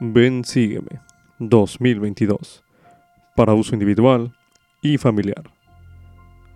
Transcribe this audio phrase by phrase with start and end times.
[0.00, 1.00] Ven Sígueme
[1.40, 2.62] 2022
[3.34, 4.32] para uso individual
[4.80, 5.50] y familiar.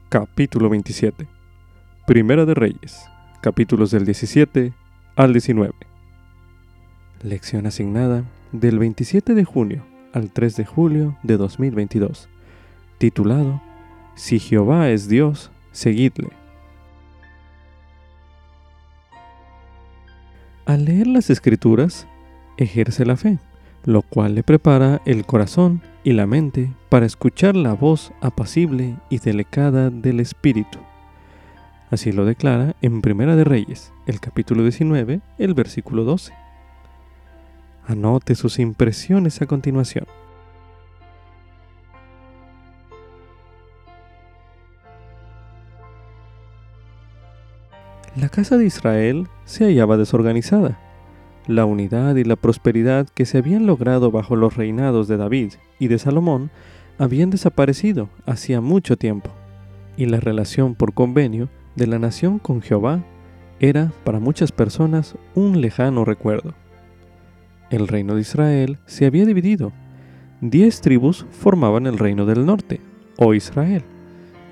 [0.08, 1.26] Capítulo 27.
[2.06, 3.04] Primera de Reyes,
[3.40, 4.72] capítulos del 17
[5.16, 5.74] al 19.
[7.24, 12.28] Lección asignada del 27 de junio al 3 de julio de 2022,
[12.98, 13.60] titulado
[14.14, 16.28] Si Jehová es Dios, seguidle.
[20.64, 22.06] Al leer las escrituras,
[22.56, 23.38] ejerce la fe,
[23.84, 29.18] lo cual le prepara el corazón y la mente para escuchar la voz apacible y
[29.18, 30.78] delicada del Espíritu.
[31.90, 36.32] Así lo declara en Primera de Reyes, el capítulo 19, el versículo 12.
[37.86, 40.06] Anote sus impresiones a continuación.
[48.16, 50.78] La casa de Israel se hallaba desorganizada
[51.46, 55.88] la unidad y la prosperidad que se habían logrado bajo los reinados de David y
[55.88, 56.50] de Salomón
[56.98, 59.30] habían desaparecido hacía mucho tiempo,
[59.96, 63.02] y la relación por convenio de la nación con Jehová
[63.60, 66.54] era para muchas personas un lejano recuerdo.
[67.70, 69.72] El reino de Israel se había dividido.
[70.40, 72.80] Diez tribus formaban el reino del norte,
[73.16, 73.82] o Israel,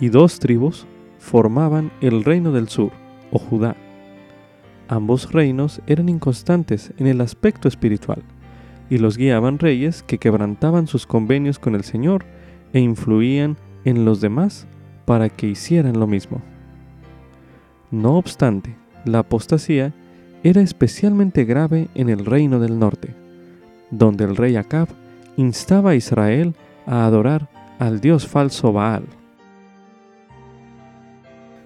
[0.01, 0.87] y dos tribus
[1.19, 2.93] formaban el reino del sur,
[3.31, 3.77] o Judá.
[4.91, 8.25] Ambos reinos eran inconstantes en el aspecto espiritual,
[8.91, 12.25] y los guiaban reyes que quebrantaban sus convenios con el Señor
[12.73, 14.67] e influían en los demás
[15.05, 16.43] para que hicieran lo mismo.
[17.93, 18.75] No obstante,
[19.05, 19.93] la apostasía
[20.43, 23.15] era especialmente grave en el reino del norte,
[23.93, 24.89] donde el rey Acab
[25.37, 29.05] instaba a Israel a adorar al dios falso Baal.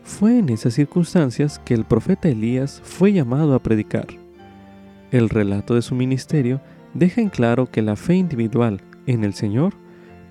[0.04, 4.06] Fue en esas circunstancias que el profeta Elías fue llamado a predicar.
[5.10, 6.60] El relato de su ministerio
[6.92, 9.72] deja en claro que la fe individual en el Señor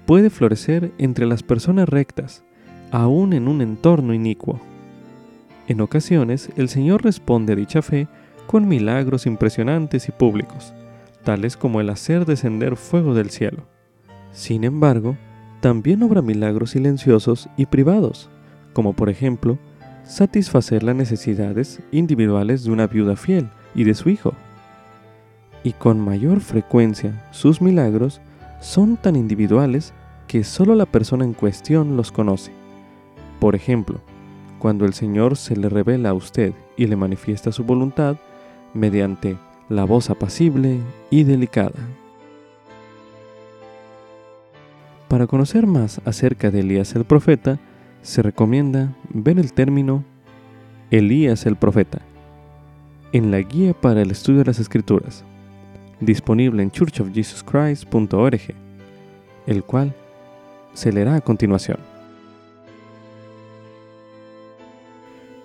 [0.05, 2.43] puede florecer entre las personas rectas,
[2.91, 4.61] aún en un entorno inicuo.
[5.67, 8.07] En ocasiones, el Señor responde a dicha fe
[8.45, 10.71] con milagros impresionantes y públicos,
[11.23, 13.63] tales como el hacer descender fuego del cielo.
[14.31, 15.17] Sin embargo,
[15.61, 18.29] también obra milagros silenciosos y privados,
[18.73, 19.57] como por ejemplo,
[20.03, 24.33] satisfacer las necesidades individuales de una viuda fiel y de su hijo.
[25.63, 28.19] Y con mayor frecuencia sus milagros
[28.59, 29.93] son tan individuales
[30.27, 32.51] que solo la persona en cuestión los conoce.
[33.39, 34.01] Por ejemplo,
[34.59, 38.17] cuando el Señor se le revela a usted y le manifiesta su voluntad
[38.73, 39.37] mediante
[39.69, 40.79] la voz apacible
[41.09, 41.79] y delicada.
[45.07, 47.59] Para conocer más acerca de Elías el profeta,
[48.03, 50.03] se recomienda ver el término
[50.91, 52.01] Elías el profeta
[53.13, 55.23] en la guía para el estudio de las escrituras,
[55.99, 58.41] disponible en churchofjesuschrist.org,
[59.47, 59.95] el cual
[60.73, 61.77] se leerá a continuación.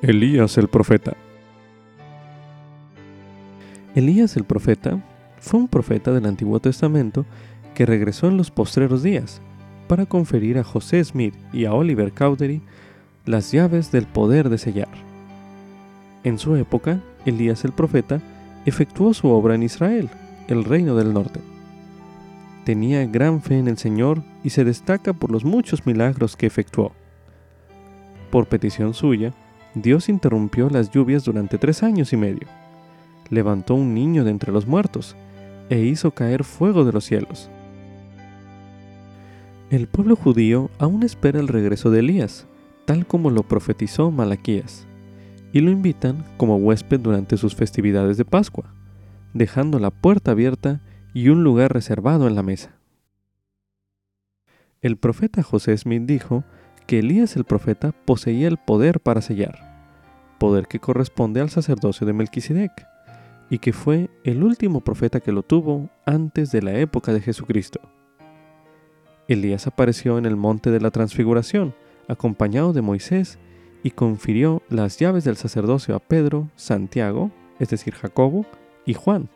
[0.02, 1.14] Elías el profeta
[3.94, 5.02] Elías el profeta
[5.38, 7.26] fue un profeta del Antiguo Testamento
[7.74, 9.40] que regresó en los postreros días
[9.88, 12.62] para conferir a José Smith y a Oliver Cowdery
[13.26, 14.88] las llaves del poder de sellar.
[16.24, 18.20] En su época, Elías el profeta
[18.64, 20.08] efectuó su obra en Israel,
[20.46, 21.40] el reino del norte.
[22.64, 26.92] Tenía gran fe en el Señor y se destaca por los muchos milagros que efectuó.
[28.30, 29.32] Por petición suya,
[29.74, 32.46] Dios interrumpió las lluvias durante tres años y medio.
[33.30, 35.16] Levantó un niño de entre los muertos
[35.70, 37.50] e hizo caer fuego de los cielos.
[39.70, 42.46] El pueblo judío aún espera el regreso de Elías,
[42.86, 44.86] tal como lo profetizó Malaquías,
[45.52, 48.72] y lo invitan como huésped durante sus festividades de Pascua,
[49.34, 50.80] dejando la puerta abierta
[51.12, 52.78] y un lugar reservado en la mesa.
[54.80, 56.44] El profeta José Smith dijo
[56.86, 59.58] que Elías el profeta poseía el poder para sellar,
[60.38, 62.86] poder que corresponde al sacerdocio de Melquisedec,
[63.50, 67.80] y que fue el último profeta que lo tuvo antes de la época de Jesucristo.
[69.28, 71.74] Elías apareció en el monte de la transfiguración,
[72.08, 73.38] acompañado de Moisés,
[73.82, 77.30] y confirió las llaves del sacerdocio a Pedro, Santiago,
[77.60, 78.46] es decir, Jacobo,
[78.86, 79.28] y Juan.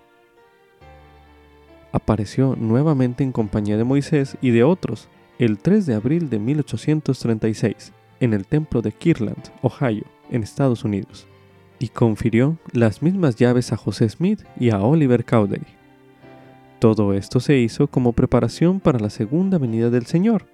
[1.92, 5.08] Apareció nuevamente en compañía de Moisés y de otros
[5.38, 11.26] el 3 de abril de 1836 en el templo de Kirtland, Ohio, en Estados Unidos,
[11.78, 15.81] y confirió las mismas llaves a José Smith y a Oliver Cowdery.
[16.82, 20.46] Todo esto se hizo como preparación para la segunda venida del Señor,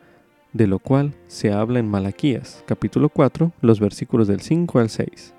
[0.53, 5.33] de lo cual se habla en Malaquías, capítulo 4, los versículos del 5 al 6.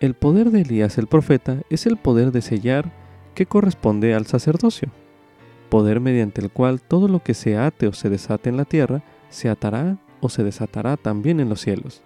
[0.00, 2.90] El poder de Elías el profeta es el poder de sellar
[3.34, 4.88] que corresponde al sacerdocio,
[5.68, 9.02] poder mediante el cual todo lo que se ate o se desate en la tierra
[9.28, 12.00] se atará o se desatará también en los cielos.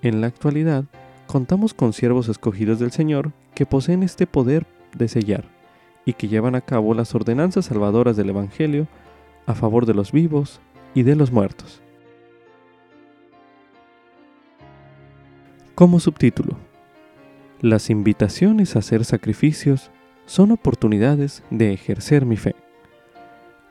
[0.00, 0.86] En la actualidad,
[1.26, 5.55] contamos con siervos escogidos del Señor que poseen este poder de sellar
[6.06, 8.86] y que llevan a cabo las ordenanzas salvadoras del Evangelio
[9.44, 10.60] a favor de los vivos
[10.94, 11.82] y de los muertos.
[15.74, 16.56] Como subtítulo,
[17.60, 19.90] las invitaciones a hacer sacrificios
[20.24, 22.54] son oportunidades de ejercer mi fe.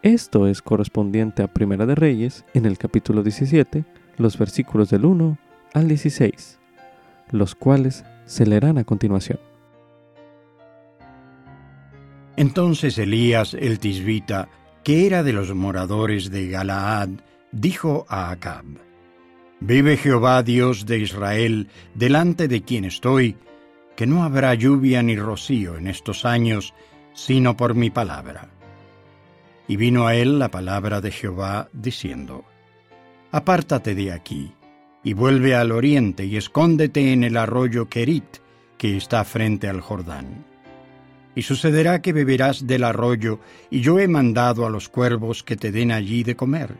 [0.03, 3.85] Esto es correspondiente a Primera de Reyes en el capítulo 17,
[4.17, 5.37] los versículos del 1
[5.73, 6.59] al 16,
[7.31, 9.39] los cuales se leerán a continuación.
[12.37, 14.49] Entonces Elías el tisbita,
[14.83, 17.09] que era de los moradores de Galaad,
[17.51, 18.65] dijo a Acab,
[19.61, 23.37] Vive Jehová Dios de Israel, delante de quien estoy,
[23.95, 26.73] que no habrá lluvia ni rocío en estos años,
[27.13, 28.49] sino por mi palabra.
[29.67, 32.43] Y vino a él la palabra de Jehová, diciendo,
[33.31, 34.53] Apártate de aquí,
[35.03, 38.37] y vuelve al oriente, y escóndete en el arroyo Kerit,
[38.77, 40.54] que está frente al Jordán.
[41.35, 43.39] Y sucederá que beberás del arroyo,
[43.69, 46.75] y yo he mandado a los cuervos que te den allí de comer.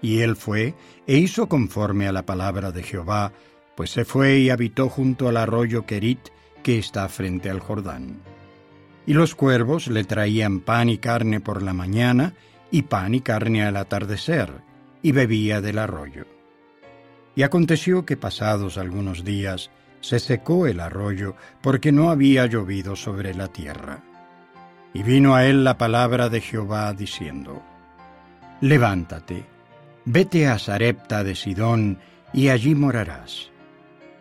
[0.00, 0.74] Y él fue
[1.06, 3.32] e hizo conforme a la palabra de Jehová,
[3.76, 6.20] pues se fue y habitó junto al arroyo Kerit,
[6.62, 8.20] que está frente al Jordán.
[9.06, 12.34] Y los cuervos le traían pan y carne por la mañana,
[12.70, 14.52] y pan y carne al atardecer,
[15.02, 16.26] y bebía del arroyo.
[17.34, 23.34] Y aconteció que pasados algunos días se secó el arroyo, porque no había llovido sobre
[23.34, 24.00] la tierra.
[24.94, 27.62] Y vino a él la palabra de Jehová diciendo,
[28.60, 29.44] Levántate,
[30.10, 31.98] Vete a Sarepta de Sidón,
[32.32, 33.50] y allí morarás.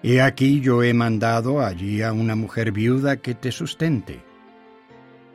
[0.04, 4.22] He aquí yo he mandado allí a una mujer viuda que te sustente.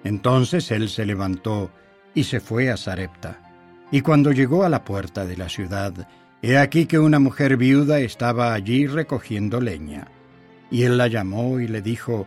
[0.05, 1.71] Entonces él se levantó
[2.15, 3.41] y se fue a Sarepta.
[3.91, 6.06] Y cuando llegó a la puerta de la ciudad,
[6.43, 10.09] he aquí que una mujer viuda estaba allí recogiendo leña.
[10.73, 12.27] Y él la llamó y le dijo,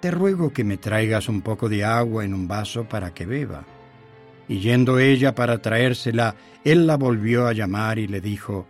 [0.00, 3.64] Te ruego que me traigas un poco de agua en un vaso para que beba.
[4.48, 6.34] Y yendo ella para traérsela,
[6.64, 8.66] él la volvió a llamar y le dijo,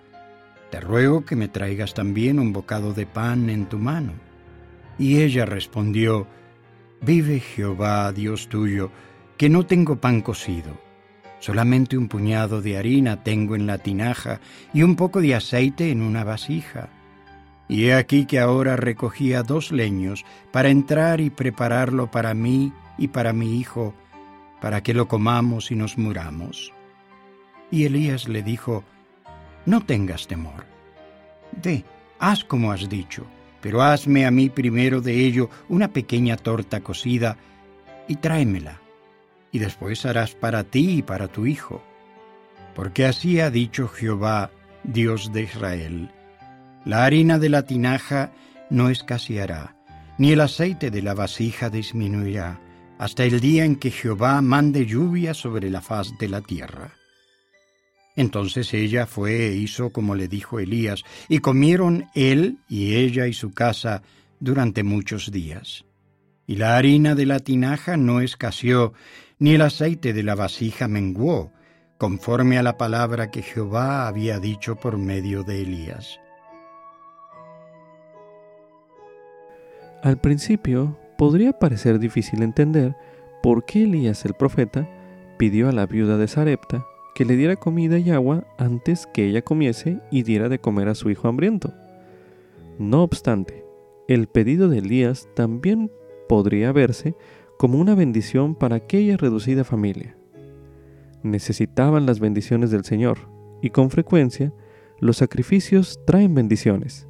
[0.71, 4.13] Te ruego que me traigas también un bocado de pan en tu mano.
[4.99, 6.27] Y ella respondió,
[7.01, 8.91] Vive Jehová, Dios tuyo,
[9.39, 10.79] que no tengo pan cocido.
[11.39, 14.41] Solamente un puñado de harina tengo en la tinaja
[14.75, 16.91] y un poco de aceite en una vasija.
[17.71, 23.07] Y he aquí que ahora recogía dos leños para entrar y prepararlo para mí y
[23.09, 23.95] para mi hijo,
[24.61, 26.73] para que lo comamos y nos muramos.
[27.71, 28.83] Y Elías le dijo,
[29.67, 30.67] No tengas temor.
[31.63, 31.85] Ve,
[32.19, 33.25] haz como has dicho,
[33.61, 37.37] pero hazme a mí primero de ello una pequeña torta cocida
[38.09, 38.81] y tráemela,
[39.53, 41.85] y después harás para ti y para tu hijo.
[42.75, 44.51] Porque así ha dicho Jehová,
[44.83, 46.11] Dios de Israel,
[46.85, 48.33] la harina de la tinaja
[48.71, 49.77] no escaseará,
[50.19, 52.61] ni el aceite de la vasija disminuirá,
[52.99, 56.93] hasta el día en que Jehová mande lluvia sobre la faz de la tierra.
[58.17, 63.33] Entonces ella fue e hizo como le dijo Elías, y comieron él y ella y
[63.33, 64.03] su casa
[64.41, 65.85] durante muchos días.
[66.47, 68.93] Y la harina de la tinaja no escaseó,
[69.39, 71.53] ni el aceite de la vasija menguó,
[71.97, 76.19] conforme a la palabra que Jehová había dicho por medio de Elías.
[80.03, 82.97] Al principio, podría parecer difícil entender
[83.43, 84.89] por qué Elías el profeta
[85.39, 89.43] pidió a la viuda de Sarepta que le diera comida y agua antes que ella
[89.43, 91.75] comiese y diera de comer a su hijo hambriento.
[92.79, 93.67] No obstante,
[94.09, 95.91] el pedido de Elías también
[96.29, 97.15] podría verse
[97.59, 100.17] como una bendición para aquella reducida familia.
[101.23, 103.19] Necesitaban las bendiciones del Señor
[103.61, 104.55] y con frecuencia
[104.99, 107.07] los sacrificios traen bendiciones,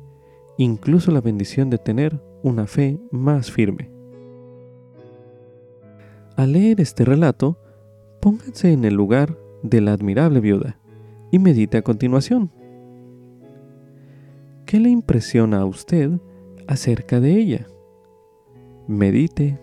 [0.59, 3.91] incluso la bendición de tener una fe más firme.
[6.37, 7.59] Al leer este relato,
[8.21, 10.79] pónganse en el lugar de la admirable viuda
[11.31, 12.51] y medite a continuación.
[14.65, 16.13] ¿Qué le impresiona a usted
[16.67, 17.67] acerca de ella?
[18.87, 19.59] Medite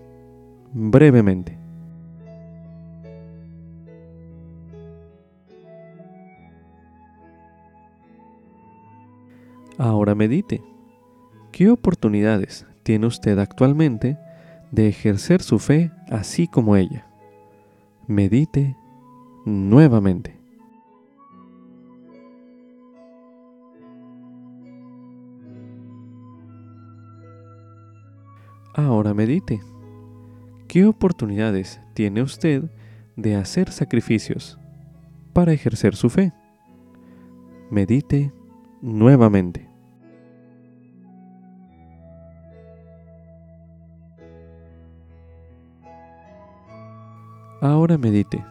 [0.73, 1.57] brevemente.
[9.77, 10.61] Ahora medite.
[11.57, 14.15] ¿Qué oportunidades tiene usted actualmente
[14.69, 17.07] de ejercer su fe así como ella.
[18.05, 18.77] Medite
[19.43, 20.39] nuevamente.
[28.75, 29.59] Ahora medite.
[30.67, 32.69] ¿Qué oportunidades tiene usted
[33.15, 34.59] de hacer sacrificios
[35.33, 36.33] para ejercer su fe?
[37.71, 38.31] Medite
[38.79, 39.76] nuevamente.
[47.59, 48.45] Ahora medite.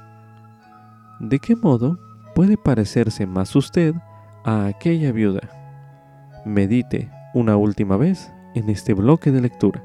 [1.21, 1.97] ¿De qué modo
[2.35, 3.95] puede parecerse más usted
[4.45, 5.49] a aquella viuda?
[6.45, 9.85] Medite una última vez en este bloque de lectura.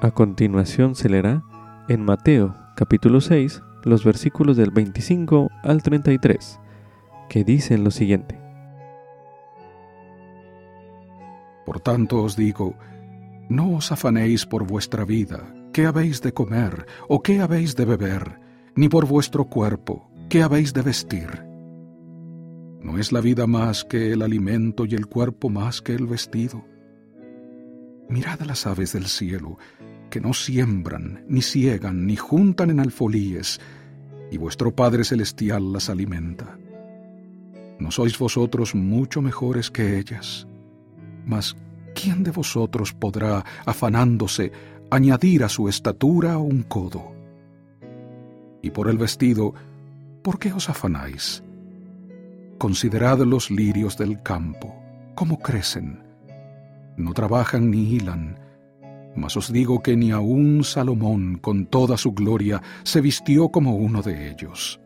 [0.00, 1.42] A continuación se leerá
[1.88, 6.58] en Mateo capítulo 6 los versículos del 25 al 33,
[7.28, 8.47] que dicen lo siguiente.
[11.68, 12.78] Por tanto os digo,
[13.50, 18.40] no os afanéis por vuestra vida, qué habéis de comer o qué habéis de beber,
[18.74, 21.28] ni por vuestro cuerpo, qué habéis de vestir.
[22.80, 26.64] ¿No es la vida más que el alimento y el cuerpo más que el vestido?
[28.08, 29.58] Mirad las aves del cielo,
[30.08, 33.60] que no siembran, ni ciegan, ni juntan en alfolíes,
[34.30, 36.58] y vuestro Padre Celestial las alimenta.
[37.78, 40.48] ¿No sois vosotros mucho mejores que ellas?
[41.28, 41.54] Mas,
[41.94, 44.50] ¿quién de vosotros podrá, afanándose,
[44.90, 47.12] añadir a su estatura un codo?
[48.62, 49.52] Y por el vestido,
[50.22, 51.44] ¿por qué os afanáis?
[52.56, 54.74] Considerad los lirios del campo,
[55.14, 56.02] cómo crecen.
[56.96, 58.40] No trabajan ni hilan,
[59.14, 64.00] mas os digo que ni aun Salomón, con toda su gloria, se vistió como uno
[64.00, 64.80] de ellos.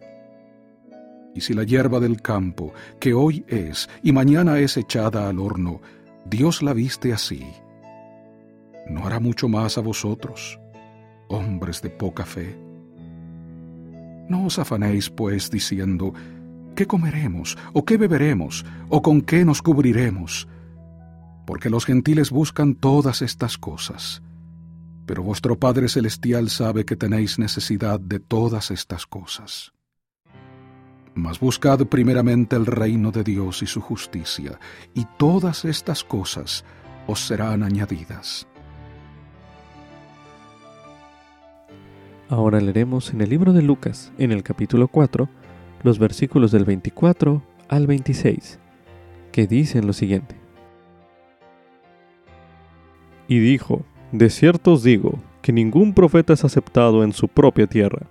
[1.34, 5.80] Y si la hierba del campo, que hoy es y mañana es echada al horno,
[6.24, 7.44] Dios la viste así,
[8.88, 10.58] ¿no hará mucho más a vosotros,
[11.28, 12.58] hombres de poca fe?
[14.28, 16.14] No os afanéis, pues, diciendo,
[16.74, 17.58] ¿qué comeremos?
[17.72, 18.64] ¿O qué beberemos?
[18.88, 20.48] ¿O con qué nos cubriremos?
[21.46, 24.22] porque los gentiles buscan todas estas cosas.
[25.06, 29.72] Pero vuestro Padre Celestial sabe que tenéis necesidad de todas estas cosas.
[31.14, 34.58] Mas buscad primeramente el reino de Dios y su justicia,
[34.94, 36.64] y todas estas cosas
[37.06, 38.46] os serán añadidas.
[42.28, 45.28] Ahora leeremos en el libro de Lucas, en el capítulo 4,
[45.82, 48.58] los versículos del 24 al 26,
[49.32, 50.36] que dicen lo siguiente.
[53.28, 58.06] Y dijo, De cierto os digo, que ningún profeta es aceptado en su propia tierra.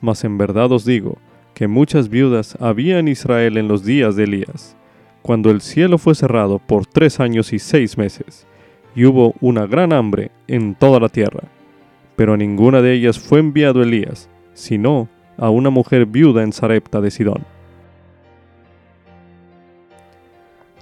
[0.00, 1.18] Mas en verdad os digo,
[1.58, 4.76] que muchas viudas había en Israel en los días de Elías,
[5.22, 8.46] cuando el cielo fue cerrado por tres años y seis meses,
[8.94, 11.48] y hubo una gran hambre en toda la tierra.
[12.14, 17.00] Pero a ninguna de ellas fue enviado Elías, sino a una mujer viuda en Sarepta
[17.00, 17.44] de Sidón.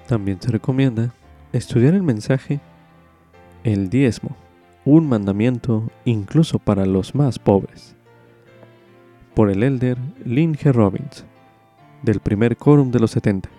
[0.07, 1.15] También se recomienda
[1.55, 2.61] estudiar el mensaje
[3.65, 4.37] el diezmo,
[4.85, 7.96] un mandamiento incluso para los más pobres.
[9.37, 10.57] Por el elder Lynn.
[10.65, 11.27] Robbins,
[12.01, 13.51] del primer quórum de los 70.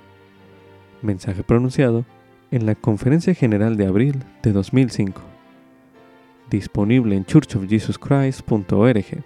[1.04, 2.04] Mensaje pronunciado
[2.50, 5.22] en la Conferencia General de abril de 2005.
[6.50, 9.24] Disponible en churchofjesuschrist.org,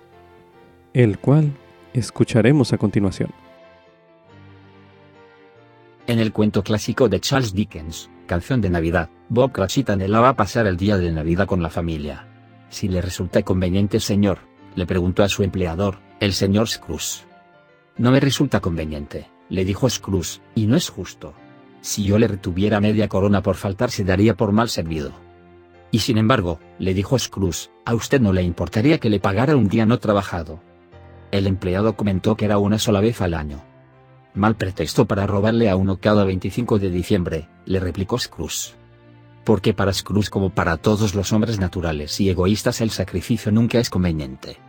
[0.93, 1.53] el cual
[1.93, 3.29] escucharemos a continuación.
[6.05, 10.75] En el cuento clásico de Charles Dickens, Canción de Navidad, Bob Cratchit anhelaba pasar el
[10.75, 12.27] día de Navidad con la familia.
[12.67, 14.39] Si le resulta conveniente, señor,
[14.75, 17.25] le preguntó a su empleador, el señor Scrooge.
[17.97, 21.33] No me resulta conveniente, le dijo Scrooge, y no es justo.
[21.81, 25.13] Si yo le retuviera media corona por faltar se daría por mal servido.
[25.89, 29.67] Y sin embargo, le dijo Scrooge, a usted no le importaría que le pagara un
[29.67, 30.61] día no trabajado.
[31.31, 33.63] El empleado comentó que era una sola vez al año.
[34.35, 38.75] Mal pretexto para robarle a uno cada 25 de diciembre, le replicó Scrooge.
[39.43, 43.89] Porque para Scrooge como para todos los hombres naturales y egoístas el sacrificio nunca es
[43.89, 44.59] conveniente.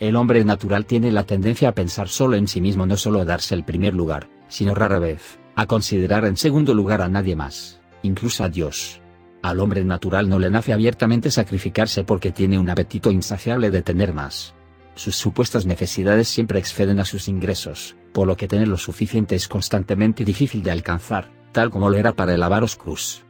[0.00, 3.26] El hombre natural tiene la tendencia a pensar solo en sí mismo, no solo a
[3.26, 7.82] darse el primer lugar, sino rara vez, a considerar en segundo lugar a nadie más,
[8.02, 9.02] incluso a Dios.
[9.42, 14.14] Al hombre natural no le nace abiertamente sacrificarse porque tiene un apetito insaciable de tener
[14.14, 14.54] más.
[14.94, 19.48] Sus supuestas necesidades siempre exceden a sus ingresos, por lo que tener lo suficiente es
[19.48, 23.22] constantemente difícil de alcanzar, tal como lo era para el avaros Cruz.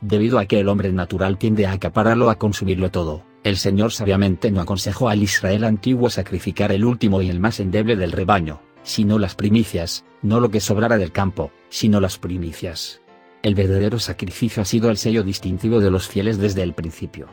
[0.00, 4.50] Debido a que el hombre natural tiende a acapararlo a consumirlo todo, el Señor sabiamente
[4.50, 9.20] no aconsejó al Israel antiguo sacrificar el último y el más endeble del rebaño, sino
[9.20, 13.00] las primicias, no lo que sobrara del campo, sino las primicias.
[13.44, 17.28] El verdadero sacrificio ha sido el sello distintivo de los fieles desde el principio.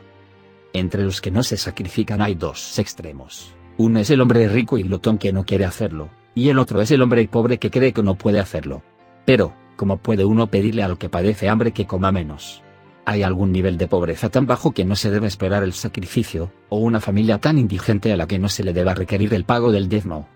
[0.72, 3.52] Entre los que no se sacrifican hay dos extremos.
[3.76, 6.92] Uno es el hombre rico y glotón que no quiere hacerlo, y el otro es
[6.92, 8.84] el hombre pobre que cree que no puede hacerlo.
[9.24, 12.63] Pero, ¿cómo puede uno pedirle a lo que padece hambre que coma menos?
[13.06, 16.78] ¿Hay algún nivel de pobreza tan bajo que no se debe esperar el sacrificio, o
[16.78, 19.88] una familia tan indigente a la que no se le deba requerir el pago del
[19.88, 20.26] diezmo?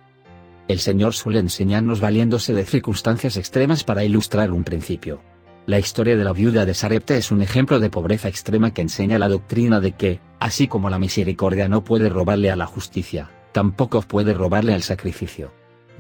[0.69, 5.23] El Señor suele enseñarnos valiéndose de circunstancias extremas para ilustrar un principio.
[5.65, 9.19] La historia de la viuda de Sarepta es un ejemplo de pobreza extrema que enseña
[9.19, 14.03] la doctrina de que, así como la misericordia no puede robarle a la justicia, tampoco
[14.03, 15.53] puede robarle al sacrificio.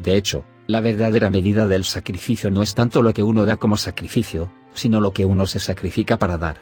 [0.02, 3.78] De hecho, la verdadera medida del sacrificio no es tanto lo que uno da como
[3.78, 6.58] sacrificio, sino lo que uno se sacrifica para dar.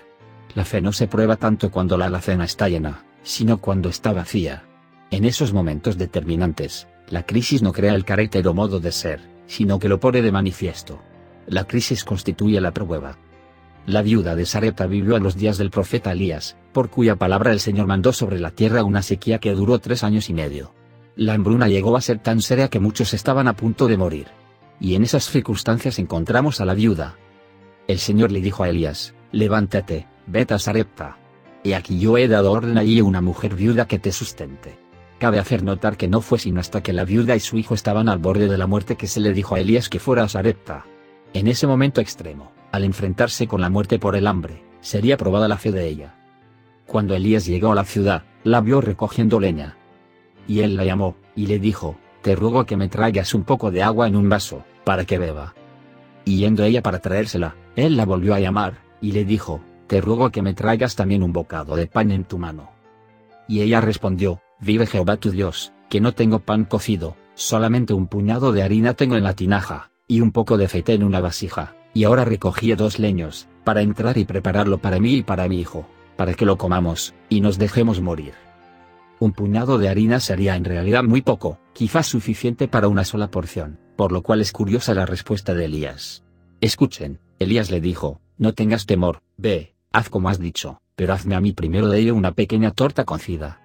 [0.55, 4.63] La fe no se prueba tanto cuando la alacena está llena, sino cuando está vacía.
[5.11, 9.81] En esos momentos determinantes, la crisis no crea el carácter o modo de ser, sino
[9.81, 11.03] que lo pone de manifiesto.
[11.49, 13.19] La crisis constituye la prueba.
[13.87, 17.59] La viuda de Sarepta vivió a los días del profeta Elías, por cuya palabra el
[17.59, 20.73] Señor mandó sobre la tierra una sequía que duró tres años y medio.
[21.17, 24.27] La hambruna llegó a ser tan seria que muchos estaban a punto de morir.
[24.79, 27.17] Y en esas circunstancias encontramos a la viuda.
[27.89, 31.17] El Señor le dijo a Elías, levántate, vete a Sarepta.
[31.65, 34.79] Y aquí yo he dado orden allí a una mujer viuda que te sustente.
[35.19, 38.11] Cabe hacer notar que no fue sino hasta que la viuda y su hijo estaban
[38.11, 40.85] al borde de la muerte que se le dijo a Elías que fuera a Sarepta.
[41.33, 45.57] En ese momento extremo, al enfrentarse con la muerte por el hambre, sería probada la
[45.57, 46.15] fe de ella.
[46.87, 49.79] Cuando Elías llegó a la ciudad, la vio recogiendo leña.
[50.49, 53.83] Y él la llamó, y le dijo, te ruego que me traigas un poco de
[53.83, 55.55] agua en un vaso, para que beba.
[56.25, 60.31] Y yendo ella para traérsela, él la volvió a llamar, y le dijo, te ruego
[60.31, 62.71] que me traigas también un bocado de pan en tu mano.
[63.49, 68.53] Y ella respondió, Vive Jehová tu Dios, que no tengo pan cocido, solamente un puñado
[68.53, 72.05] de harina tengo en la tinaja, y un poco de aceite en una vasija, y
[72.05, 75.87] ahora recogí dos leños, para entrar y prepararlo para mí y para mi hijo,
[76.17, 78.33] para que lo comamos, y nos dejemos morir.
[79.19, 83.79] Un puñado de harina sería en realidad muy poco, quizás suficiente para una sola porción,
[83.97, 86.25] por lo cual es curiosa la respuesta de Elías.
[86.61, 91.41] Escuchen, Elías le dijo, no tengas temor, ve, haz como has dicho, pero hazme a
[91.41, 93.61] mí primero de ello una pequeña torta cocida,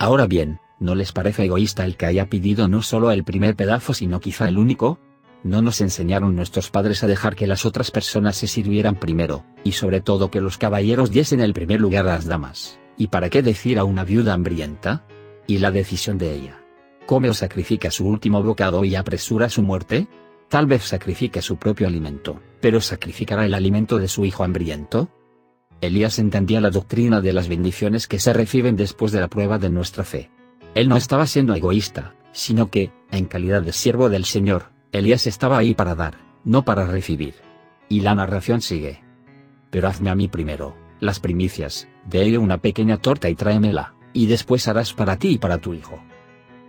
[0.00, 3.94] Ahora bien, ¿no les parece egoísta el que haya pedido no solo el primer pedazo
[3.94, 5.00] sino quizá el único?
[5.42, 9.72] ¿No nos enseñaron nuestros padres a dejar que las otras personas se sirvieran primero, y
[9.72, 12.78] sobre todo que los caballeros diesen el primer lugar a las damas?
[12.98, 15.04] ¿Y para qué decir a una viuda hambrienta?
[15.46, 16.60] ¿Y la decisión de ella?
[17.06, 20.08] ¿Come o sacrifica su último bocado y apresura su muerte?
[20.48, 25.08] Tal vez sacrifique su propio alimento, pero ¿sacrificará el alimento de su hijo hambriento?
[25.80, 29.70] Elías entendía la doctrina de las bendiciones que se reciben después de la prueba de
[29.70, 30.28] nuestra fe.
[30.74, 35.58] Él no estaba siendo egoísta, sino que, en calidad de siervo del Señor, Elías estaba
[35.58, 37.34] ahí para dar, no para recibir.
[37.88, 39.02] Y la narración sigue.
[39.70, 44.26] Pero hazme a mí primero, las primicias, de ello una pequeña torta y tráemela, y
[44.26, 45.98] después harás para ti y para tu hijo.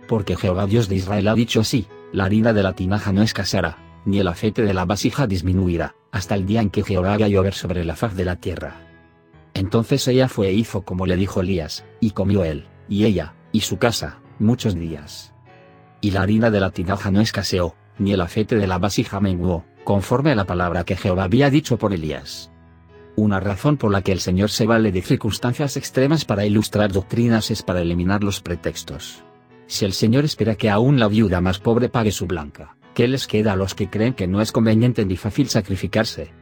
[0.08, 3.78] Porque Jehová Dios de Israel ha dicho así, la harina de la tinaja no escaseará,
[4.04, 7.54] ni el aceite de la vasija disminuirá, hasta el día en que Jehová haga llover
[7.54, 8.88] sobre la faz de la tierra.
[9.54, 13.60] Entonces ella fue e hizo como le dijo Elías, y comió él, y ella, y
[13.60, 15.32] su casa, muchos días.
[16.00, 19.64] Y la harina de la tinaja no escaseó, ni el aceite de la vasija menguó,
[19.84, 22.49] conforme a la palabra que Jehová había dicho por Elías.
[23.20, 27.50] Una razón por la que el Señor se vale de circunstancias extremas para ilustrar doctrinas
[27.50, 29.22] es para eliminar los pretextos.
[29.66, 33.26] Si el Señor espera que aún la viuda más pobre pague su blanca, ¿qué les
[33.26, 36.32] queda a los que creen que no es conveniente ni fácil sacrificarse?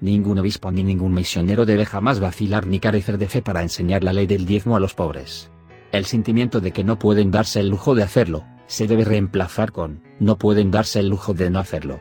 [0.00, 4.12] Ningún obispo ni ningún misionero debe jamás vacilar ni carecer de fe para enseñar la
[4.12, 5.52] ley del diezmo a los pobres.
[5.92, 10.02] El sentimiento de que no pueden darse el lujo de hacerlo, se debe reemplazar con,
[10.18, 12.00] no pueden darse el lujo de no hacerlo.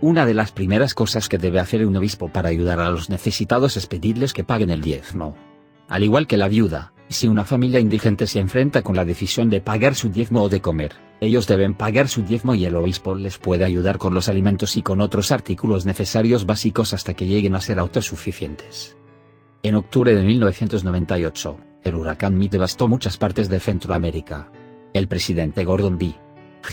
[0.00, 3.76] Una de las primeras cosas que debe hacer un obispo para ayudar a los necesitados
[3.76, 5.36] es pedirles que paguen el diezmo.
[5.88, 9.60] Al igual que la viuda, si una familia indigente se enfrenta con la decisión de
[9.60, 13.38] pagar su diezmo o de comer, ellos deben pagar su diezmo y el obispo les
[13.38, 17.60] puede ayudar con los alimentos y con otros artículos necesarios básicos hasta que lleguen a
[17.60, 18.96] ser autosuficientes.
[19.64, 24.52] En octubre de 1998, el huracán Mitch devastó muchas partes de Centroamérica.
[24.92, 26.14] El presidente Gordon B.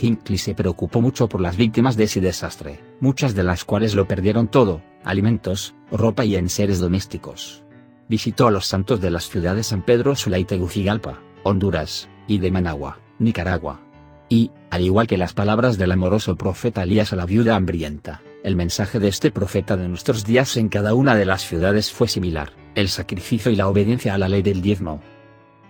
[0.01, 4.07] Hinckley se preocupó mucho por las víctimas de ese desastre, muchas de las cuales lo
[4.07, 7.65] perdieron todo, alimentos, ropa y enseres domésticos
[8.07, 12.51] visitó a los santos de las ciudades San Pedro Sula y Tegucigalpa, Honduras, y de
[12.51, 13.81] Managua, Nicaragua.
[14.29, 18.55] Y, al igual que las palabras del amoroso profeta Elías a la viuda hambrienta, el
[18.55, 22.53] mensaje de este profeta de nuestros días en cada una de las ciudades fue similar,
[22.73, 25.01] el sacrificio y la obediencia a la ley del diezmo.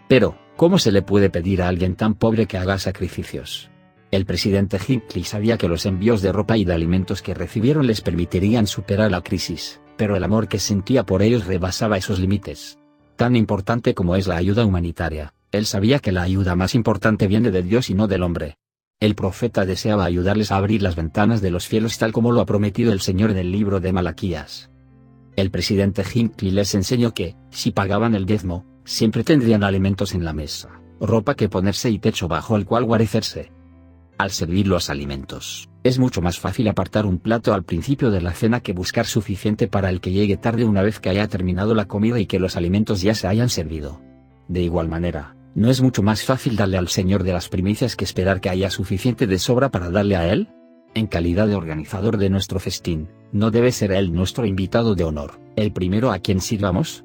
[0.07, 3.69] Pero, ¿cómo se le puede pedir a alguien tan pobre que haga sacrificios?
[4.15, 7.99] El presidente Hinckley sabía que los envíos de ropa y de alimentos que recibieron les
[7.99, 12.79] permitirían superar la crisis, pero el amor que sentía por ellos rebasaba esos límites.
[13.17, 17.51] Tan importante como es la ayuda humanitaria, él sabía que la ayuda más importante viene
[17.51, 18.55] de Dios y no del hombre.
[19.01, 22.45] El profeta deseaba ayudarles a abrir las ventanas de los cielos tal como lo ha
[22.45, 24.71] prometido el Señor en el libro de Malaquías.
[25.35, 30.31] El presidente Hinckley les enseñó que, si pagaban el diezmo, siempre tendrían alimentos en la
[30.31, 33.51] mesa, ropa que ponerse y techo bajo el cual guarecerse.
[34.17, 38.31] Al servir los alimentos, es mucho más fácil apartar un plato al principio de la
[38.31, 41.85] cena que buscar suficiente para el que llegue tarde una vez que haya terminado la
[41.85, 44.01] comida y que los alimentos ya se hayan servido.
[44.47, 48.05] De igual manera, ¿no es mucho más fácil darle al Señor de las primicias que
[48.05, 50.47] esperar que haya suficiente de sobra para darle a Él?
[50.93, 55.41] En calidad de organizador de nuestro festín, ¿no debe ser Él nuestro invitado de honor,
[55.57, 57.03] el primero a quien sirvamos?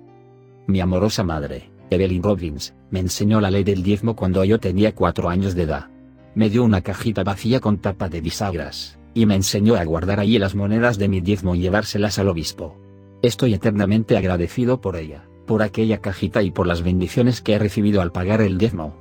[0.68, 5.28] Mi amorosa madre, Evelyn Robbins, me enseñó la ley del diezmo cuando yo tenía cuatro
[5.28, 5.88] años de edad.
[6.34, 10.38] Me dio una cajita vacía con tapa de bisagras, y me enseñó a guardar allí
[10.38, 12.76] las monedas de mi diezmo y llevárselas al obispo.
[13.22, 18.00] Estoy eternamente agradecido por ella, por aquella cajita y por las bendiciones que he recibido
[18.00, 18.94] al pagar el diezmo.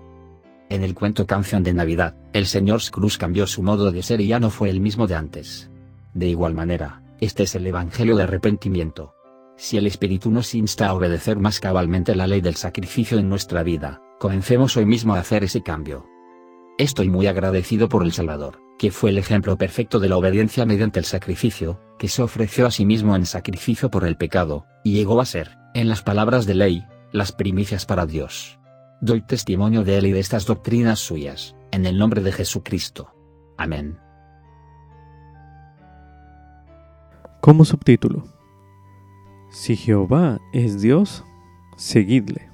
[0.69, 4.27] En el cuento Canción de Navidad, el señor Scrooge cambió su modo de ser y
[4.27, 5.69] ya no fue el mismo de antes.
[6.13, 9.13] De igual manera, este es el Evangelio de arrepentimiento.
[9.57, 13.61] Si el Espíritu nos insta a obedecer más cabalmente la ley del sacrificio en nuestra
[13.61, 16.05] vida, comencemos hoy mismo a hacer ese cambio.
[16.79, 20.97] Estoy muy agradecido por el Salvador, que fue el ejemplo perfecto de la obediencia mediante
[20.97, 25.19] el sacrificio, que se ofreció a sí mismo en sacrificio por el pecado, y llegó
[25.19, 28.59] a ser, en las palabras de ley, las primicias para Dios.
[29.01, 33.13] Doy testimonio de él y de estas doctrinas suyas, en el nombre de Jesucristo.
[33.57, 33.99] Amén.
[37.41, 38.23] Como subtítulo.
[39.51, 41.25] Si Jehová es Dios,
[41.75, 42.48] seguidle.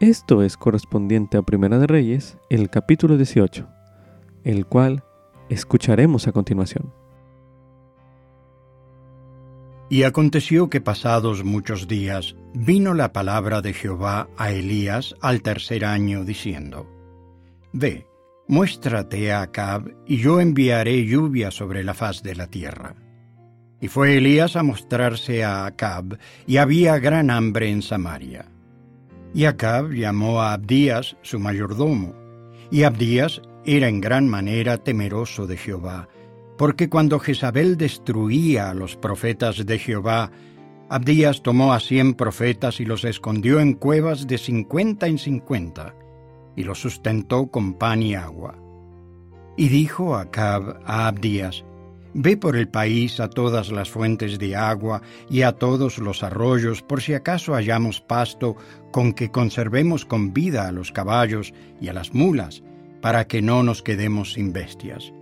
[0.00, 3.68] Esto es correspondiente a Primera de Reyes, el capítulo 18,
[4.44, 5.04] el cual
[5.50, 6.90] escucharemos a continuación.
[9.90, 15.84] Y aconteció que pasados muchos días vino la palabra de Jehová a Elías al tercer
[15.84, 16.86] año, diciendo,
[17.74, 18.06] Ve,
[18.48, 22.94] muéstrate a Acab, y yo enviaré lluvia sobre la faz de la tierra.
[23.82, 28.49] Y fue Elías a mostrarse a Acab, y había gran hambre en Samaria.
[29.32, 32.14] Y Acab llamó a Abdías, su mayordomo,
[32.70, 36.08] y Abdías era en gran manera temeroso de Jehová,
[36.58, 40.30] porque cuando Jezabel destruía a los profetas de Jehová,
[40.88, 45.94] Abdías tomó a cien profetas y los escondió en cuevas de cincuenta en cincuenta,
[46.56, 48.58] y los sustentó con pan y agua.
[49.56, 51.64] Y dijo Acab a Abdías,
[52.12, 56.82] Ve por el país a todas las fuentes de agua y a todos los arroyos,
[56.82, 58.56] por si acaso hallamos pasto
[58.90, 62.62] con que conservemos con vida a los caballos y a las mulas,
[63.00, 65.12] para que no nos quedemos sin bestias.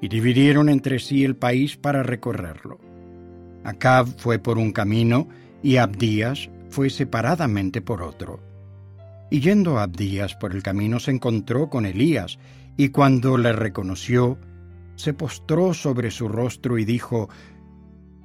[0.00, 2.80] Y dividieron entre sí el país para recorrerlo.
[3.62, 5.28] Acab fue por un camino
[5.62, 8.40] y Abdías fue separadamente por otro.
[9.30, 12.38] Y yendo Abdías por el camino se encontró con Elías,
[12.76, 14.38] y cuando le reconoció,
[15.00, 17.28] se postró sobre su rostro y dijo,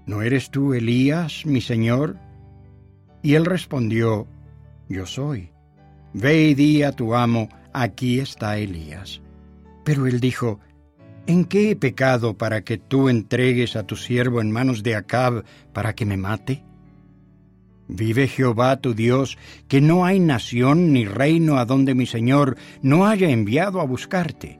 [0.05, 2.17] ¿No eres tú Elías, mi señor?
[3.23, 4.27] Y él respondió,
[4.87, 5.51] Yo soy.
[6.13, 9.21] Ve y di a tu amo, aquí está Elías.
[9.83, 10.59] Pero él dijo,
[11.27, 15.43] ¿En qué he pecado para que tú entregues a tu siervo en manos de Acab
[15.73, 16.63] para que me mate?
[17.87, 23.07] Vive Jehová tu Dios, que no hay nación ni reino a donde mi Señor no
[23.07, 24.59] haya enviado a buscarte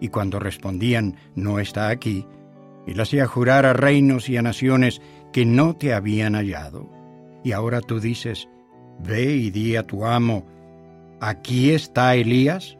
[0.00, 2.26] y cuando respondían, no está aquí,
[2.86, 5.00] él hacía jurar a reinos y a naciones
[5.32, 6.90] que no te habían hallado.
[7.42, 8.48] Y ahora tú dices,
[9.00, 10.46] ve y di a tu amo,
[11.20, 12.76] ¿aquí está Elías?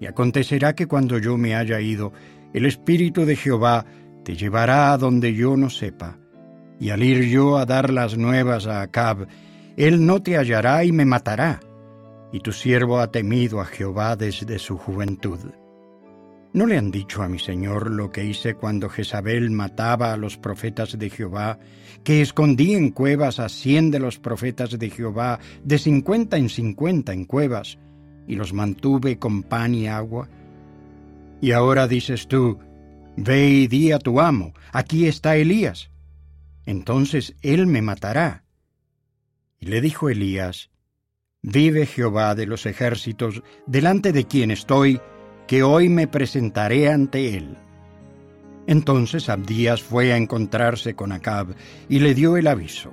[0.00, 2.12] Y acontecerá que cuando yo me haya ido,
[2.52, 3.84] el Espíritu de Jehová
[4.24, 6.18] te llevará a donde yo no sepa,
[6.78, 9.26] y al ir yo a dar las nuevas a Acab,
[9.76, 11.60] él no te hallará y me matará.
[12.32, 15.38] Y tu siervo ha temido a Jehová desde su juventud.
[16.54, 20.36] ¿No le han dicho a mi señor lo que hice cuando Jezabel mataba a los
[20.36, 21.58] profetas de Jehová,
[22.04, 27.14] que escondí en cuevas a cien de los profetas de Jehová, de cincuenta en cincuenta
[27.14, 27.78] en cuevas,
[28.26, 30.28] y los mantuve con pan y agua?
[31.40, 32.58] Y ahora dices tú,
[33.16, 35.90] Ve y di a tu amo, aquí está Elías.
[36.66, 38.44] Entonces él me matará.
[39.58, 40.70] Y le dijo Elías,
[41.42, 45.00] Vive Jehová de los ejércitos, delante de quien estoy,
[45.46, 47.56] que hoy me presentaré ante él.
[48.66, 51.54] Entonces Abdías fue a encontrarse con Acab
[51.88, 52.92] y le dio el aviso.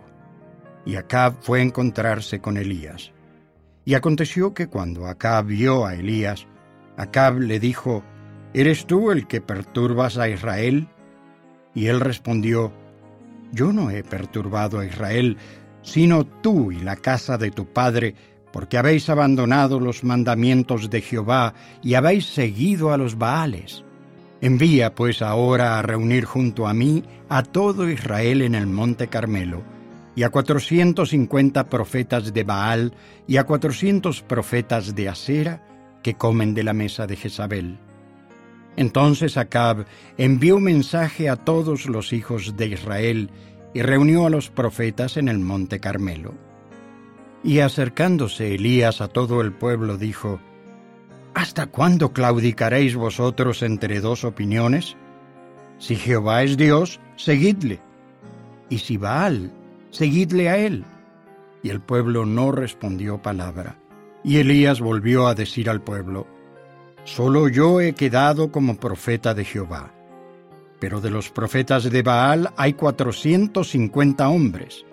[0.85, 3.11] Y Acab fue a encontrarse con Elías.
[3.85, 6.47] Y aconteció que cuando Acab vio a Elías,
[6.97, 8.03] Acab le dijo,
[8.53, 10.87] ¿Eres tú el que perturbas a Israel?
[11.75, 12.73] Y él respondió,
[13.51, 15.37] Yo no he perturbado a Israel,
[15.81, 18.15] sino tú y la casa de tu padre,
[18.51, 23.83] porque habéis abandonado los mandamientos de Jehová y habéis seguido a los Baales.
[24.41, 29.63] Envía pues ahora a reunir junto a mí a todo Israel en el monte Carmelo,
[30.15, 32.93] y a cuatrocientos cincuenta profetas de Baal
[33.27, 35.63] y a cuatrocientos profetas de Asera
[36.03, 37.79] que comen de la mesa de Jezabel.
[38.75, 39.85] Entonces Acab
[40.17, 43.29] envió mensaje a todos los hijos de Israel
[43.73, 46.48] y reunió a los profetas en el monte Carmelo.
[47.43, 50.39] Y acercándose Elías a todo el pueblo dijo,
[51.33, 54.97] ¿Hasta cuándo claudicaréis vosotros entre dos opiniones?
[55.77, 57.79] Si Jehová es Dios, seguidle,
[58.69, 59.51] y si Baal,
[59.89, 60.83] seguidle a él.
[61.63, 63.77] Y el pueblo no respondió palabra.
[64.23, 66.27] Y Elías volvió a decir al pueblo,
[67.05, 69.91] Solo yo he quedado como profeta de Jehová.
[70.79, 74.85] Pero de los profetas de Baal hay cuatrocientos cincuenta hombres.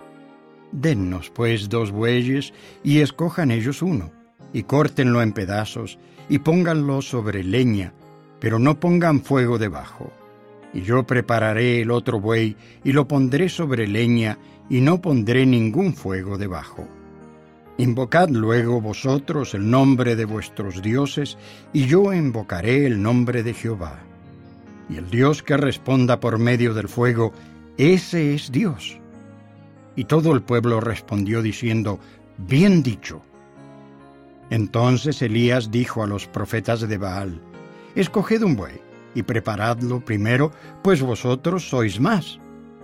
[0.71, 2.53] Dennos pues dos bueyes
[2.83, 4.11] y escojan ellos uno,
[4.53, 5.97] y córtenlo en pedazos,
[6.29, 7.93] y pónganlo sobre leña,
[8.39, 10.11] pero no pongan fuego debajo.
[10.73, 14.37] Y yo prepararé el otro buey, y lo pondré sobre leña,
[14.69, 16.87] y no pondré ningún fuego debajo.
[17.77, 21.37] Invocad luego vosotros el nombre de vuestros dioses,
[21.71, 23.99] y yo invocaré el nombre de Jehová.
[24.89, 27.33] Y el Dios que responda por medio del fuego,
[27.77, 28.99] ese es Dios.
[29.97, 31.99] Y todo el pueblo respondió diciendo,
[32.37, 33.23] Bien dicho.
[34.51, 37.41] Entonces Elías dijo a los profetas de Baal,
[37.95, 38.79] Escoged un buey
[39.15, 40.51] y preparadlo primero,
[40.83, 42.39] pues vosotros sois más.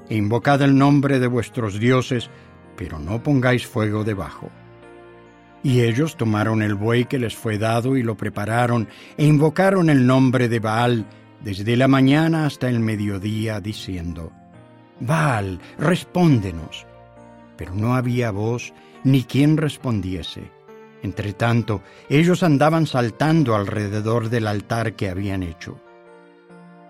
[0.09, 2.31] E invocad el nombre de vuestros dioses,
[2.75, 4.49] pero no pongáis fuego debajo.
[5.61, 10.07] Y ellos tomaron el buey que les fue dado y lo prepararon, e invocaron el
[10.07, 11.05] nombre de Baal
[11.43, 14.31] desde la mañana hasta el mediodía, diciendo,
[14.99, 16.87] Baal, respóndenos
[17.57, 20.51] pero no había voz ni quien respondiese.
[21.01, 25.79] Entretanto, ellos andaban saltando alrededor del altar que habían hecho.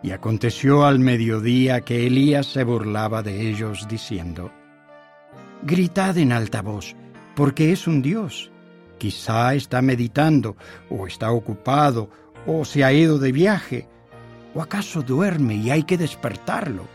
[0.04, 4.52] Y aconteció al mediodía que Elías se burlaba de ellos, diciendo,
[5.64, 6.96] Gritad en alta voz,
[7.36, 8.52] porque es un Dios.
[9.00, 10.56] Quizá está meditando,
[10.90, 12.10] o está ocupado,
[12.46, 13.88] o se ha ido de viaje,
[14.54, 16.93] o acaso duerme y hay que despertarlo.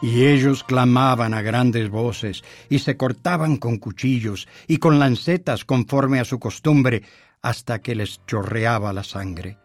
[0.00, 6.20] Y ellos clamaban a grandes voces, y se cortaban con cuchillos y con lancetas conforme
[6.20, 7.02] a su costumbre,
[7.42, 9.58] hasta que les chorreaba la sangre.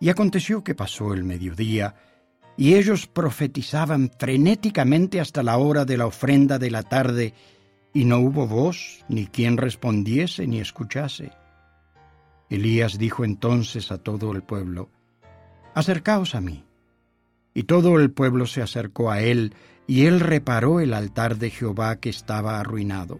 [0.00, 1.94] Y aconteció que pasó el mediodía,
[2.56, 7.34] y ellos profetizaban frenéticamente hasta la hora de la ofrenda de la tarde,
[7.92, 11.32] y no hubo voz, ni quien respondiese ni escuchase.
[12.50, 14.90] Elías dijo entonces a todo el pueblo,
[15.74, 16.65] Acercaos a mí.
[17.56, 19.54] Y todo el pueblo se acercó a él,
[19.86, 23.18] y él reparó el altar de Jehová que estaba arruinado.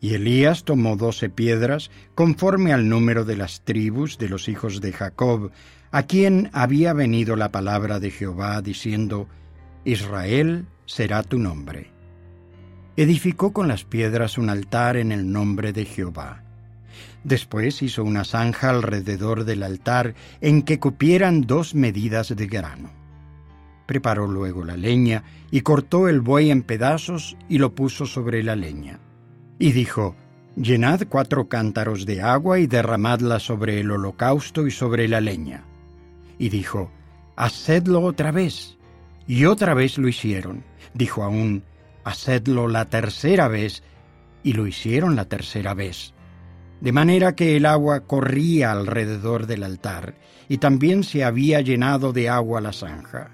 [0.00, 4.92] Y Elías tomó doce piedras, conforme al número de las tribus de los hijos de
[4.92, 5.50] Jacob,
[5.90, 9.26] a quien había venido la palabra de Jehová, diciendo,
[9.84, 11.90] Israel será tu nombre.
[12.96, 16.44] Edificó con las piedras un altar en el nombre de Jehová.
[17.24, 23.05] Después hizo una zanja alrededor del altar en que cupieran dos medidas de grano.
[23.86, 28.56] Preparó luego la leña y cortó el buey en pedazos y lo puso sobre la
[28.56, 29.00] leña.
[29.58, 30.16] Y dijo,
[30.56, 35.64] Llenad cuatro cántaros de agua y derramadla sobre el holocausto y sobre la leña.
[36.38, 36.90] Y dijo,
[37.36, 38.76] Hacedlo otra vez.
[39.26, 40.64] Y otra vez lo hicieron.
[40.94, 41.62] Dijo aún,
[42.04, 43.82] Hacedlo la tercera vez.
[44.42, 46.14] Y lo hicieron la tercera vez.
[46.80, 50.14] De manera que el agua corría alrededor del altar,
[50.48, 53.30] y también se había llenado de agua la zanja.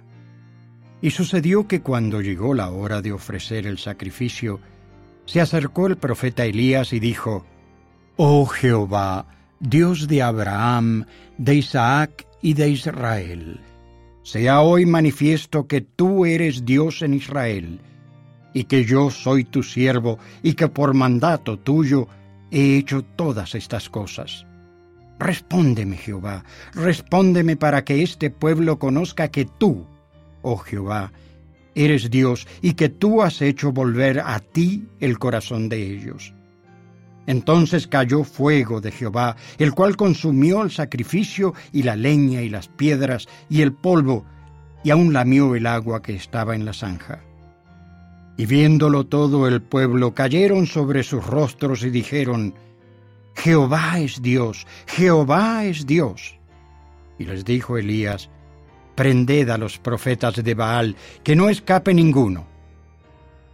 [1.03, 4.61] Y sucedió que cuando llegó la hora de ofrecer el sacrificio,
[5.27, 7.45] se acercó el profeta Elías y dijo,
[8.17, 9.27] Oh Jehová,
[9.59, 11.07] Dios de Abraham,
[11.39, 13.61] de Isaac y de Israel,
[14.23, 17.81] sea hoy manifiesto que tú eres Dios en Israel,
[18.55, 22.07] y que yo soy tu siervo, y que por mandato tuyo
[22.51, 24.47] he hecho todas estas cosas.
[25.19, 29.87] Respóndeme, Jehová, respóndeme para que este pueblo conozca que tú,
[30.43, 31.13] oh Jehová,
[31.75, 36.35] eres Dios y que tú has hecho volver a ti el corazón de ellos.
[37.27, 42.69] Entonces cayó fuego de Jehová, el cual consumió el sacrificio y la leña y las
[42.69, 44.25] piedras y el polvo,
[44.83, 47.21] y aun lamió el agua que estaba en la zanja.
[48.37, 52.55] Y viéndolo todo el pueblo cayeron sobre sus rostros y dijeron,
[53.37, 56.39] Jehová es Dios, Jehová es Dios.
[57.19, 58.31] Y les dijo Elías,
[58.95, 62.47] prended a los profetas de Baal, que no escape ninguno.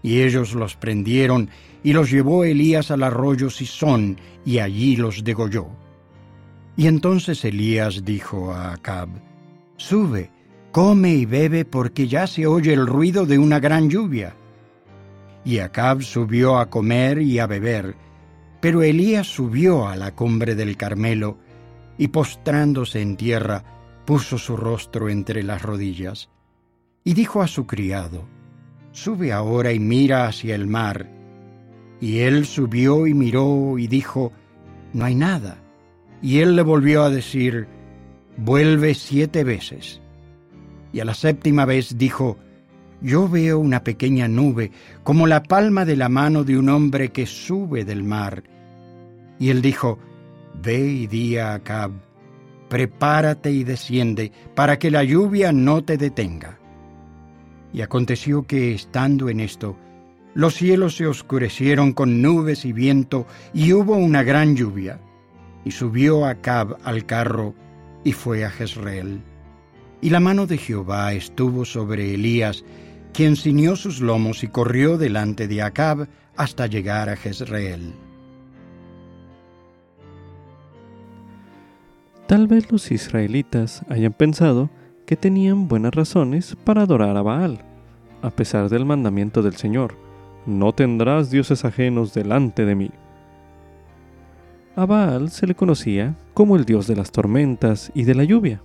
[0.03, 1.51] Y ellos los prendieron
[1.83, 5.68] y los llevó Elías al arroyo Sison y allí los degolló.
[6.77, 9.09] Y entonces Elías dijo a Acab,
[9.77, 10.31] Sube,
[10.70, 14.35] come y bebe porque ya se oye el ruido de una gran lluvia.
[15.44, 17.96] Y Acab subió a comer y a beber,
[18.61, 21.38] pero Elías subió a la cumbre del Carmelo
[21.96, 23.64] y postrándose en tierra,
[24.09, 26.31] puso su rostro entre las rodillas.
[27.05, 28.27] Y dijo a su criado,
[28.90, 31.11] Sube ahora y mira hacia el mar.
[32.01, 34.33] Y él subió y miró y dijo,
[34.94, 35.59] No hay nada.
[36.23, 37.68] Y él le volvió a decir,
[38.38, 40.01] Vuelve siete veces.
[40.90, 42.38] Y a la séptima vez dijo,
[43.03, 44.73] Yo veo una pequeña nube,
[45.05, 48.42] como la palma de la mano de un hombre que sube del mar.
[49.38, 49.99] Y él dijo,
[50.62, 52.08] Ve y di a Acab,
[52.68, 56.59] prepárate y desciende, para que la lluvia no te detenga.
[57.72, 59.76] Y aconteció que, estando en esto,
[60.35, 65.00] los cielos se oscurecieron con nubes y viento, y hubo una gran lluvia.
[65.64, 67.54] Y subió Acab al carro,
[68.04, 69.20] y fue a Jezreel.
[70.00, 72.64] Y la mano de Jehová estuvo sobre Elías,
[73.12, 77.94] quien ciñó sus lomos y corrió delante de Acab hasta llegar a Jezreel.
[82.28, 84.68] Tal vez los israelitas hayan pensado
[85.06, 87.64] que tenían buenas razones para adorar a Baal,
[88.20, 89.94] a pesar del mandamiento del Señor,
[90.44, 92.90] no tendrás dioses ajenos delante de mí.
[94.76, 98.62] A Baal se le conocía como el dios de las tormentas y de la lluvia,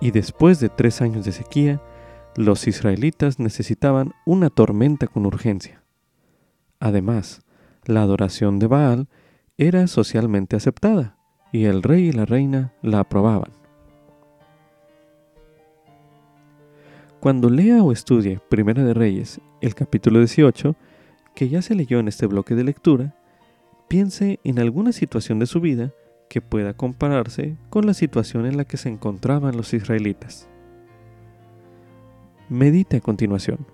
[0.00, 1.82] y después de tres años de sequía,
[2.34, 5.82] los israelitas necesitaban una tormenta con urgencia.
[6.78, 7.42] Además,
[7.84, 9.08] la adoración de Baal
[9.58, 11.19] era socialmente aceptada,
[11.52, 13.52] y el rey y la reina la aprobaban.
[17.20, 20.74] Cuando lea o estudie Primera de Reyes, el capítulo 18,
[21.34, 23.14] que ya se leyó en este bloque de lectura,
[23.88, 25.92] piense en alguna situación de su vida
[26.30, 30.48] que pueda compararse con la situación en la que se encontraban los israelitas.
[32.48, 33.66] Medite a continuación.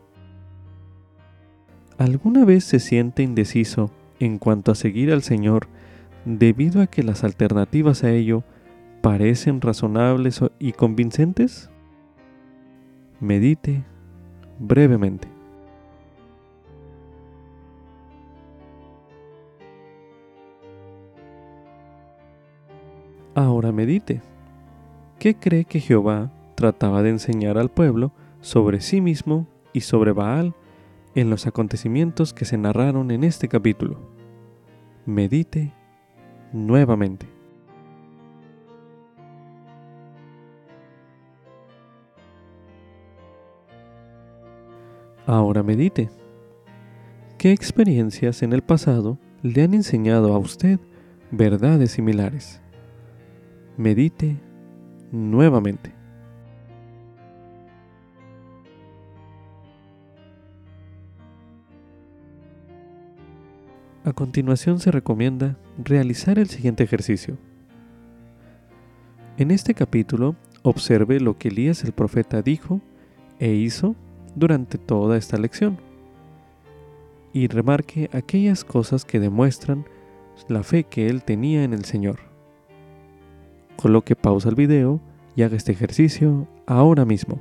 [1.98, 5.68] ¿Alguna vez se siente indeciso en cuanto a seguir al Señor
[6.26, 8.42] debido a que las alternativas a ello
[9.00, 11.70] parecen razonables y convincentes?
[13.20, 13.84] Medite
[14.58, 15.28] brevemente.
[23.34, 24.20] Ahora medite.
[25.18, 30.54] ¿Qué cree que Jehová trataba de enseñar al pueblo sobre sí mismo y sobre Baal
[31.14, 33.98] en los acontecimientos que se narraron en este capítulo?
[35.04, 35.72] Medite
[36.52, 37.26] nuevamente.
[45.26, 46.08] Ahora medite.
[47.36, 50.78] ¿Qué experiencias en el pasado le han enseñado a usted
[51.32, 52.60] verdades similares?
[53.76, 54.36] Medite
[55.10, 55.95] nuevamente.
[64.06, 67.36] A continuación se recomienda realizar el siguiente ejercicio.
[69.36, 72.80] En este capítulo observe lo que Elías el profeta dijo
[73.40, 73.96] e hizo
[74.36, 75.80] durante toda esta lección
[77.32, 79.84] y remarque aquellas cosas que demuestran
[80.46, 82.20] la fe que él tenía en el Señor.
[83.74, 85.00] Coloque pausa al video
[85.34, 87.40] y haga este ejercicio ahora mismo.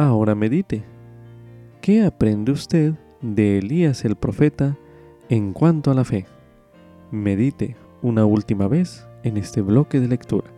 [0.00, 0.82] Ahora medite.
[1.82, 4.78] ¿Qué aprende usted de Elías el profeta
[5.28, 6.24] en cuanto a la fe?
[7.10, 10.50] Medite una última vez en este bloque de lectura.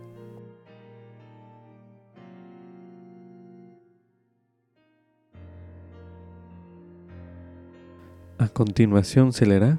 [8.37, 9.77] A continuación se leerá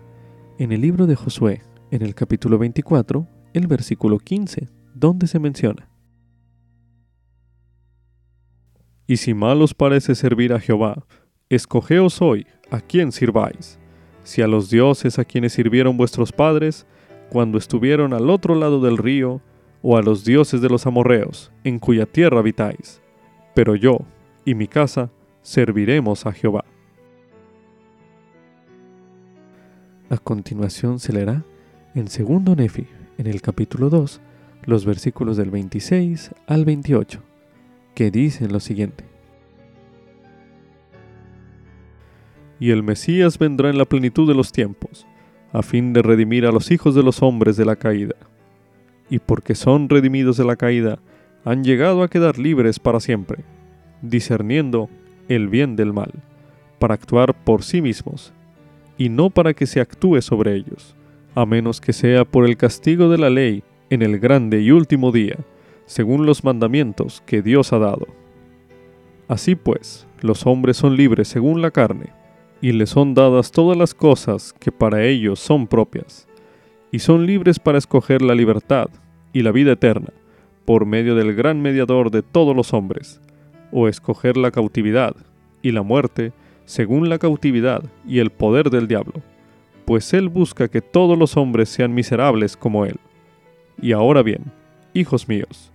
[0.59, 5.94] en el libro de Josué, en el capítulo 24, el versículo 15, donde se menciona.
[9.07, 11.05] Y si mal os parece servir a Jehová,
[11.51, 13.79] escogeos hoy a quién sirváis,
[14.23, 16.87] si a los dioses a quienes sirvieron vuestros padres,
[17.31, 19.43] cuando estuvieron al otro lado del río,
[19.83, 23.03] o a los dioses de los amorreos, en cuya tierra habitáis.
[23.55, 23.99] Pero yo
[24.47, 25.11] y mi casa
[25.43, 26.65] serviremos a Jehová.
[30.09, 31.45] A continuación se leerá
[31.95, 32.87] en segundo Nefi,
[33.19, 34.23] en el capítulo 2,
[34.65, 37.34] los versículos del 26 al 28
[37.95, 39.05] que dicen lo siguiente.
[42.61, 45.07] Y el Mesías vendrá en la plenitud de los tiempos,
[45.53, 48.15] a fin de redimir a los hijos de los hombres de la caída.
[49.11, 50.99] y porque son redimidos de la caída,
[51.45, 53.45] han llegado a quedar libres para siempre,
[54.01, 54.89] discerniendo
[55.29, 56.11] el bien del mal,
[56.79, 58.33] para actuar por sí mismos,
[58.97, 60.97] y no para que se actúe sobre ellos,
[61.35, 65.13] a menos que sea por el castigo de la ley en el grande y último
[65.13, 65.37] día,
[65.87, 68.07] según los mandamientos que Dios ha dado.
[69.29, 72.13] Así pues, los hombres son libres según la carne,
[72.61, 76.29] y les son dadas todas las cosas que para ellos son propias,
[76.91, 78.89] y son libres para escoger la libertad
[79.33, 80.13] y la vida eterna,
[80.65, 83.21] por medio del gran mediador de todos los hombres,
[83.73, 85.15] o escoger la cautividad
[85.63, 86.33] y la muerte
[86.65, 89.23] según la cautividad y el poder del diablo,
[89.85, 92.97] pues él busca que todos los hombres sean miserables como él.
[93.81, 94.45] Y ahora bien,
[94.95, 95.73] hijos míos,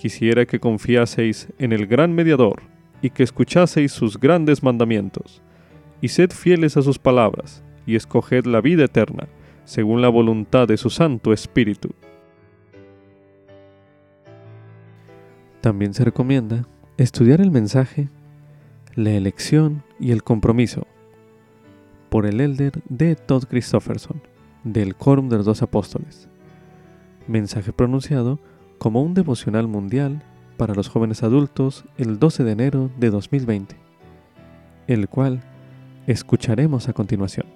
[0.00, 2.62] quisiera que confiaseis en el gran mediador
[3.02, 5.42] y que escuchaseis sus grandes mandamientos,
[6.00, 9.28] y sed fieles a sus palabras, y escoged la vida eterna,
[9.66, 11.90] según la voluntad de su Santo Espíritu.
[15.60, 18.08] También se recomienda estudiar el mensaje,
[18.94, 20.86] la elección y el compromiso
[22.08, 23.16] por el elder D.
[23.16, 24.22] Todd Christofferson
[24.64, 26.26] del Quórum de los Dos Apóstoles.
[27.28, 28.40] Mensaje pronunciado
[28.80, 30.22] como un devocional mundial
[30.56, 33.76] para los jóvenes adultos el 12 de enero de 2020,
[34.86, 35.42] el cual
[36.06, 37.46] escucharemos a continuación.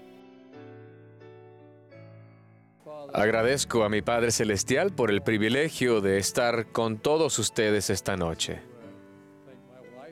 [3.14, 8.60] Agradezco a mi Padre Celestial por el privilegio de estar con todos ustedes esta noche.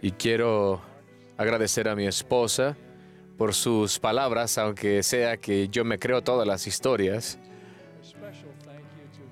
[0.01, 0.81] Y quiero
[1.37, 2.75] agradecer a mi esposa
[3.37, 7.39] por sus palabras, aunque sea que yo me creo todas las historias.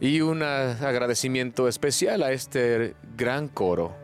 [0.00, 3.94] Y un agradecimiento especial a este gran coro.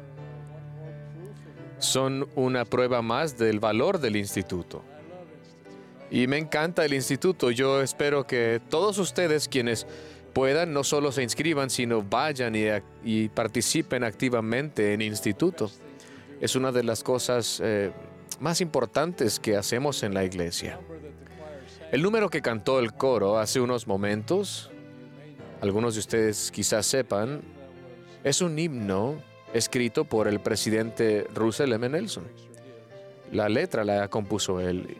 [1.78, 4.82] Son una prueba más del valor del instituto.
[6.11, 7.51] Y me encanta el instituto.
[7.51, 9.86] Yo espero que todos ustedes quienes
[10.34, 12.55] puedan no solo se inscriban, sino vayan
[13.03, 15.70] y, participen activamente en instituto.
[16.42, 17.90] Es una de las cosas eh,
[18.38, 20.78] más importantes que hacemos en la iglesia.
[21.90, 24.70] El número que cantó el coro hace unos momentos,
[25.61, 27.40] algunos de ustedes quizás sepan,
[28.24, 29.22] es un himno
[29.54, 31.88] escrito por el presidente Russell M.
[31.88, 32.24] Nelson.
[33.32, 34.98] La letra la compuso él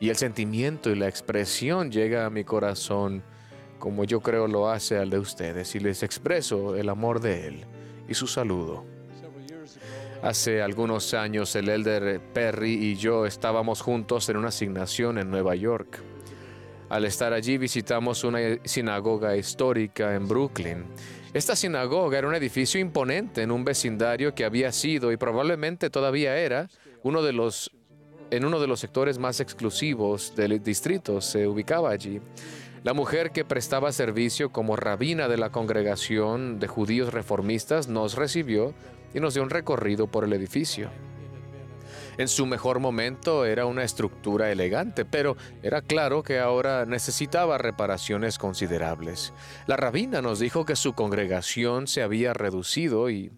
[0.00, 3.22] y el sentimiento y la expresión llega a mi corazón
[3.78, 7.64] como yo creo lo hace al de ustedes y les expreso el amor de él
[8.08, 8.84] y su saludo.
[10.22, 15.56] Hace algunos años el elder Perry y yo estábamos juntos en una asignación en Nueva
[15.56, 16.00] York.
[16.92, 20.84] Al estar allí visitamos una sinagoga histórica en Brooklyn.
[21.32, 26.36] Esta sinagoga era un edificio imponente en un vecindario que había sido y probablemente todavía
[26.36, 26.68] era
[27.02, 27.70] uno de los
[28.30, 32.20] en uno de los sectores más exclusivos del distrito, se ubicaba allí.
[32.84, 38.74] La mujer que prestaba servicio como rabina de la congregación de judíos reformistas nos recibió
[39.14, 40.90] y nos dio un recorrido por el edificio.
[42.18, 48.38] En su mejor momento era una estructura elegante, pero era claro que ahora necesitaba reparaciones
[48.38, 49.32] considerables.
[49.66, 53.32] La rabina nos dijo que su congregación se había reducido y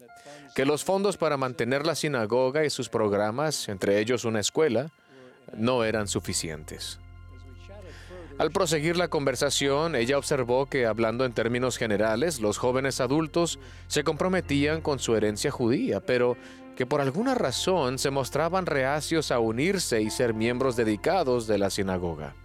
[0.55, 4.91] que los fondos para mantener la sinagoga y sus programas, entre ellos una escuela,
[5.55, 6.99] no eran suficientes.
[8.37, 14.03] Al proseguir la conversación, ella observó que, hablando en términos generales, los jóvenes adultos se
[14.03, 16.35] comprometían con su herencia judía, pero
[16.75, 21.69] que por alguna razón se mostraban reacios a unirse y ser miembros dedicados de la
[21.69, 22.35] sinagoga.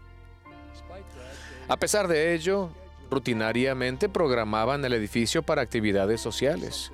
[1.69, 2.71] A pesar de ello,
[3.11, 6.93] rutinariamente programaban el edificio para actividades sociales.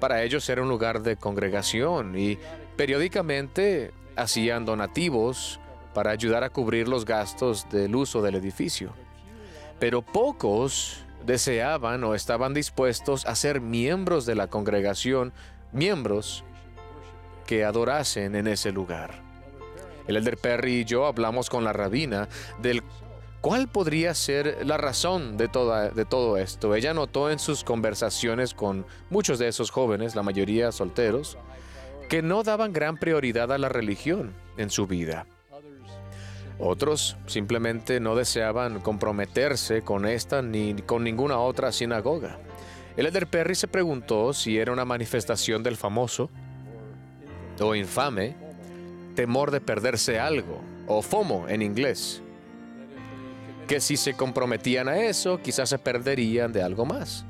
[0.00, 2.38] Para ellos era un lugar de congregación y
[2.76, 5.58] periódicamente hacían donativos
[5.94, 8.92] para ayudar a cubrir los gastos del uso del edificio.
[9.80, 15.32] Pero pocos deseaban o estaban dispuestos a ser miembros de la congregación,
[15.72, 16.44] miembros
[17.48, 19.22] que adorasen en ese lugar.
[20.06, 22.28] El elder Perry y yo hablamos con la rabina
[22.60, 22.82] del
[23.40, 25.46] ¿Cuál podría ser la razón de,
[25.94, 26.74] de todo esto?
[26.74, 31.38] Ella notó en sus conversaciones con muchos de esos jóvenes, la mayoría solteros,
[32.10, 35.24] que no daban gran prioridad a la religión en su vida.
[36.58, 42.38] Otros simplemente no deseaban comprometerse con esta ni con ninguna otra sinagoga.
[42.96, 46.28] El Elder Perry se preguntó si era una manifestación del famoso
[47.60, 48.36] o infame
[49.14, 52.22] temor de perderse algo, o FOMO en inglés
[53.68, 57.24] que si se comprometían a eso, quizás se perderían de algo más.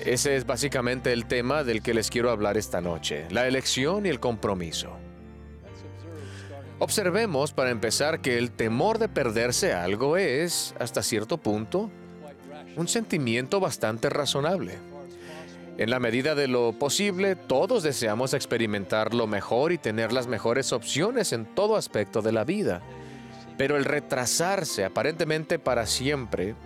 [0.00, 4.10] Ese es básicamente el tema del que les quiero hablar esta noche, la elección y
[4.10, 4.90] el compromiso.
[6.80, 11.90] Observemos para empezar que el temor de perderse algo es, hasta cierto punto,
[12.76, 14.78] un sentimiento bastante razonable.
[15.78, 20.72] En la medida de lo posible, todos deseamos experimentar lo mejor y tener las mejores
[20.72, 22.82] opciones en todo aspecto de la vida.
[23.56, 26.56] Pero el retrasarse aparentemente para siempre,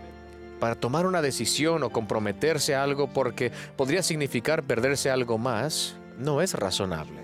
[0.59, 6.41] para tomar una decisión o comprometerse a algo porque podría significar perderse algo más, no
[6.41, 7.21] es razonable.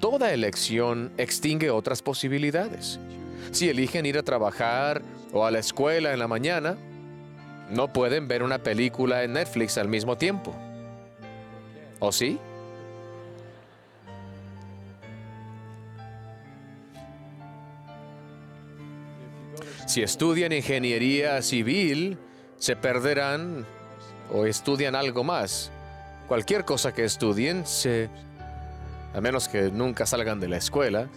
[0.00, 2.98] Toda elección extingue otras posibilidades.
[3.50, 5.02] Si eligen ir a trabajar
[5.34, 6.78] o a la escuela en la mañana,
[7.70, 10.56] no pueden ver una película en Netflix al mismo tiempo.
[12.00, 12.38] ¿O sí?
[19.86, 22.18] Si estudian ingeniería civil,
[22.58, 23.64] se perderán
[24.32, 25.70] o estudian algo más.
[26.28, 27.64] Cualquier cosa que estudien,
[29.14, 31.08] a menos que nunca salgan de la escuela,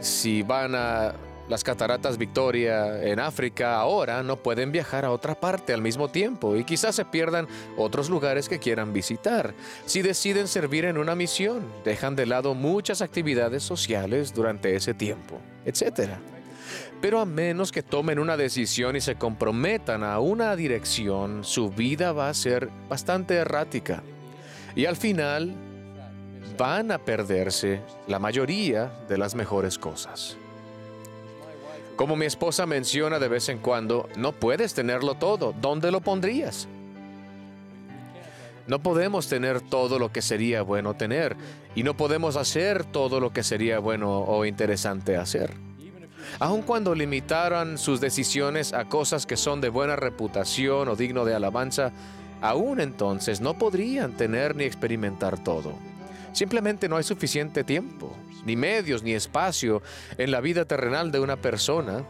[0.00, 1.12] si van a
[1.48, 6.56] las cataratas Victoria en África ahora no pueden viajar a otra parte al mismo tiempo
[6.56, 9.54] y quizás se pierdan otros lugares que quieran visitar.
[9.84, 15.40] Si deciden servir en una misión, dejan de lado muchas actividades sociales durante ese tiempo,
[15.64, 16.12] etc.
[17.00, 22.12] Pero a menos que tomen una decisión y se comprometan a una dirección, su vida
[22.12, 24.02] va a ser bastante errática.
[24.76, 25.54] Y al final
[26.56, 30.36] van a perderse la mayoría de las mejores cosas.
[31.96, 35.54] Como mi esposa menciona de vez en cuando, no puedes tenerlo todo.
[35.60, 36.68] ¿Dónde lo pondrías?
[38.66, 41.36] No podemos tener todo lo que sería bueno tener
[41.74, 45.52] y no podemos hacer todo lo que sería bueno o interesante hacer.
[46.38, 51.34] Aun cuando limitaran sus decisiones a cosas que son de buena reputación o digno de
[51.34, 51.92] alabanza,
[52.40, 55.74] aún entonces no podrían tener ni experimentar todo.
[56.32, 59.82] Simplemente no hay suficiente tiempo ni medios, ni espacio
[60.18, 62.04] en la vida terrenal de una persona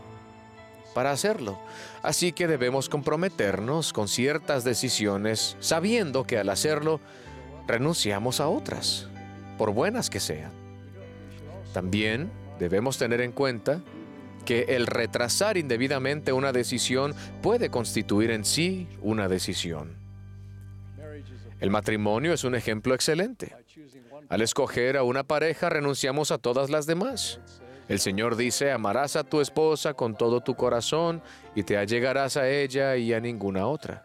[0.95, 1.59] para hacerlo.
[2.03, 7.01] Así que debemos comprometernos con ciertas decisiones sabiendo que al hacerlo
[7.67, 9.09] renunciamos a otras,
[9.59, 10.53] por buenas que sean.
[11.73, 13.81] También debemos tener en cuenta
[14.45, 19.97] que el retrasar indebidamente una decisión puede constituir en sí una decisión.
[21.61, 23.55] El matrimonio es un ejemplo excelente.
[24.33, 27.39] Al escoger a una pareja renunciamos a todas las demás.
[27.87, 31.21] El Señor dice, amarás a tu esposa con todo tu corazón
[31.55, 34.03] y te allegarás a ella y a ninguna otra.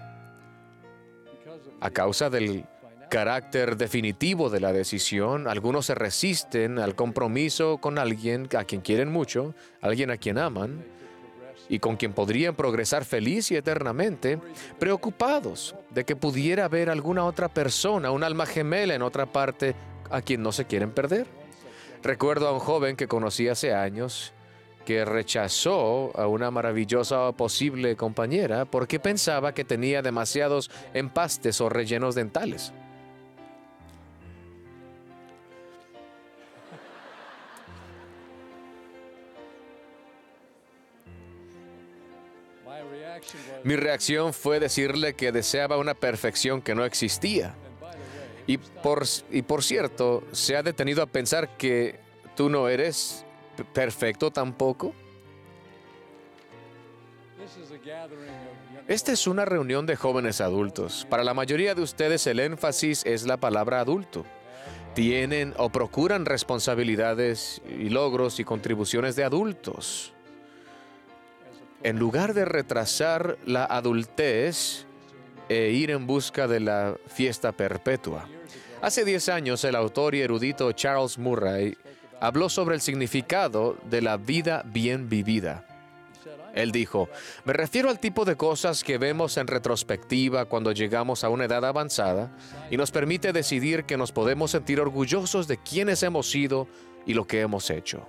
[1.79, 2.65] A causa del
[3.09, 9.09] carácter definitivo de la decisión, algunos se resisten al compromiso con alguien a quien quieren
[9.09, 10.83] mucho, alguien a quien aman,
[11.69, 14.39] y con quien podrían progresar feliz y eternamente,
[14.77, 19.73] preocupados de que pudiera haber alguna otra persona, un alma gemela en otra parte
[20.09, 21.27] a quien no se quieren perder.
[22.03, 24.33] Recuerdo a un joven que conocí hace años
[24.85, 32.15] que rechazó a una maravillosa posible compañera porque pensaba que tenía demasiados empastes o rellenos
[32.15, 32.71] dentales.
[43.65, 47.55] Mi reacción fue decirle que deseaba una perfección que no existía.
[48.47, 51.99] Y por, y por cierto, ¿se ha detenido a pensar que
[52.35, 53.25] tú no eres
[53.73, 54.93] perfecto tampoco?
[58.87, 61.05] Esta es una reunión de jóvenes adultos.
[61.09, 64.25] Para la mayoría de ustedes el énfasis es la palabra adulto.
[64.95, 70.13] Tienen o procuran responsabilidades y logros y contribuciones de adultos.
[71.83, 74.86] En lugar de retrasar la adultez
[75.49, 78.27] e ir en busca de la fiesta perpetua.
[78.81, 81.77] Hace 10 años el autor y erudito Charles Murray
[82.19, 85.65] habló sobre el significado de la vida bien vivida.
[86.53, 87.07] Él dijo,
[87.45, 91.63] me refiero al tipo de cosas que vemos en retrospectiva cuando llegamos a una edad
[91.63, 92.35] avanzada
[92.71, 96.67] y nos permite decidir que nos podemos sentir orgullosos de quienes hemos sido
[97.05, 98.07] y lo que hemos hecho.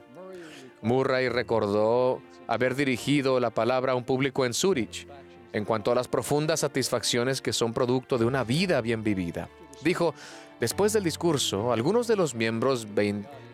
[0.80, 5.06] Murray recordó haber dirigido la palabra a un público en Zurich
[5.52, 9.48] en cuanto a las profundas satisfacciones que son producto de una vida bien vivida.
[9.82, 10.14] Dijo,
[10.60, 12.86] después del discurso, algunos de los miembros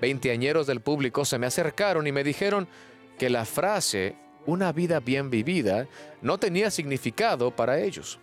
[0.01, 2.67] veinteañeros del público se me acercaron y me dijeron
[3.19, 4.17] que la frase
[4.47, 5.87] una vida bien vivida
[6.21, 8.19] no tenía significado para ellos.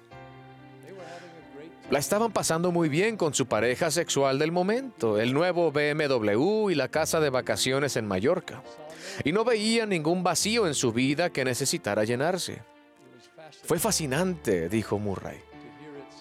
[1.90, 6.76] La estaban pasando muy bien con su pareja sexual del momento, el nuevo BMW y
[6.76, 8.64] la casa de vacaciones en Mallorca
[9.24, 12.62] y no veía ningún vacío en su vida que necesitara llenarse.
[13.64, 15.40] Fue fascinante, dijo Murray,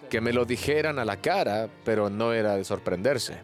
[0.08, 3.38] que me lo dijeran a la cara, pero no era de sorprenderse.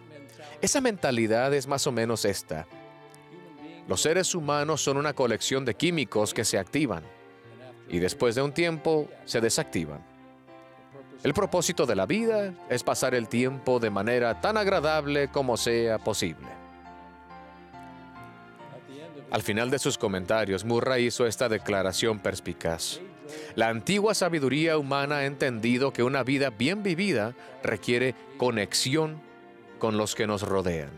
[0.61, 2.67] Esa mentalidad es más o menos esta.
[3.89, 7.05] Los seres humanos son una colección de químicos que se activan
[7.89, 10.05] y después de un tiempo se desactivan.
[11.23, 15.99] El propósito de la vida es pasar el tiempo de manera tan agradable como sea
[15.99, 16.47] posible.
[19.31, 23.01] Al final de sus comentarios, Murray hizo esta declaración perspicaz.
[23.55, 29.21] La antigua sabiduría humana ha entendido que una vida bien vivida requiere conexión
[29.79, 30.91] con los que nos rodean.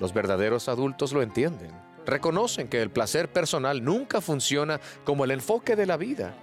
[0.00, 1.70] Los verdaderos adultos lo entienden.
[2.04, 6.34] Reconocen que el placer personal nunca funciona como el enfoque de la vida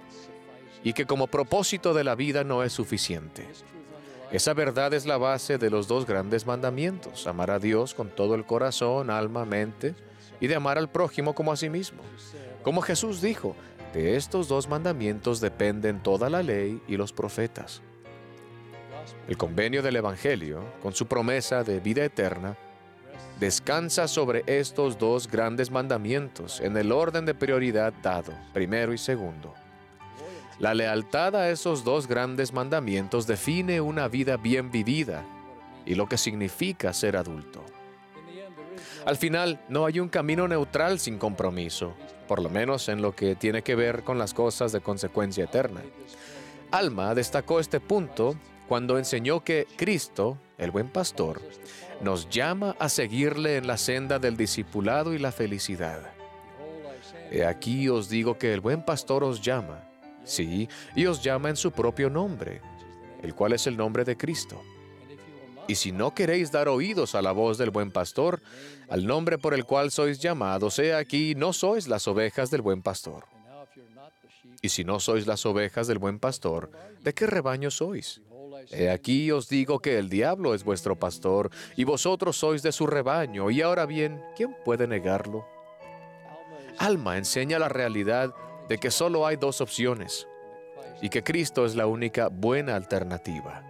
[0.82, 3.46] y que como propósito de la vida no es suficiente.
[4.32, 8.34] Esa verdad es la base de los dos grandes mandamientos, amar a Dios con todo
[8.34, 9.94] el corazón, alma, mente,
[10.40, 12.02] y de amar al prójimo como a sí mismo.
[12.62, 13.56] Como Jesús dijo,
[13.92, 17.82] de estos dos mandamientos dependen toda la ley y los profetas.
[19.26, 22.56] El convenio del Evangelio, con su promesa de vida eterna,
[23.38, 29.54] descansa sobre estos dos grandes mandamientos en el orden de prioridad dado, primero y segundo.
[30.58, 35.24] La lealtad a esos dos grandes mandamientos define una vida bien vivida
[35.86, 37.64] y lo que significa ser adulto.
[39.06, 41.94] Al final, no hay un camino neutral sin compromiso,
[42.28, 45.82] por lo menos en lo que tiene que ver con las cosas de consecuencia eterna.
[46.70, 48.36] Alma destacó este punto
[48.68, 51.40] cuando enseñó que Cristo, el buen pastor,
[52.00, 56.12] nos llama a seguirle en la senda del discipulado y la felicidad.
[57.30, 59.90] He aquí os digo que el buen pastor os llama
[60.24, 62.60] Sí, y os llama en su propio nombre,
[63.22, 64.62] el cual es el nombre de Cristo.
[65.66, 68.40] Y si no queréis dar oídos a la voz del buen pastor,
[68.90, 72.82] al nombre por el cual sois llamados, he aquí, no sois las ovejas del buen
[72.82, 73.24] pastor.
[74.60, 76.70] Y si no sois las ovejas del buen pastor,
[77.00, 78.20] ¿de qué rebaño sois?
[78.70, 82.86] He aquí os digo que el diablo es vuestro pastor, y vosotros sois de su
[82.86, 85.46] rebaño, y ahora bien, ¿quién puede negarlo?
[86.78, 88.34] Alma enseña la realidad
[88.68, 90.26] de que solo hay dos opciones
[91.02, 93.62] y que Cristo es la única buena alternativa.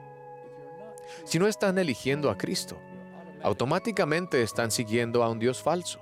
[1.24, 2.78] Si no están eligiendo a Cristo,
[3.42, 6.00] automáticamente están siguiendo a un Dios falso,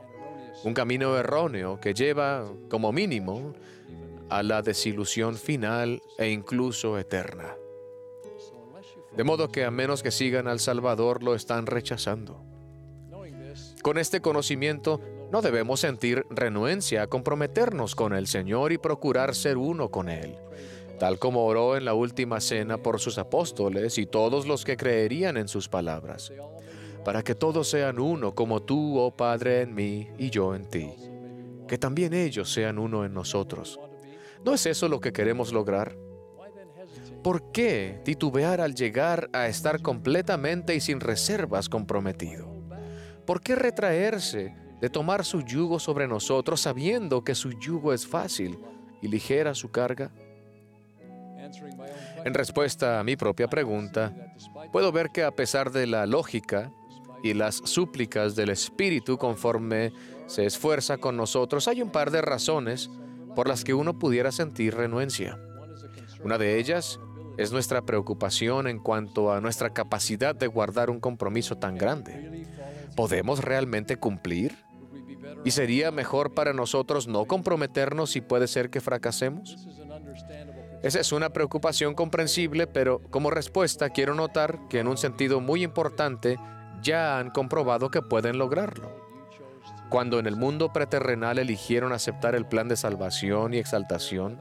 [0.64, 3.54] un camino erróneo que lleva, como mínimo,
[4.28, 7.54] a la desilusión final e incluso eterna.
[9.16, 12.42] De modo que a menos que sigan al Salvador lo están rechazando.
[13.82, 19.56] Con este conocimiento no debemos sentir renuencia a comprometernos con el Señor y procurar ser
[19.56, 20.36] uno con Él,
[20.98, 25.36] tal como oró en la última cena por sus apóstoles y todos los que creerían
[25.36, 26.32] en sus palabras,
[27.08, 30.92] para que todos sean uno como tú, oh Padre, en mí y yo en ti,
[31.66, 33.80] que también ellos sean uno en nosotros.
[34.44, 35.96] ¿No es eso lo que queremos lograr?
[37.22, 42.46] ¿Por qué titubear al llegar a estar completamente y sin reservas comprometido?
[43.24, 48.58] ¿Por qué retraerse de tomar su yugo sobre nosotros sabiendo que su yugo es fácil
[49.00, 50.12] y ligera su carga?
[52.26, 54.12] En respuesta a mi propia pregunta,
[54.70, 56.70] puedo ver que a pesar de la lógica
[57.22, 59.92] y las súplicas del Espíritu conforme
[60.26, 62.90] se esfuerza con nosotros, hay un par de razones
[63.34, 65.38] por las que uno pudiera sentir renuencia.
[66.22, 66.98] Una de ellas
[67.36, 72.46] es nuestra preocupación en cuanto a nuestra capacidad de guardar un compromiso tan grande.
[72.96, 74.56] ¿Podemos realmente cumplir?
[75.44, 79.68] ¿Y sería mejor para nosotros no comprometernos y puede ser que fracasemos?
[80.82, 85.62] Esa es una preocupación comprensible, pero como respuesta quiero notar que en un sentido muy
[85.62, 86.38] importante
[86.82, 88.90] ya han comprobado que pueden lograrlo.
[89.88, 94.40] Cuando en el mundo preterrenal eligieron aceptar el plan de salvación y exaltación,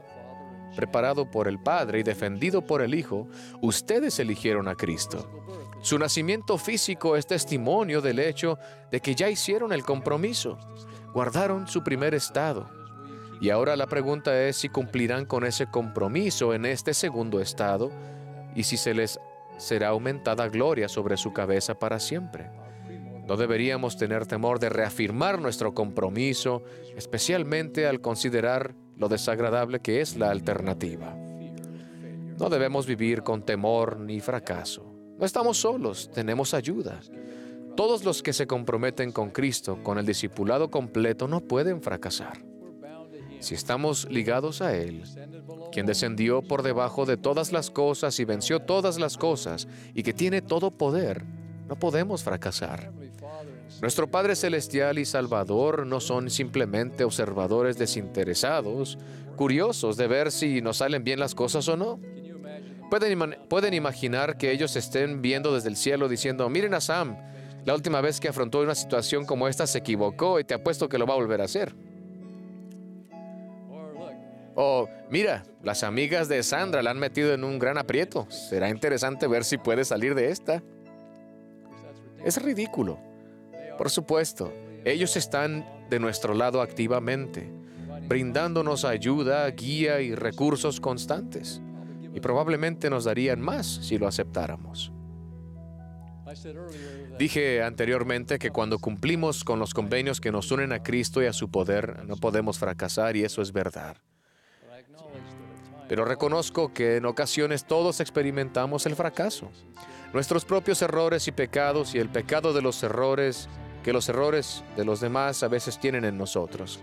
[0.76, 3.26] preparado por el Padre y defendido por el Hijo,
[3.62, 5.28] ustedes eligieron a Cristo.
[5.80, 8.58] Su nacimiento físico es testimonio del hecho
[8.90, 10.58] de que ya hicieron el compromiso,
[11.14, 12.68] guardaron su primer estado.
[13.40, 17.90] Y ahora la pregunta es si cumplirán con ese compromiso en este segundo estado
[18.54, 19.20] y si se les
[19.58, 22.50] será aumentada gloria sobre su cabeza para siempre.
[23.26, 26.62] No deberíamos tener temor de reafirmar nuestro compromiso,
[26.96, 31.14] especialmente al considerar lo desagradable que es la alternativa.
[32.38, 34.86] No debemos vivir con temor ni fracaso.
[35.18, 37.00] No estamos solos, tenemos ayuda.
[37.76, 42.47] Todos los que se comprometen con Cristo, con el discipulado completo, no pueden fracasar.
[43.40, 45.04] Si estamos ligados a Él,
[45.72, 50.12] quien descendió por debajo de todas las cosas y venció todas las cosas y que
[50.12, 51.24] tiene todo poder,
[51.68, 52.90] no podemos fracasar.
[53.80, 58.98] Nuestro Padre Celestial y Salvador no son simplemente observadores desinteresados,
[59.36, 62.00] curiosos de ver si nos salen bien las cosas o no.
[62.90, 67.16] Pueden, imaginar que ellos estén viendo desde el cielo diciendo, miren a Sam,
[67.64, 70.96] la última vez que afrontó una situación como esta se equivocó y te apuesto que
[70.96, 71.74] lo va a volver a hacer.
[74.60, 78.28] O mira, las amigas de Sandra la han metido en un gran aprieto.
[78.28, 80.64] Será interesante ver si puede salir de esta.
[82.24, 82.98] Es ridículo.
[83.78, 84.52] Por supuesto,
[84.84, 87.48] ellos están de nuestro lado activamente,
[88.08, 91.62] brindándonos ayuda, guía y recursos constantes.
[92.12, 94.90] Y probablemente nos darían más si lo aceptáramos.
[97.16, 101.32] Dije anteriormente que cuando cumplimos con los convenios que nos unen a Cristo y a
[101.32, 103.96] su poder, no podemos fracasar y eso es verdad.
[105.88, 109.50] Pero reconozco que en ocasiones todos experimentamos el fracaso.
[110.12, 113.48] Nuestros propios errores y pecados y el pecado de los errores
[113.82, 116.80] que los errores de los demás a veces tienen en nosotros.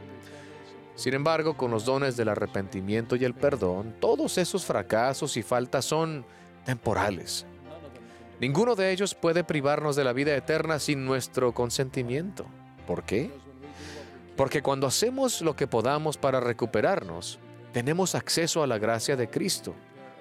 [0.95, 5.85] Sin embargo, con los dones del arrepentimiento y el perdón, todos esos fracasos y faltas
[5.85, 6.25] son
[6.63, 7.45] temporales.
[8.39, 12.45] Ninguno de ellos puede privarnos de la vida eterna sin nuestro consentimiento.
[12.87, 13.31] ¿Por qué?
[14.35, 17.39] Porque cuando hacemos lo que podamos para recuperarnos,
[17.75, 19.75] tenemos acceso a la gracia de Cristo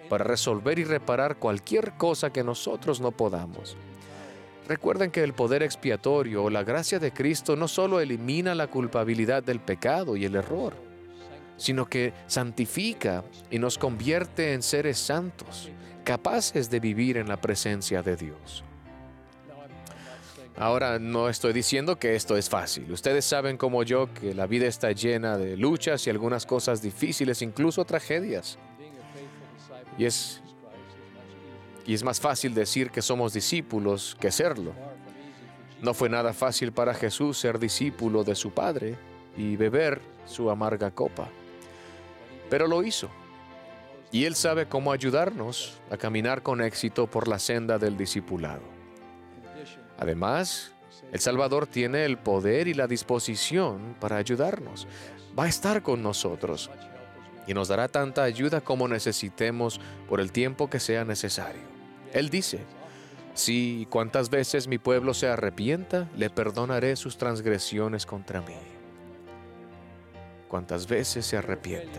[0.08, 3.76] para resolver y reparar cualquier cosa que nosotros no podamos.
[4.66, 9.44] Recuerden que el poder expiatorio o la gracia de Cristo no solo elimina la culpabilidad
[9.44, 10.74] del pecado y el error,
[11.56, 15.70] sino que santifica y nos convierte en seres santos,
[16.02, 18.64] capaces de vivir en la presencia de Dios.
[20.56, 22.90] Ahora no estoy diciendo que esto es fácil.
[22.92, 27.42] Ustedes saben como yo que la vida está llena de luchas y algunas cosas difíciles,
[27.42, 28.58] incluso tragedias.
[29.98, 30.40] Y es
[31.86, 34.72] y es más fácil decir que somos discípulos que serlo.
[35.82, 38.96] No fue nada fácil para Jesús ser discípulo de su Padre
[39.36, 41.28] y beber su amarga copa.
[42.48, 43.10] Pero lo hizo.
[44.10, 48.73] Y Él sabe cómo ayudarnos a caminar con éxito por la senda del discipulado.
[49.98, 50.72] Además,
[51.12, 54.86] el Salvador tiene el poder y la disposición para ayudarnos.
[55.38, 56.70] Va a estar con nosotros
[57.46, 61.62] y nos dará tanta ayuda como necesitemos por el tiempo que sea necesario.
[62.12, 62.60] Él dice,
[63.34, 68.54] si cuantas veces mi pueblo se arrepienta, le perdonaré sus transgresiones contra mí.
[70.48, 71.98] Cuantas veces se arrepienta.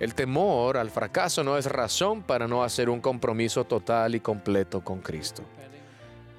[0.00, 4.82] El temor al fracaso no es razón para no hacer un compromiso total y completo
[4.82, 5.42] con Cristo.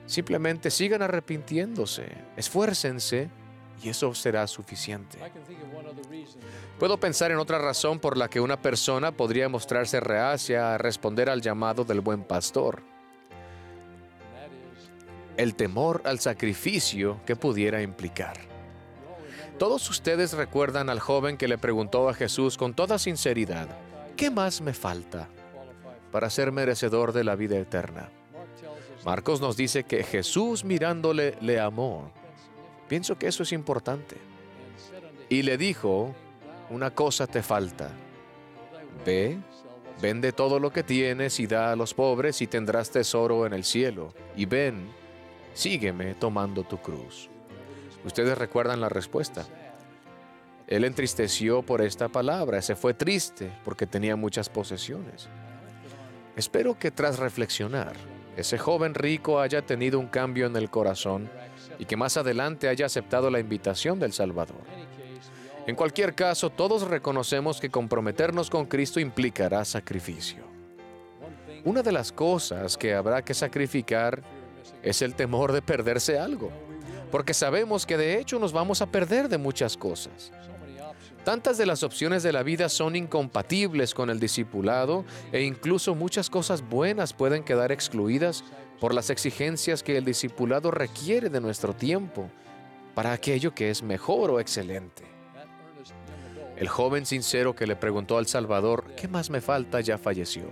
[0.05, 3.29] Simplemente sigan arrepintiéndose, esfuércense
[3.81, 5.17] y eso será suficiente.
[6.79, 11.29] Puedo pensar en otra razón por la que una persona podría mostrarse reacia a responder
[11.29, 12.83] al llamado del buen pastor
[15.37, 18.37] el temor al sacrificio que pudiera implicar.
[19.57, 23.67] Todos ustedes recuerdan al joven que le preguntó a Jesús con toda sinceridad,
[24.17, 25.29] ¿qué más me falta
[26.11, 28.09] para ser merecedor de la vida eterna?
[29.05, 32.11] Marcos nos dice que Jesús mirándole le amó.
[32.87, 34.17] Pienso que eso es importante.
[35.29, 36.15] Y le dijo,
[36.71, 37.91] una cosa te falta.
[39.05, 39.37] Ve,
[40.01, 43.63] vende todo lo que tienes y da a los pobres y tendrás tesoro en el
[43.63, 44.11] cielo.
[44.35, 44.89] Y ven,
[45.53, 47.29] sígueme tomando tu cruz.
[48.03, 49.45] Ustedes recuerdan la respuesta.
[50.65, 55.29] Él entristeció por esta palabra, se fue triste porque tenía muchas posesiones.
[56.35, 57.95] Espero que tras reflexionar,
[58.37, 61.29] ese joven rico haya tenido un cambio en el corazón
[61.79, 64.61] y que más adelante haya aceptado la invitación del Salvador.
[65.67, 70.43] En cualquier caso, todos reconocemos que comprometernos con Cristo implicará sacrificio.
[71.63, 74.21] Una de las cosas que habrá que sacrificar
[74.83, 76.51] es el temor de perderse algo,
[77.11, 80.31] porque sabemos que de hecho nos vamos a perder de muchas cosas.
[81.25, 86.29] Tantas de las opciones de la vida son incompatibles con el discipulado e incluso muchas
[86.29, 88.43] cosas buenas pueden quedar excluidas
[88.79, 92.29] por las exigencias que el discipulado requiere de nuestro tiempo
[92.93, 95.03] para aquello que es mejor o excelente.
[96.57, 99.81] El joven sincero que le preguntó al Salvador, ¿qué más me falta?
[99.81, 100.43] ya falleció.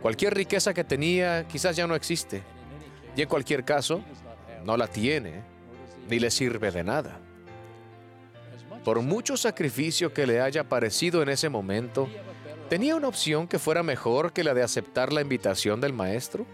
[0.00, 2.42] Cualquier riqueza que tenía quizás ya no existe.
[3.14, 4.02] Y en cualquier caso,
[4.64, 5.42] no la tiene
[6.08, 7.20] ni le sirve de nada.
[8.84, 12.08] Por mucho sacrificio que le haya parecido en ese momento,
[12.68, 16.46] ¿tenía una opción que fuera mejor que la de aceptar la invitación del maestro?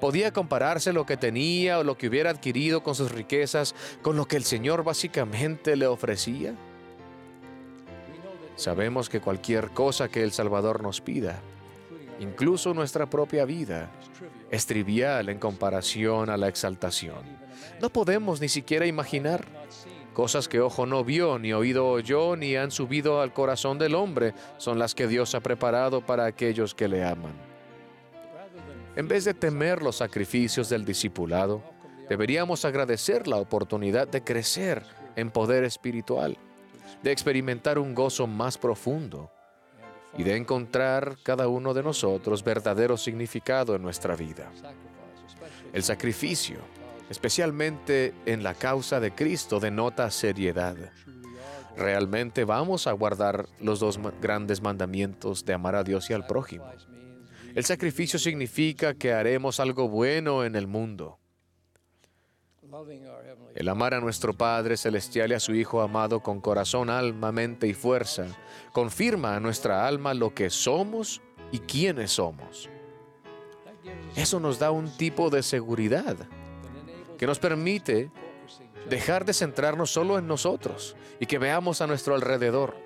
[0.00, 4.26] ¿Podía compararse lo que tenía o lo que hubiera adquirido con sus riquezas con lo
[4.26, 6.54] que el Señor básicamente le ofrecía?
[8.56, 11.40] Sabemos que cualquier cosa que el Salvador nos pida,
[12.20, 13.90] incluso nuestra propia vida,
[14.50, 17.22] es trivial en comparación a la exaltación.
[17.80, 19.55] No podemos ni siquiera imaginar
[20.16, 24.32] cosas que ojo no vio, ni oído oyó, ni han subido al corazón del hombre,
[24.56, 27.34] son las que Dios ha preparado para aquellos que le aman.
[28.96, 31.62] En vez de temer los sacrificios del discipulado,
[32.08, 34.82] deberíamos agradecer la oportunidad de crecer
[35.16, 36.38] en poder espiritual.
[37.02, 39.30] de experimentar un gozo más profundo
[40.16, 44.50] y de encontrar cada uno de nosotros verdadero significado en nuestra vida.
[45.74, 46.56] El sacrificio,
[47.10, 50.76] especialmente en la causa de Cristo, denota seriedad.
[51.76, 56.70] Realmente vamos a guardar los dos grandes mandamientos de amar a Dios y al prójimo.
[57.54, 61.18] El sacrificio significa que haremos algo bueno en el mundo.
[63.54, 67.66] El amar a nuestro Padre Celestial y a su Hijo amado con corazón, alma, mente
[67.66, 68.26] y fuerza
[68.72, 72.68] confirma a nuestra alma lo que somos y quiénes somos.
[74.16, 76.16] Eso nos da un tipo de seguridad
[77.18, 78.10] que nos permite
[78.88, 82.76] dejar de centrarnos solo en nosotros y que veamos a nuestro alrededor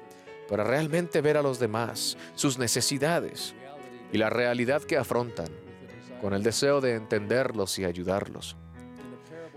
[0.48, 3.54] para realmente ver a los demás, sus necesidades
[4.12, 5.48] y la realidad que afrontan,
[6.20, 8.56] con el deseo de entenderlos y ayudarlos.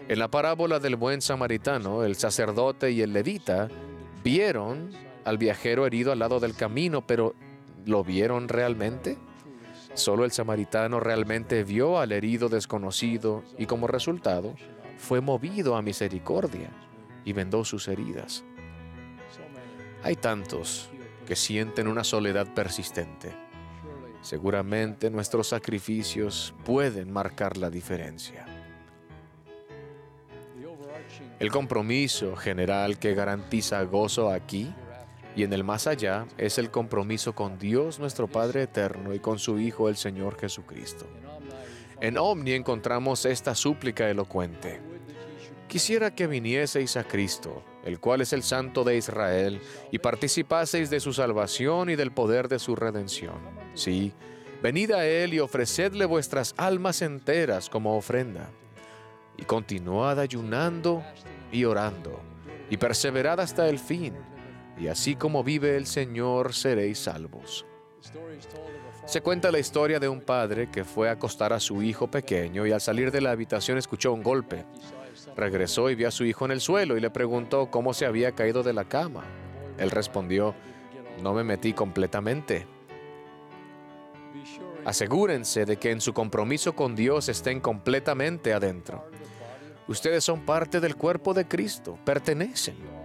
[0.07, 3.69] En la parábola del buen samaritano, el sacerdote y el levita
[4.23, 4.91] vieron
[5.23, 7.33] al viajero herido al lado del camino, pero
[7.85, 9.17] ¿lo vieron realmente?
[9.93, 14.55] Solo el samaritano realmente vio al herido desconocido y como resultado
[14.97, 16.69] fue movido a misericordia
[17.25, 18.43] y vendó sus heridas.
[20.03, 20.89] Hay tantos
[21.27, 23.33] que sienten una soledad persistente.
[24.21, 28.45] Seguramente nuestros sacrificios pueden marcar la diferencia.
[31.39, 34.73] El compromiso general que garantiza gozo aquí
[35.35, 39.39] y en el más allá es el compromiso con Dios nuestro Padre Eterno y con
[39.39, 41.07] su Hijo el Señor Jesucristo.
[41.99, 44.81] En Omni encontramos esta súplica elocuente.
[45.67, 49.61] Quisiera que vinieseis a Cristo, el cual es el Santo de Israel,
[49.91, 53.37] y participaseis de su salvación y del poder de su redención.
[53.73, 54.13] Sí,
[54.61, 58.51] venid a Él y ofrecedle vuestras almas enteras como ofrenda
[59.37, 61.03] y continuad ayunando
[61.51, 62.19] y orando,
[62.69, 64.13] y perseverad hasta el fin,
[64.83, 67.65] y así como vive el Señor seréis salvos.
[69.05, 72.67] Se cuenta la historia de un padre que fue a acostar a su hijo pequeño
[72.67, 74.65] y al salir de la habitación escuchó un golpe.
[75.37, 78.33] Regresó y vio a su hijo en el suelo y le preguntó cómo se había
[78.33, 79.23] caído de la cama.
[79.77, 80.53] Él respondió,
[81.21, 82.67] no me metí completamente.
[84.83, 89.09] Asegúrense de que en su compromiso con Dios estén completamente adentro.
[89.87, 93.02] Ustedes son parte del cuerpo de Cristo, pertenecen.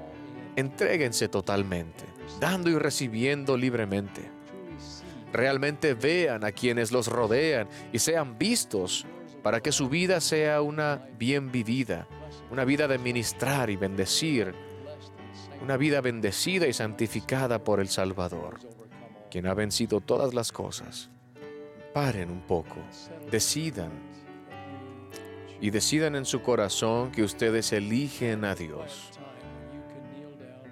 [0.59, 2.05] Entréguense totalmente,
[2.41, 4.29] dando y recibiendo libremente.
[5.33, 9.07] Realmente vean a quienes los rodean y sean vistos
[9.45, 12.09] para que su vida sea una bien vivida,
[12.51, 14.53] una vida de ministrar y bendecir,
[15.63, 18.59] una vida bendecida y santificada por el Salvador,
[19.31, 21.09] quien ha vencido todas las cosas.
[21.95, 22.79] Paren un poco,
[23.31, 23.93] decidan
[25.61, 29.18] y decidan en su corazón que ustedes eligen a Dios.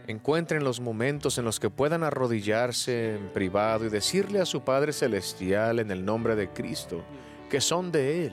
[0.07, 4.93] Encuentren los momentos en los que puedan arrodillarse en privado y decirle a su Padre
[4.93, 7.03] Celestial en el nombre de Cristo
[7.51, 8.33] que son de Él,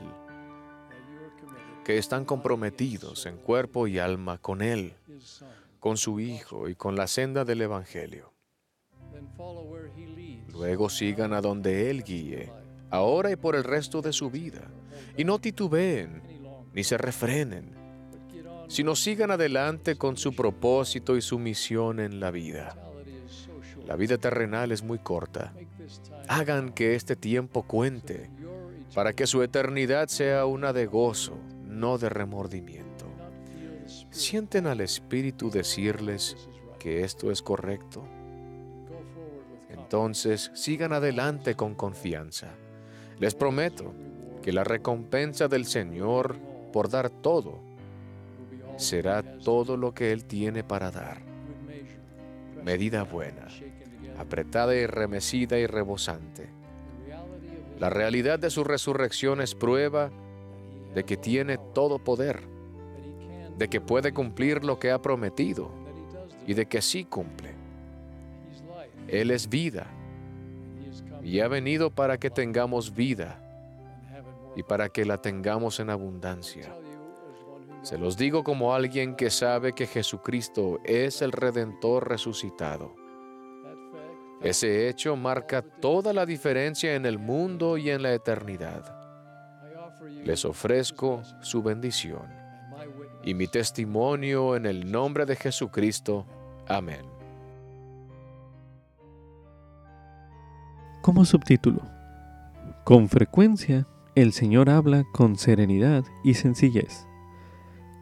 [1.84, 4.94] que están comprometidos en cuerpo y alma con Él,
[5.80, 8.34] con su Hijo y con la senda del Evangelio.
[10.52, 12.52] Luego sigan a donde Él guíe,
[12.92, 14.62] ahora y por el resto de su vida,
[15.18, 16.22] y no titubeen
[16.74, 17.83] ni se refrenen,
[18.68, 22.76] sino sigan adelante con su propósito y su misión en la vida.
[23.86, 25.54] La vida terrenal es muy corta.
[26.28, 28.30] Hagan que este tiempo cuente
[28.96, 33.06] para que su eternidad sea una de gozo, no de remordimiento.
[34.10, 36.38] ¿Sienten al Espíritu decirles
[36.80, 38.04] que esto es correcto?
[39.70, 42.50] Entonces sigan adelante con confianza.
[43.20, 43.94] Les prometo
[44.42, 46.38] que la recompensa del Señor
[46.72, 47.60] por dar todo,
[48.78, 51.22] será todo lo que Él tiene para dar.
[52.64, 53.48] Medida buena,
[54.18, 56.50] apretada y remecida y rebosante.
[57.80, 60.12] La realidad de su resurrección es prueba
[60.94, 62.42] de que tiene todo poder,
[63.58, 65.72] de que puede cumplir lo que ha prometido
[66.48, 67.52] y de que sí cumple.
[69.08, 69.88] Él es vida
[71.24, 73.40] y ha venido para que tengamos vida
[74.56, 76.74] y para que la tengamos en abundancia.
[77.84, 82.96] Se los digo como alguien que sabe que Jesucristo es el Redentor resucitado.
[84.42, 88.84] Ese hecho marca toda la diferencia en el mundo y en la eternidad.
[90.24, 92.28] Les ofrezco su bendición
[93.22, 96.26] y mi testimonio en el nombre de Jesucristo.
[96.68, 97.06] Amén.
[101.02, 101.82] Como subtítulo,
[102.86, 107.08] con frecuencia el Señor habla con serenidad y sencillez.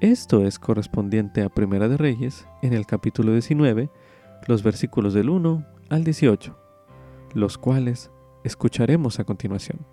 [0.01, 3.91] Esto es correspondiente a Primera de Reyes, en el capítulo 19,
[4.47, 6.57] los versículos del 1 al 18,
[7.35, 8.09] los cuales
[8.43, 9.85] escucharemos a continuación.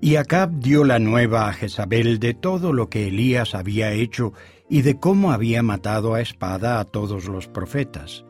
[0.00, 4.32] Y Acab dio la nueva a Jezabel de todo lo que Elías había hecho
[4.68, 8.24] y de cómo había matado a espada a todos los profetas.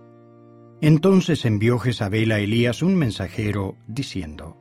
[0.83, 4.59] Entonces envió Jezabel a Elías un mensajero, diciendo,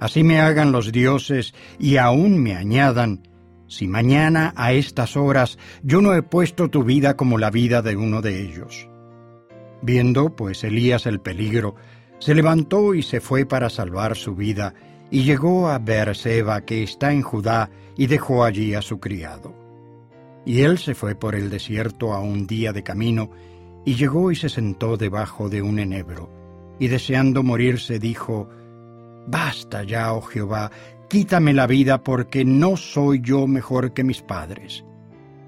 [0.00, 3.28] Así me hagan los dioses y aún me añadan,
[3.70, 7.94] si mañana a estas horas yo no he puesto tu vida como la vida de
[7.94, 8.88] uno de ellos.
[9.80, 11.76] Viendo, pues, Elías el peligro,
[12.18, 14.74] se levantó y se fue para salvar su vida,
[15.08, 19.54] y llegó a Beerseba, que está en Judá, y dejó allí a su criado.
[20.44, 23.30] Y él se fue por el desierto a un día de camino,
[23.84, 26.28] y llegó y se sentó debajo de un enebro,
[26.80, 28.48] y deseando morirse dijo,
[29.28, 30.72] Basta ya, oh Jehová,
[31.10, 34.84] quítame la vida, porque no soy yo mejor que mis padres.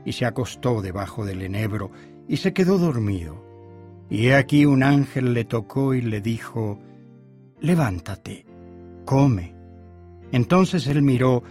[0.04, 1.92] Y se acostó debajo del enebro,
[2.28, 3.46] y se quedó dormido.
[4.10, 6.80] Y he aquí un ángel le tocó y le dijo,
[7.60, 8.44] Levántate,
[9.04, 9.54] come.
[10.32, 11.44] Entonces él miró,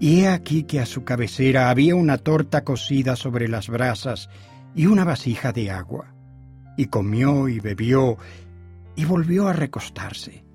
[0.00, 4.30] y he aquí que a su cabecera había una torta cocida sobre las brasas
[4.74, 6.14] y una vasija de agua.
[6.78, 8.16] Y comió y bebió,
[8.96, 10.47] y volvió a recostarse.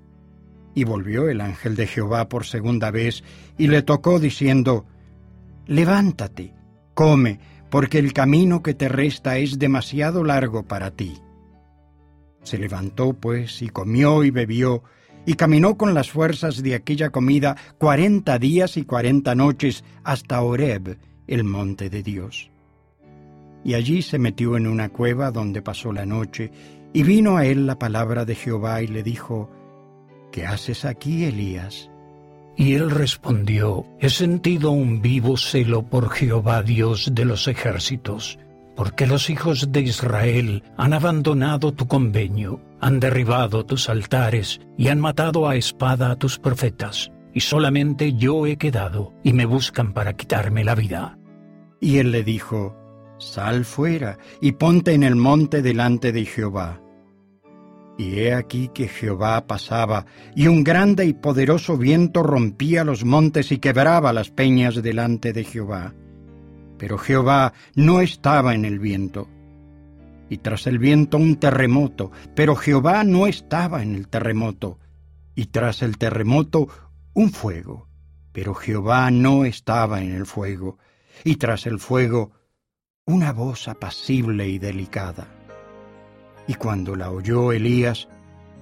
[0.74, 3.22] Y volvió el ángel de Jehová por segunda vez,
[3.56, 4.86] y le tocó diciendo,
[5.66, 6.52] Levántate,
[6.94, 7.38] come,
[7.70, 11.14] porque el camino que te resta es demasiado largo para ti.
[12.42, 14.82] Se levantó, pues, y comió y bebió,
[15.26, 20.98] y caminó con las fuerzas de aquella comida cuarenta días y cuarenta noches hasta Horeb,
[21.26, 22.50] el monte de Dios.
[23.64, 26.50] Y allí se metió en una cueva donde pasó la noche,
[26.92, 29.50] y vino a él la palabra de Jehová y le dijo,
[30.34, 31.92] ¿Qué haces aquí, Elías?
[32.56, 38.40] Y él respondió, He sentido un vivo celo por Jehová Dios de los ejércitos,
[38.74, 44.98] porque los hijos de Israel han abandonado tu convenio han derribado tus altares y han
[44.98, 50.14] matado a espada a tus profetas, y solamente yo he quedado, y me buscan para
[50.14, 51.16] quitarme la vida.
[51.80, 52.76] Y él le dijo,
[53.18, 56.80] Sal fuera y ponte en el monte delante de Jehová.
[57.96, 63.52] Y he aquí que Jehová pasaba, y un grande y poderoso viento rompía los montes
[63.52, 65.94] y quebraba las peñas delante de Jehová.
[66.78, 69.28] Pero Jehová no estaba en el viento
[70.28, 74.78] y tras el viento un terremoto, pero Jehová no estaba en el terremoto,
[75.34, 76.68] y tras el terremoto
[77.12, 77.88] un fuego,
[78.32, 80.78] pero Jehová no estaba en el fuego,
[81.22, 82.32] y tras el fuego
[83.06, 85.28] una voz apacible y delicada.
[86.46, 88.08] Y cuando la oyó Elías,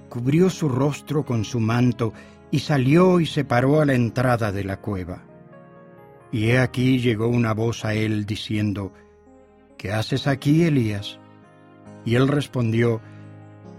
[0.09, 2.13] cubrió su rostro con su manto
[2.51, 5.23] y salió y se paró a la entrada de la cueva.
[6.31, 8.93] Y he aquí llegó una voz a él diciendo,
[9.77, 11.19] ¿Qué haces aquí, Elías?
[12.05, 13.01] Y él respondió,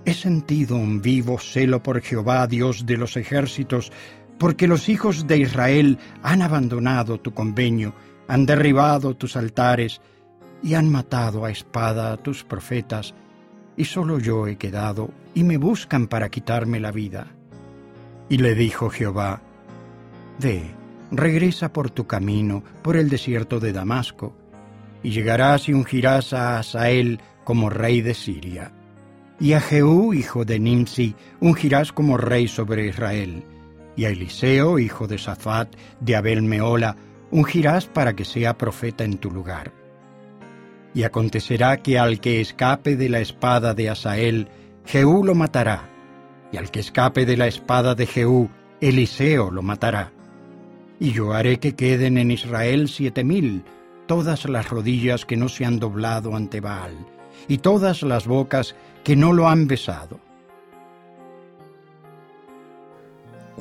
[0.05, 3.91] He sentido un vivo celo por Jehová, Dios de los ejércitos,
[4.39, 7.95] porque los hijos de Israel han abandonado tu convenio,
[8.29, 10.01] han derribado tus altares
[10.63, 13.15] y han matado a espada a tus profetas,
[13.77, 17.29] y solo yo he quedado, y me buscan para quitarme la vida.
[18.29, 19.43] Y le dijo Jehová,
[20.41, 20.63] Ve,
[21.11, 24.37] regresa por tu camino, por el desierto de Damasco,
[25.03, 28.73] y llegarás y ungirás a Asael, como rey de Siria.
[29.39, 33.45] Y a Jehú, hijo de Nimsi, ungirás como rey sobre Israel.
[33.97, 36.97] Y a Eliseo, hijo de Safat, de Abel Meola,
[37.31, 39.84] ungirás para que sea profeta en tu lugar.
[40.95, 44.49] Y acontecerá que al que escape de la espada de Asael,
[44.87, 45.91] Jehú lo matará,
[46.53, 48.49] y al que escape de la espada de Jehú,
[48.81, 50.13] Eliseo lo matará.
[51.01, 53.65] Y yo haré que queden en Israel siete mil,
[54.07, 56.95] todas las rodillas que no se han doblado ante Baal,
[57.49, 60.21] y todas las bocas que no lo han besado.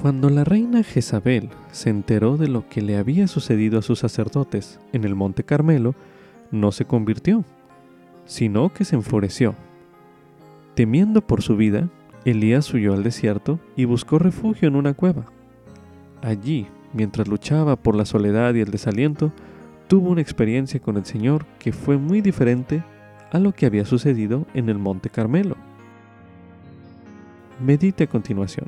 [0.01, 4.79] Cuando la reina Jezabel se enteró de lo que le había sucedido a sus sacerdotes
[4.91, 5.95] en el monte Carmelo,
[6.53, 7.43] no se convirtió,
[8.25, 9.55] sino que se enfureció.
[10.75, 11.89] Temiendo por su vida,
[12.25, 15.25] Elías huyó al desierto y buscó refugio en una cueva.
[16.21, 19.33] Allí, mientras luchaba por la soledad y el desaliento,
[19.87, 22.83] tuvo una experiencia con el Señor que fue muy diferente
[23.31, 25.57] a lo que había sucedido en el Monte Carmelo.
[27.59, 28.67] Medite a continuación.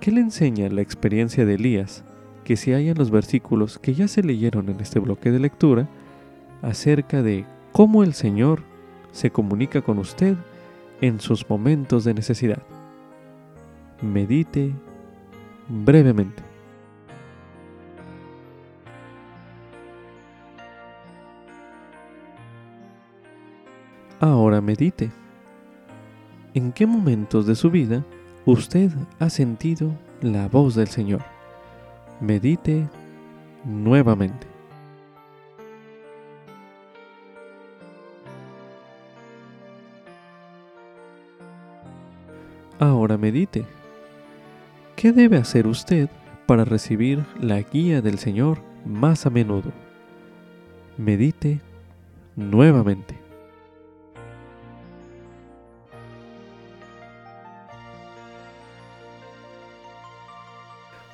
[0.00, 2.04] ¿Qué le enseña la experiencia de Elías
[2.44, 5.88] que se halla en los versículos que ya se leyeron en este bloque de lectura
[6.62, 8.62] acerca de cómo el Señor
[9.12, 10.36] se comunica con usted
[11.00, 12.62] en sus momentos de necesidad?
[14.02, 14.72] Medite
[15.68, 16.42] brevemente.
[24.20, 25.10] Ahora medite.
[26.52, 28.04] ¿En qué momentos de su vida
[28.44, 31.22] usted ha sentido la voz del Señor?
[32.20, 32.86] Medite
[33.64, 34.49] nuevamente.
[42.80, 43.66] Ahora medite.
[44.96, 46.08] ¿Qué debe hacer usted
[46.46, 49.70] para recibir la guía del Señor más a menudo?
[50.96, 51.60] Medite
[52.36, 53.18] nuevamente.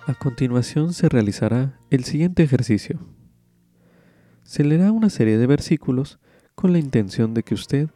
[0.06, 3.00] A continuación se realizará el siguiente ejercicio.
[4.44, 6.20] Se leerá una serie de versículos
[6.54, 7.90] con la intención de que usted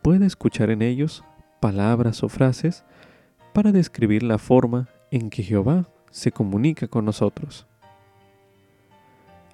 [0.00, 1.22] pueda escuchar en ellos
[1.60, 2.82] palabras o frases
[3.52, 7.66] para describir la forma en que Jehová se comunica con nosotros.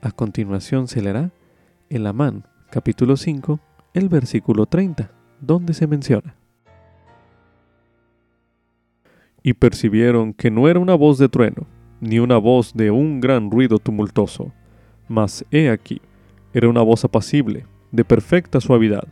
[0.02, 1.32] A continuación se leerá
[1.88, 3.60] el Amán, capítulo 5,
[3.94, 6.36] el versículo 30, donde se menciona.
[9.42, 11.66] Y percibieron que no era una voz de trueno,
[12.00, 14.52] ni una voz de un gran ruido tumultuoso,
[15.08, 16.00] mas he aquí,
[16.52, 19.08] era una voz apacible, de perfecta suavidad,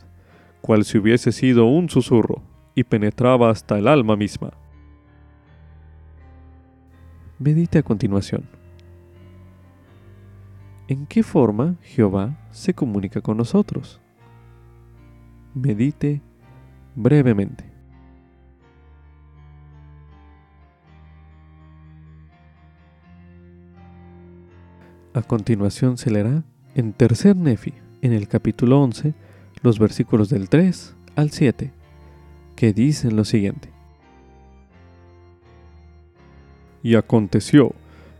[0.61, 2.43] cual si hubiese sido un susurro,
[2.75, 4.51] y penetraba hasta el alma misma.
[7.37, 8.45] Medite a continuación.
[10.87, 13.99] ¿En qué forma Jehová se comunica con nosotros?
[15.53, 16.21] Medite
[16.95, 17.65] brevemente.
[25.13, 29.13] A continuación se leerá en Tercer Nefi, en el capítulo 11,
[29.61, 31.73] los versículos del 3 al 7,
[32.55, 33.74] que dicen lo siguiente.
[36.85, 37.73] Y aconteció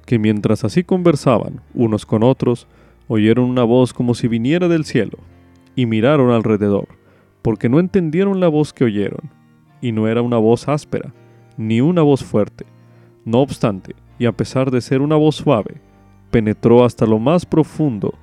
[0.08, 2.66] que mientras así conversaban unos con otros,
[3.08, 5.20] oyeron una voz como si viniera del cielo,
[5.76, 6.88] y miraron alrededor,
[7.44, 9.30] porque no entendieron la voz que oyeron,
[9.82, 11.14] y no era una voz áspera,
[11.58, 12.66] ni una voz fuerte.
[13.24, 15.80] No obstante, y a pesar de ser una voz suave,
[16.32, 18.16] penetró hasta lo más profundo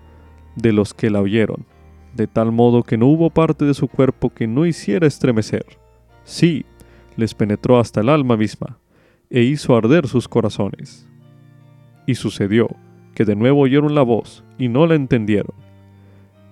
[0.56, 1.66] de los que la oyeron,
[2.16, 5.78] de tal modo que no hubo parte de su cuerpo que no hiciera estremecer.
[6.24, 6.66] Sí,
[7.16, 8.80] les penetró hasta el alma misma,
[9.32, 11.08] e hizo arder sus corazones.
[12.06, 12.68] Y sucedió
[13.14, 15.54] que de nuevo oyeron la voz, y no la entendieron.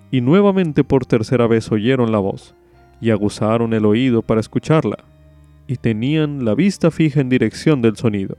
[0.09, 2.55] Y nuevamente por tercera vez oyeron la voz,
[2.99, 4.97] y aguzaron el oído para escucharla,
[5.67, 8.35] y tenían la vista fija en dirección del sonido,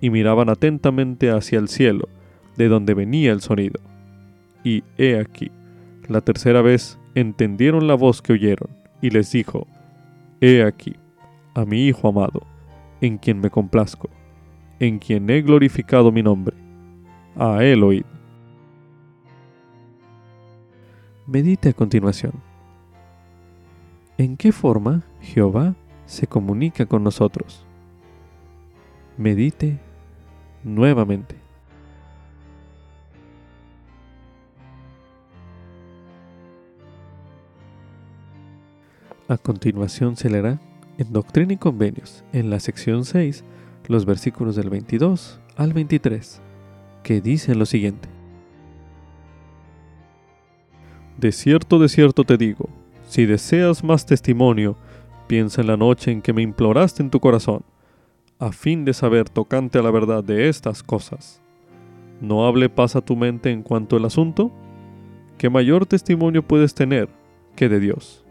[0.00, 2.08] y miraban atentamente hacia el cielo,
[2.56, 3.80] de donde venía el sonido.
[4.64, 5.52] Y he aquí,
[6.08, 9.68] la tercera vez entendieron la voz que oyeron, y les dijo,
[10.40, 10.96] He aquí,
[11.54, 12.49] a mi Hijo amado,
[13.00, 14.08] en quien me complazco,
[14.78, 16.56] en quien he glorificado mi nombre.
[17.36, 18.04] A él.
[21.26, 22.32] Medite a continuación.
[24.18, 25.74] ¿En qué forma Jehová
[26.04, 27.64] se comunica con nosotros?
[29.16, 29.78] Medite
[30.64, 31.36] nuevamente.
[39.28, 40.58] A continuación se leerá
[41.00, 43.42] en Doctrina y Convenios, en la sección 6,
[43.86, 46.42] los versículos del 22 al 23,
[47.02, 48.06] que dicen lo siguiente.
[51.16, 52.68] De cierto, de cierto te digo,
[53.08, 54.76] si deseas más testimonio,
[55.26, 57.64] piensa en la noche en que me imploraste en tu corazón,
[58.38, 61.40] a fin de saber tocante a la verdad de estas cosas.
[62.20, 64.52] ¿No hable paz a tu mente en cuanto al asunto?
[65.38, 67.08] ¿Qué mayor testimonio puedes tener
[67.56, 68.26] que de Dios?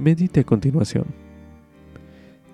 [0.00, 1.04] Medite a continuación.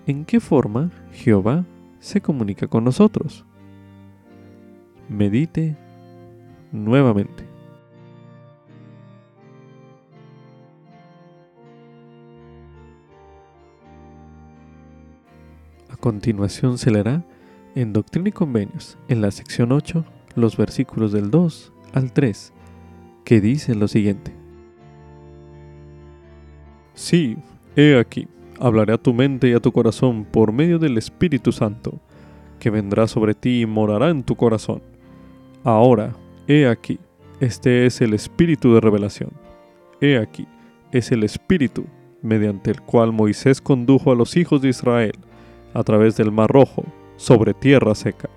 [0.09, 1.65] ¿En qué forma Jehová
[2.01, 3.45] se comunica con nosotros?
[5.09, 5.77] Medite
[6.73, 7.45] nuevamente.
[15.89, 17.25] A continuación se leerá
[17.77, 20.05] en Doctrina y Convenios, en la sección 8,
[20.35, 22.53] los versículos del 2 al 3,
[23.25, 24.46] que dicen lo siguiente.
[26.97, 27.37] Sí,
[27.77, 28.27] he aquí,
[28.59, 32.01] hablaré a tu mente y a tu corazón por medio del Espíritu Santo,
[32.59, 34.81] que vendrá sobre ti y morará en tu corazón.
[35.63, 36.17] Ahora,
[36.49, 36.99] he aquí,
[37.39, 39.29] este es el Espíritu de revelación.
[40.01, 40.49] He aquí,
[40.91, 41.85] es el Espíritu
[42.23, 45.19] mediante el cual Moisés condujo a los hijos de Israel
[45.75, 46.83] a través del Mar Rojo
[47.17, 48.31] sobre tierra seca.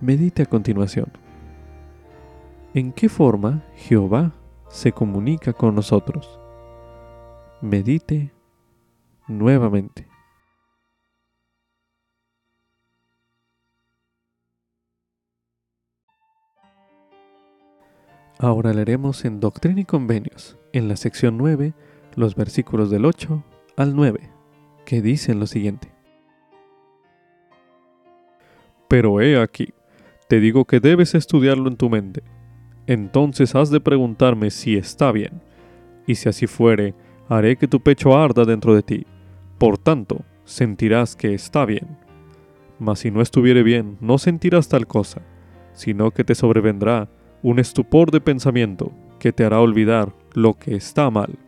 [0.00, 1.12] Medite a continuación.
[2.72, 4.32] ¿En qué forma Jehová
[4.74, 6.40] se comunica con nosotros.
[7.60, 8.32] Medite
[9.28, 10.08] nuevamente.
[18.40, 21.72] Ahora leeremos en Doctrina y Convenios, en la sección 9,
[22.16, 23.44] los versículos del 8
[23.76, 24.28] al 9,
[24.84, 25.94] que dicen lo siguiente.
[28.88, 29.72] Pero he aquí,
[30.28, 32.33] te digo que debes estudiarlo en tu mente.
[32.86, 35.40] Entonces has de preguntarme si está bien,
[36.06, 36.94] y si así fuere,
[37.28, 39.06] haré que tu pecho arda dentro de ti.
[39.58, 41.96] Por tanto, sentirás que está bien.
[42.78, 45.22] Mas si no estuviere bien, no sentirás tal cosa,
[45.72, 47.08] sino que te sobrevendrá
[47.42, 51.38] un estupor de pensamiento que te hará olvidar lo que está mal.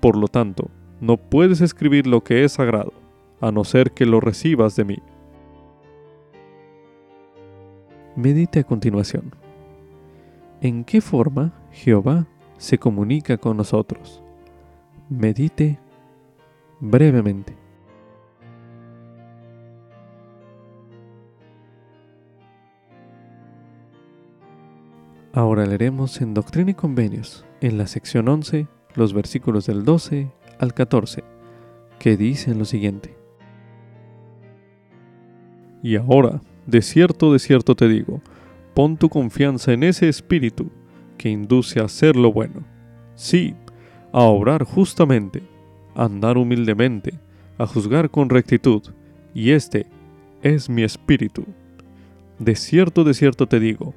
[0.00, 0.70] Por lo tanto,
[1.00, 2.92] no puedes escribir lo que es sagrado,
[3.40, 4.98] a no ser que lo recibas de mí.
[8.16, 9.45] Medite a continuación.
[10.60, 12.26] ¿En qué forma Jehová
[12.56, 14.22] se comunica con nosotros?
[15.10, 15.78] Medite
[16.80, 17.56] brevemente.
[25.34, 30.72] Ahora leeremos en Doctrina y Convenios, en la sección 11, los versículos del 12 al
[30.72, 31.22] 14,
[31.98, 33.14] que dicen lo siguiente.
[35.82, 38.22] Y ahora, de cierto, de cierto te digo,
[38.76, 40.70] pon tu confianza en ese espíritu
[41.16, 42.62] que induce a hacer lo bueno.
[43.14, 43.54] Sí,
[44.12, 45.42] a obrar justamente,
[45.94, 47.14] a andar humildemente,
[47.56, 48.82] a juzgar con rectitud,
[49.32, 49.86] y este
[50.42, 51.46] es mi espíritu.
[52.38, 53.94] De cierto, de cierto te digo,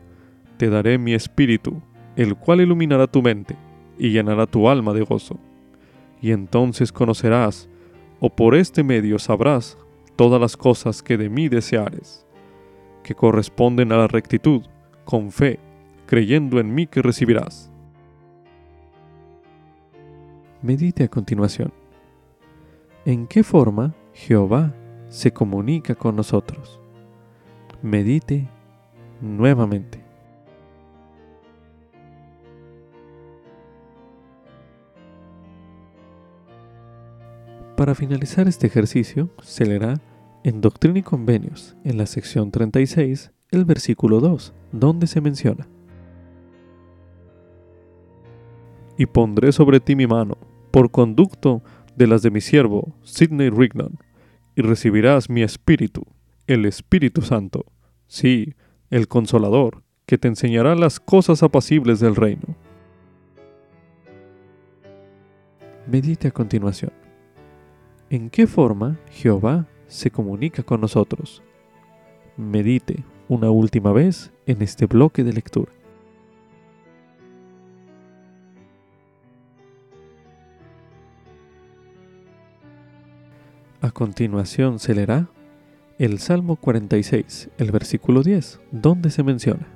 [0.56, 1.82] te daré mi espíritu,
[2.16, 3.58] el cual iluminará tu mente
[3.98, 5.38] y llenará tu alma de gozo.
[6.22, 7.68] Y entonces conocerás,
[8.22, 9.78] o por este medio sabrás,
[10.16, 12.29] todas las cosas que de mí deseares
[13.16, 14.64] corresponden a la rectitud,
[15.06, 15.60] con fe,
[16.06, 17.72] creyendo en mí que recibirás.
[20.62, 21.72] Medite a continuación.
[23.06, 24.74] ¿En qué forma Jehová
[25.08, 26.80] se comunica con nosotros?
[27.82, 28.48] Medite
[29.22, 30.04] nuevamente.
[37.78, 40.02] Para finalizar este ejercicio, se leerá
[40.50, 45.68] en Doctrina y Convenios, en la sección 36, el versículo 2, donde se menciona.
[48.98, 50.40] Y pondré sobre ti mi mano,
[50.72, 51.62] por conducto
[51.96, 54.00] de las de mi siervo, Sidney Rigdon,
[54.56, 56.02] y recibirás mi espíritu,
[56.48, 57.66] el Espíritu Santo,
[58.08, 58.56] sí,
[58.90, 62.56] el Consolador, que te enseñará las cosas apacibles del reino.
[65.86, 66.92] Medite a continuación.
[68.10, 71.44] ¿En qué forma Jehová se comunica con nosotros.
[72.38, 75.74] Medite una última vez en este bloque de lectura.
[83.82, 85.30] A continuación se leerá
[85.98, 89.68] el Salmo 46, el versículo 10, donde se menciona.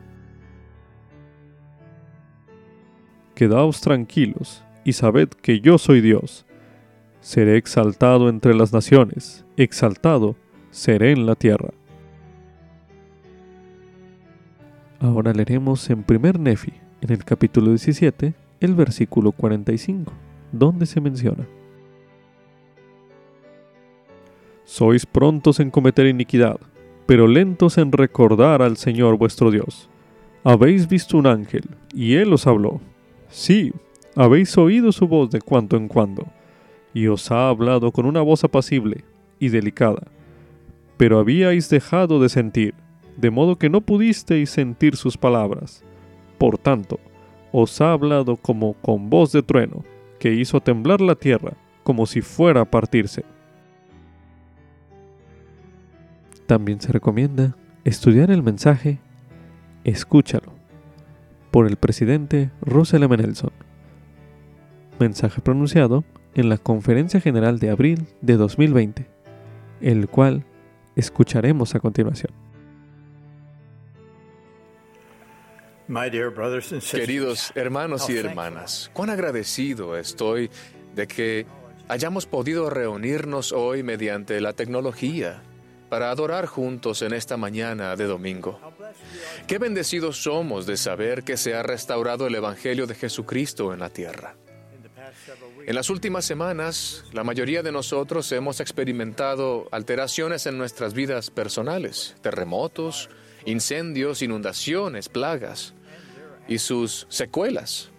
[3.36, 6.46] Quedaos tranquilos y sabed que yo soy Dios
[7.24, 10.36] seré exaltado entre las naciones, exaltado
[10.72, 11.70] seré en la tierra.
[15.00, 20.14] Ahora leeremos en primer Nefi, en el capítulo 17, el versículo 45,
[20.52, 21.48] donde se menciona.
[24.64, 26.58] Sois prontos en cometer iniquidad,
[27.06, 29.90] pero lentos en recordar al Señor vuestro Dios.
[30.44, 31.64] Habéis visto un ángel,
[31.94, 32.80] y él os habló.
[33.28, 33.74] Sí,
[34.16, 36.28] habéis oído su voz de cuando en cuando
[36.94, 39.04] y os ha hablado con una voz apacible
[39.44, 40.08] y delicada,
[40.96, 42.74] pero habíais dejado de sentir,
[43.18, 45.84] de modo que no pudisteis sentir sus palabras.
[46.38, 47.00] Por tanto,
[47.52, 49.84] os ha hablado como con voz de trueno,
[50.18, 51.54] que hizo temblar la tierra
[51.84, 53.26] como si fuera a partirse.
[56.48, 59.00] También se recomienda estudiar el mensaje
[59.84, 60.54] Escúchalo
[61.52, 63.18] por el presidente Russell M.
[63.18, 63.52] Nelson.
[64.98, 66.06] Mensaje pronunciado
[66.36, 69.13] en la Conferencia General de abril de 2020,
[69.84, 70.46] el cual
[70.96, 72.32] escucharemos a continuación.
[76.90, 80.50] Queridos hermanos y hermanas, cuán agradecido estoy
[80.96, 81.46] de que
[81.90, 85.44] hayamos podido reunirnos hoy mediante la tecnología
[85.90, 88.60] para adorar juntos en esta mañana de domingo.
[89.46, 93.90] Qué bendecidos somos de saber que se ha restaurado el Evangelio de Jesucristo en la
[93.90, 94.36] tierra.
[95.66, 102.16] En las últimas semanas, la mayoría de nosotros hemos experimentado alteraciones en nuestras vidas personales,
[102.22, 103.10] terremotos,
[103.46, 105.74] incendios, inundaciones, plagas
[106.50, 107.92] y sus secuelas.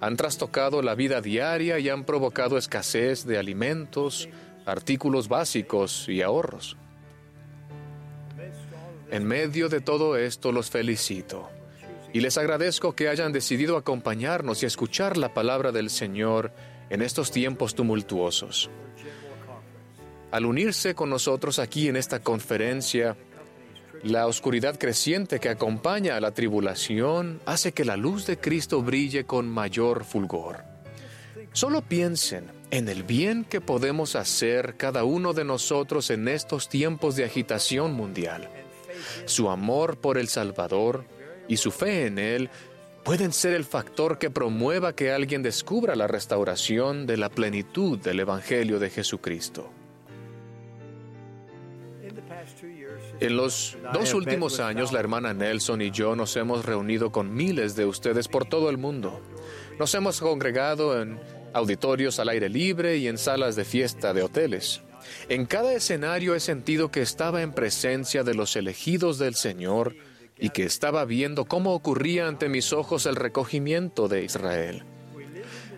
[0.00, 4.30] Han trastocado la vida diaria y han provocado escasez de alimentos,
[4.64, 6.78] artículos básicos y ahorros.
[9.10, 11.50] En medio de todo esto los felicito
[12.14, 16.52] y les agradezco que hayan decidido acompañarnos y escuchar la palabra del Señor
[16.92, 18.70] en estos tiempos tumultuosos.
[20.30, 23.16] Al unirse con nosotros aquí en esta conferencia,
[24.02, 29.24] la oscuridad creciente que acompaña a la tribulación hace que la luz de Cristo brille
[29.24, 30.64] con mayor fulgor.
[31.54, 37.16] Solo piensen en el bien que podemos hacer cada uno de nosotros en estos tiempos
[37.16, 38.50] de agitación mundial.
[39.24, 41.06] Su amor por el Salvador
[41.48, 42.50] y su fe en Él
[43.04, 48.20] pueden ser el factor que promueva que alguien descubra la restauración de la plenitud del
[48.20, 49.70] Evangelio de Jesucristo.
[53.20, 57.76] En los dos últimos años, la hermana Nelson y yo nos hemos reunido con miles
[57.76, 59.20] de ustedes por todo el mundo.
[59.78, 61.20] Nos hemos congregado en
[61.52, 64.82] auditorios al aire libre y en salas de fiesta de hoteles.
[65.28, 69.94] En cada escenario he sentido que estaba en presencia de los elegidos del Señor
[70.38, 74.84] y que estaba viendo cómo ocurría ante mis ojos el recogimiento de Israel.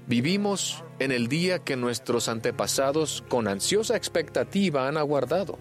[0.06, 5.59] Vivimos en el día que nuestros antepasados con ansiosa expectativa han aguardado.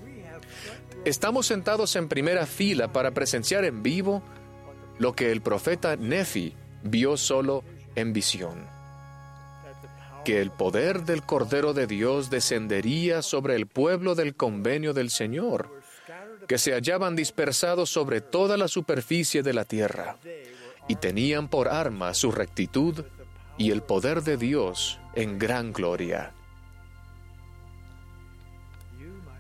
[1.05, 4.21] Estamos sentados en primera fila para presenciar en vivo
[4.99, 7.63] lo que el profeta Nefi vio solo
[7.95, 8.67] en visión.
[10.23, 15.81] Que el poder del Cordero de Dios descendería sobre el pueblo del convenio del Señor,
[16.47, 20.17] que se hallaban dispersados sobre toda la superficie de la tierra,
[20.87, 23.05] y tenían por arma su rectitud
[23.57, 26.33] y el poder de Dios en gran gloria.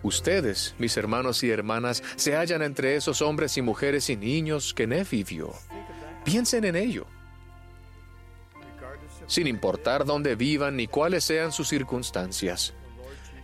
[0.03, 4.85] Ustedes, mis hermanos y hermanas, se hallan entre esos hombres y mujeres y niños que
[4.85, 5.53] Nefi vio.
[6.25, 7.07] Piensen en ello.
[9.27, 12.73] Sin importar dónde vivan ni cuáles sean sus circunstancias,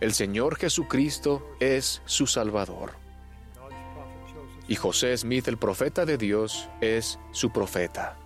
[0.00, 2.99] el Señor Jesucristo es su Salvador.
[4.70, 8.16] Y José Smith, el profeta de Dios, es su profeta.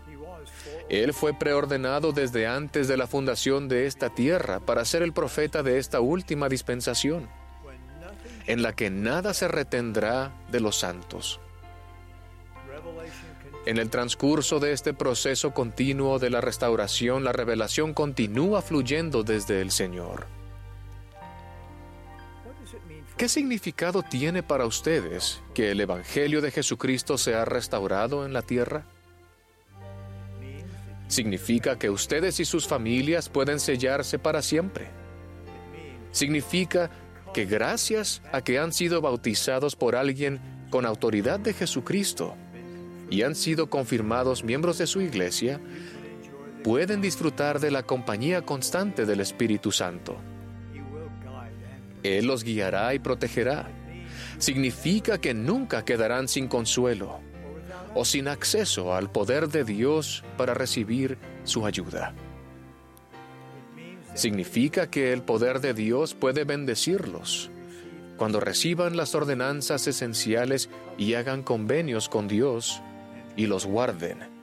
[0.91, 5.63] Él fue preordenado desde antes de la fundación de esta tierra para ser el profeta
[5.63, 7.31] de esta última dispensación
[8.47, 11.41] en la que nada se retendrá de los santos.
[13.65, 19.63] En el transcurso de este proceso continuo de la restauración, la revelación continúa fluyendo desde
[19.63, 20.27] el Señor.
[23.17, 28.87] ¿Qué significado tiene para ustedes que el Evangelio de Jesucristo sea restaurado en la tierra?
[31.07, 34.89] Significa que ustedes y sus familias pueden sellarse para siempre.
[36.11, 36.91] Significa
[37.33, 42.35] que gracias a que han sido bautizados por alguien con autoridad de Jesucristo
[43.11, 45.61] y han sido confirmados miembros de su iglesia,
[46.65, 50.17] pueden disfrutar de la compañía constante del Espíritu Santo.
[52.05, 53.69] Él los guiará y protegerá.
[54.39, 57.21] Significa que nunca quedarán sin consuelo
[57.95, 62.15] o sin acceso al poder de Dios para recibir su ayuda
[64.15, 67.51] significa que el poder de Dios puede bendecirlos.
[68.17, 72.81] Cuando reciban las ordenanzas esenciales y hagan convenios con Dios
[73.37, 74.34] y los guarden.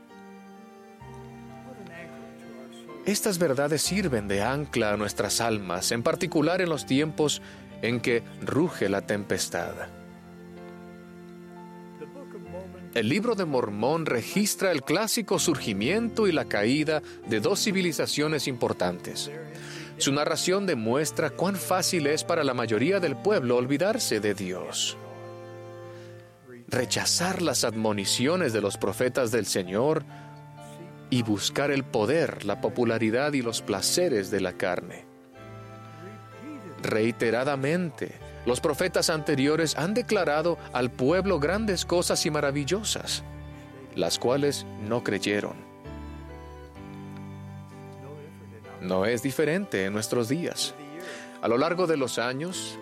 [3.06, 7.42] Estas verdades sirven de ancla a nuestras almas, en particular en los tiempos
[7.82, 9.74] en que ruge la tempestad.
[12.94, 19.32] El libro de Mormón registra el clásico surgimiento y la caída de dos civilizaciones importantes.
[19.98, 24.98] Su narración demuestra cuán fácil es para la mayoría del pueblo olvidarse de Dios.
[26.68, 30.04] Rechazar las admoniciones de los profetas del Señor
[31.12, 35.06] y buscar el poder, la popularidad y los placeres de la carne.
[36.82, 38.16] Reiteradamente,
[38.46, 43.24] los profetas anteriores han declarado al pueblo grandes cosas y maravillosas,
[43.94, 45.54] las cuales no creyeron.
[48.80, 50.74] No es diferente en nuestros días.
[51.42, 52.80] A lo largo de los años,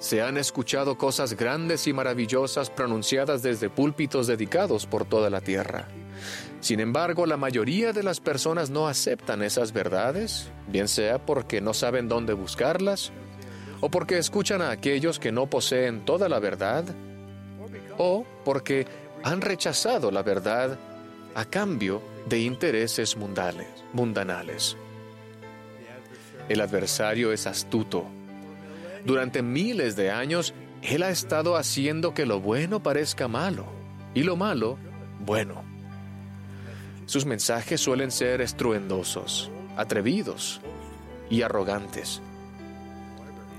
[0.00, 5.88] se han escuchado cosas grandes y maravillosas pronunciadas desde púlpitos dedicados por toda la tierra.
[6.60, 11.72] Sin embargo, la mayoría de las personas no aceptan esas verdades, bien sea porque no
[11.72, 13.12] saben dónde buscarlas
[13.80, 16.84] o porque escuchan a aquellos que no poseen toda la verdad,
[17.96, 18.86] o porque
[19.22, 20.78] han rechazado la verdad
[21.34, 24.76] a cambio de intereses mundanales.
[26.48, 28.06] El adversario es astuto.
[29.04, 33.66] Durante miles de años, él ha estado haciendo que lo bueno parezca malo
[34.14, 34.78] y lo malo
[35.24, 35.77] bueno.
[37.08, 40.60] Sus mensajes suelen ser estruendosos, atrevidos
[41.30, 42.20] y arrogantes.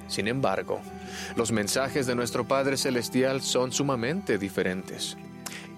[0.08, 0.82] Sin embargo,
[1.36, 5.18] los mensajes de nuestro Padre Celestial son sumamente diferentes.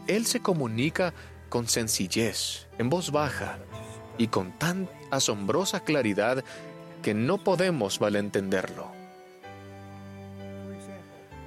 [0.05, 1.13] Él se comunica
[1.47, 3.57] con sencillez, en voz baja
[4.17, 6.43] y con tan asombrosa claridad
[7.01, 8.91] que no podemos malentenderlo.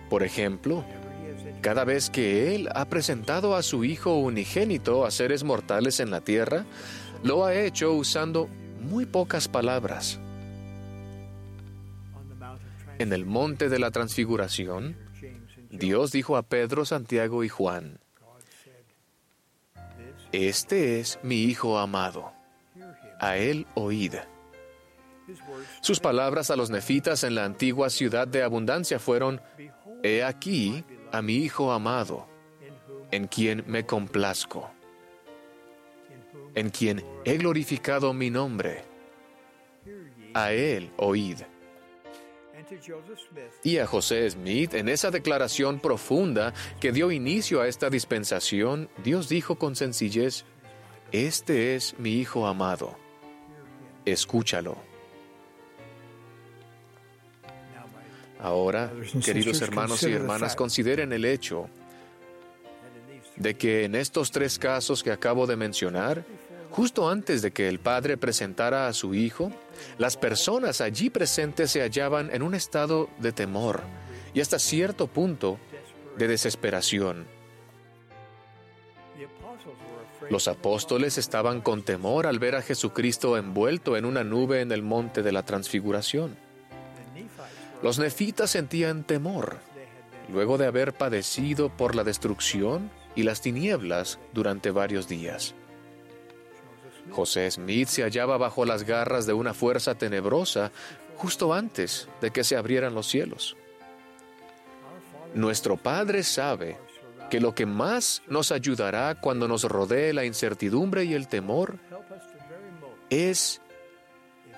[0.08, 0.86] Por ejemplo,
[1.64, 6.20] cada vez que Él ha presentado a su Hijo unigénito a seres mortales en la
[6.20, 6.66] tierra,
[7.22, 8.48] lo ha hecho usando
[8.82, 10.20] muy pocas palabras.
[12.98, 14.94] En el monte de la transfiguración,
[15.70, 17.98] Dios dijo a Pedro, Santiago y Juan,
[20.32, 22.34] Este es mi Hijo amado,
[23.18, 24.16] a Él oíd.
[25.80, 29.40] Sus palabras a los nefitas en la antigua ciudad de abundancia fueron,
[30.02, 30.84] He aquí
[31.14, 32.26] a mi Hijo amado,
[33.12, 34.68] en quien me complazco,
[36.56, 38.82] en quien he glorificado mi nombre.
[40.34, 41.38] A Él oíd.
[43.62, 49.28] Y a José Smith, en esa declaración profunda que dio inicio a esta dispensación, Dios
[49.28, 50.44] dijo con sencillez,
[51.12, 52.96] Este es mi Hijo amado,
[54.04, 54.93] escúchalo.
[58.40, 58.92] Ahora,
[59.24, 61.68] queridos hermanos y hermanas, consideren el hecho
[63.36, 66.24] de que en estos tres casos que acabo de mencionar,
[66.70, 69.50] justo antes de que el padre presentara a su hijo,
[69.98, 73.82] las personas allí presentes se hallaban en un estado de temor
[74.34, 75.58] y hasta cierto punto
[76.16, 77.26] de desesperación.
[80.30, 84.82] Los apóstoles estaban con temor al ver a Jesucristo envuelto en una nube en el
[84.82, 86.36] monte de la transfiguración.
[87.84, 89.58] Los nefitas sentían temor,
[90.32, 95.54] luego de haber padecido por la destrucción y las tinieblas durante varios días.
[97.10, 100.72] José Smith se hallaba bajo las garras de una fuerza tenebrosa
[101.18, 103.54] justo antes de que se abrieran los cielos.
[105.34, 106.78] Nuestro Padre sabe
[107.28, 111.76] que lo que más nos ayudará cuando nos rodee la incertidumbre y el temor
[113.10, 113.60] es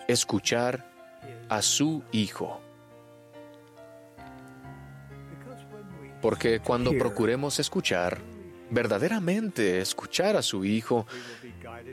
[0.06, 0.88] escuchar
[1.48, 2.60] a su Hijo.
[6.26, 8.18] Porque cuando procuremos escuchar,
[8.68, 11.06] verdaderamente escuchar a su Hijo,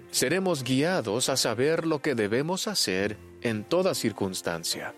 [0.09, 4.95] seremos guiados a saber lo que debemos hacer en toda circunstancia.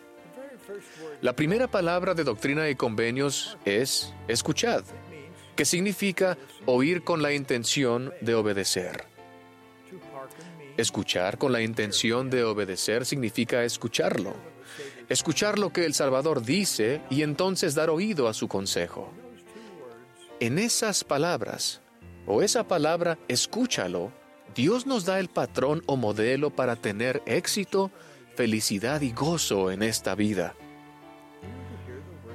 [1.19, 4.85] La primera palabra de doctrina y convenios es escuchad,
[5.57, 9.03] que significa oír con la intención de obedecer.
[10.77, 14.33] Escuchar con la intención de obedecer significa escucharlo
[15.09, 19.11] escuchar lo que el Salvador dice y entonces dar oído a su consejo.
[20.39, 21.81] En esas palabras,
[22.27, 24.11] o esa palabra, escúchalo,
[24.53, 27.91] Dios nos da el patrón o modelo para tener éxito,
[28.35, 30.55] felicidad y gozo en esta vida.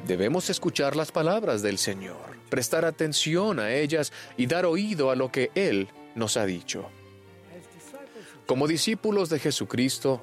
[0.07, 5.31] Debemos escuchar las palabras del Señor, prestar atención a ellas y dar oído a lo
[5.31, 6.89] que Él nos ha dicho.
[8.47, 10.23] Como discípulos de Jesucristo,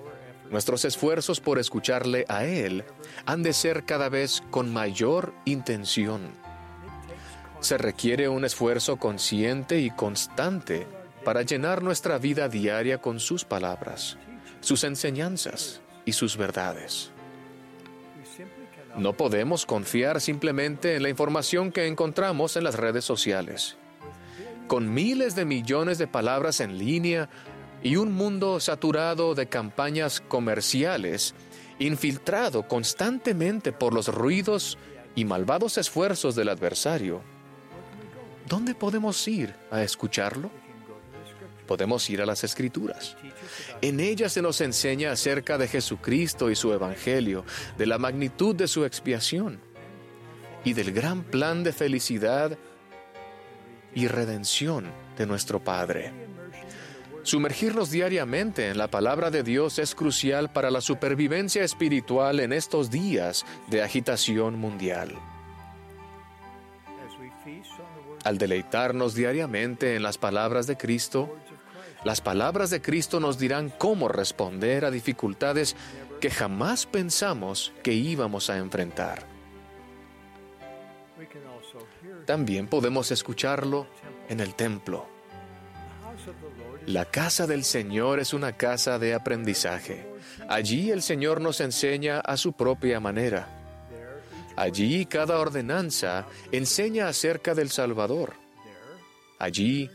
[0.49, 2.85] Nuestros esfuerzos por escucharle a Él
[3.25, 6.31] han de ser cada vez con mayor intención.
[7.59, 10.87] Se requiere un esfuerzo consciente y constante
[11.23, 14.17] para llenar nuestra vida diaria con sus palabras,
[14.61, 17.11] sus enseñanzas y sus verdades.
[18.97, 23.77] No podemos confiar simplemente en la información que encontramos en las redes sociales.
[24.67, 27.29] Con miles de millones de palabras en línea,
[27.83, 31.35] y un mundo saturado de campañas comerciales,
[31.79, 34.77] infiltrado constantemente por los ruidos
[35.15, 37.21] y malvados esfuerzos del adversario.
[38.47, 40.49] ¿Dónde podemos ir a escucharlo?
[41.65, 43.17] Podemos ir a las escrituras.
[43.81, 47.43] En ellas se nos enseña acerca de Jesucristo y su Evangelio,
[47.77, 49.59] de la magnitud de su expiación
[50.63, 52.57] y del gran plan de felicidad
[53.93, 56.13] y redención de nuestro Padre.
[57.23, 62.89] Sumergirnos diariamente en la palabra de Dios es crucial para la supervivencia espiritual en estos
[62.89, 65.19] días de agitación mundial.
[68.27, 71.33] Al deleitarnos diariamente en las palabras de Cristo,
[72.03, 75.77] las palabras de Cristo nos dirán cómo responder a dificultades
[76.19, 79.25] que jamás pensamos que íbamos a enfrentar.
[82.25, 83.87] También podemos escucharlo
[84.27, 85.07] en el templo
[86.87, 90.07] la casa del Señor es una casa de aprendizaje.
[90.47, 93.56] Allí el Señor nos enseña a su propia manera.
[94.57, 98.33] Allí cada ordenanza enseña acerca del Salvador.
[99.37, 99.87] Allí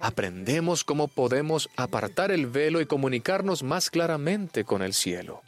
[0.00, 5.42] aprendemos cómo podemos apartar el velo y comunicarnos más claramente con el cielo.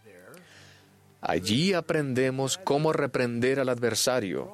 [1.23, 4.53] Allí aprendemos cómo reprender al adversario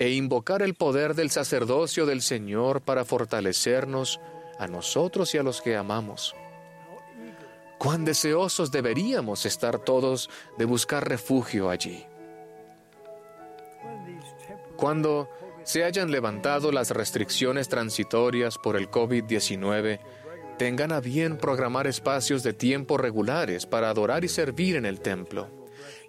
[0.00, 4.18] e invocar el poder del sacerdocio del Señor para fortalecernos
[4.58, 6.34] a nosotros y a los que amamos.
[7.78, 10.28] Cuán deseosos deberíamos estar todos
[10.58, 12.04] de buscar refugio allí.
[14.78, 15.28] Cuando
[15.64, 19.98] se hayan levantado las restricciones transitorias por el COVID-19,
[20.56, 25.48] tengan a bien programar espacios de tiempo regulares para adorar y servir en el templo.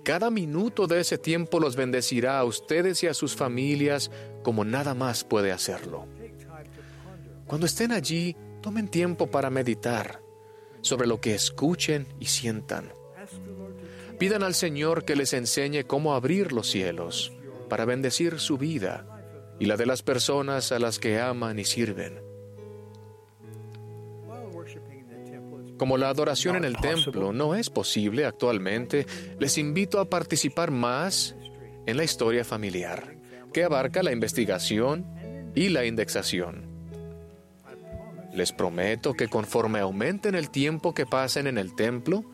[0.03, 4.11] Cada minuto de ese tiempo los bendecirá a ustedes y a sus familias
[4.43, 6.05] como nada más puede hacerlo.
[7.47, 10.21] Cuando estén allí, tomen tiempo para meditar
[10.81, 12.93] sobre lo que escuchen y sientan.
[14.19, 17.33] Pidan al Señor que les enseñe cómo abrir los cielos
[17.69, 19.05] para bendecir su vida
[19.59, 22.19] y la de las personas a las que aman y sirven.
[25.77, 29.05] Como la adoración en el templo no es posible actualmente,
[29.39, 31.35] les invito a participar más
[31.85, 33.15] en la historia familiar,
[33.53, 35.05] que abarca la investigación
[35.55, 36.67] y la indexación.
[38.33, 42.25] Les prometo que conforme aumenten el tiempo que pasen en el templo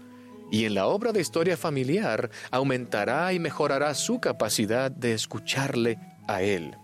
[0.51, 6.41] y en la obra de historia familiar, aumentará y mejorará su capacidad de escucharle a
[6.41, 6.75] Él.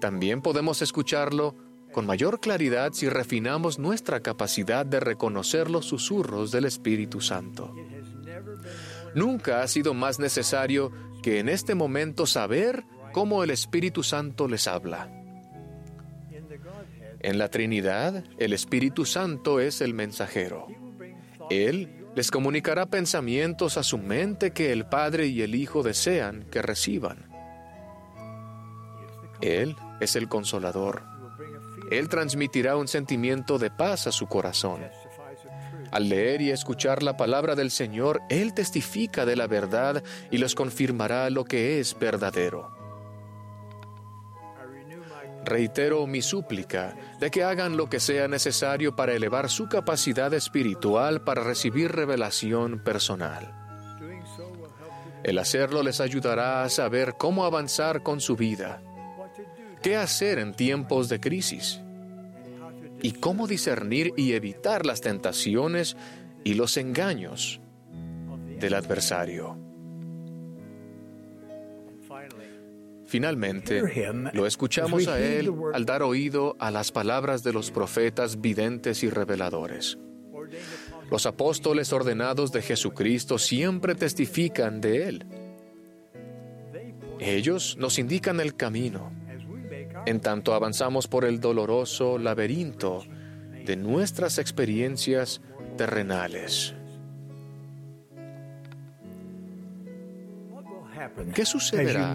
[0.00, 1.54] También podemos escucharlo
[1.92, 7.74] con mayor claridad si refinamos nuestra capacidad de reconocer los susurros del Espíritu Santo.
[9.14, 14.68] Nunca ha sido más necesario que en este momento saber cómo el Espíritu Santo les
[14.68, 15.10] habla.
[17.20, 20.68] En la Trinidad, el Espíritu Santo es el mensajero.
[21.50, 26.62] Él les comunicará pensamientos a su mente que el Padre y el Hijo desean que
[26.62, 27.28] reciban.
[29.40, 31.02] Él es el consolador.
[31.90, 34.82] Él transmitirá un sentimiento de paz a su corazón.
[35.90, 40.54] Al leer y escuchar la palabra del Señor, Él testifica de la verdad y los
[40.54, 42.77] confirmará lo que es verdadero.
[45.48, 51.22] Reitero mi súplica de que hagan lo que sea necesario para elevar su capacidad espiritual
[51.22, 53.54] para recibir revelación personal.
[55.24, 58.82] El hacerlo les ayudará a saber cómo avanzar con su vida
[59.82, 61.80] qué hacer en tiempos de crisis
[63.02, 65.96] y cómo discernir y evitar las tentaciones
[66.44, 67.60] y los engaños
[68.58, 69.67] del adversario.
[73.08, 73.82] Finalmente,
[74.32, 79.10] lo escuchamos a Él al dar oído a las palabras de los profetas videntes y
[79.10, 79.98] reveladores.
[81.10, 85.26] Los apóstoles ordenados de Jesucristo siempre testifican de Él.
[87.18, 89.10] Ellos nos indican el camino
[90.08, 93.04] en tanto avanzamos por el doloroso laberinto
[93.64, 95.42] de nuestras experiencias
[95.76, 96.74] terrenales.
[101.34, 102.14] ¿Qué sucederá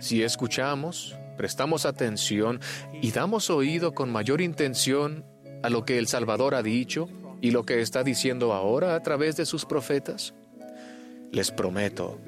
[0.00, 2.60] si escuchamos, prestamos atención
[3.00, 5.24] y damos oído con mayor intención
[5.62, 7.08] a lo que el Salvador ha dicho
[7.40, 10.34] y lo que está diciendo ahora a través de sus profetas?
[11.32, 12.20] Les prometo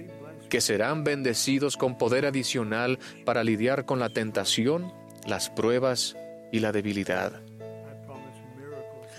[0.49, 4.93] que serán bendecidos con poder adicional para lidiar con la tentación,
[5.27, 6.17] las pruebas
[6.53, 7.43] y la debilidad.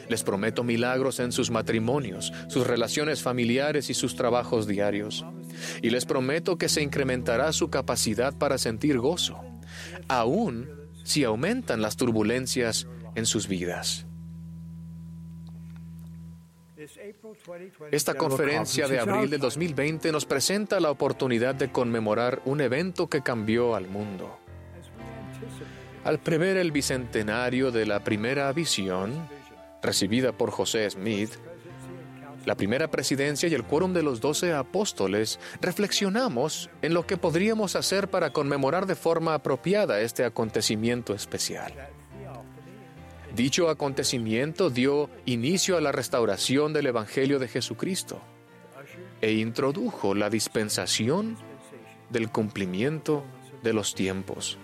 [0.10, 5.26] Les prometo milagros en sus matrimonios, sus relaciones familiares y sus trabajos diarios.
[5.82, 9.44] Y les prometo que se incrementará su capacidad para sentir gozo,
[10.08, 10.70] aun
[11.04, 14.06] si aumentan las turbulencias en sus vidas.
[17.92, 23.22] Esta conferencia de abril de 2020 nos presenta la oportunidad de conmemorar un evento que
[23.22, 24.38] cambió al mundo.
[26.04, 29.28] Al prever el bicentenario de la primera visión,
[29.82, 31.32] recibida por José Smith,
[32.48, 37.76] la primera presidencia y el quórum de los doce apóstoles, reflexionamos en lo que podríamos
[37.76, 41.74] hacer para conmemorar de forma apropiada este acontecimiento especial.
[43.36, 48.22] Dicho acontecimiento dio inicio a la restauración del Evangelio de Jesucristo
[49.20, 51.38] e introdujo la dispensación
[52.10, 53.26] del cumplimiento
[53.62, 54.58] de los tiempos.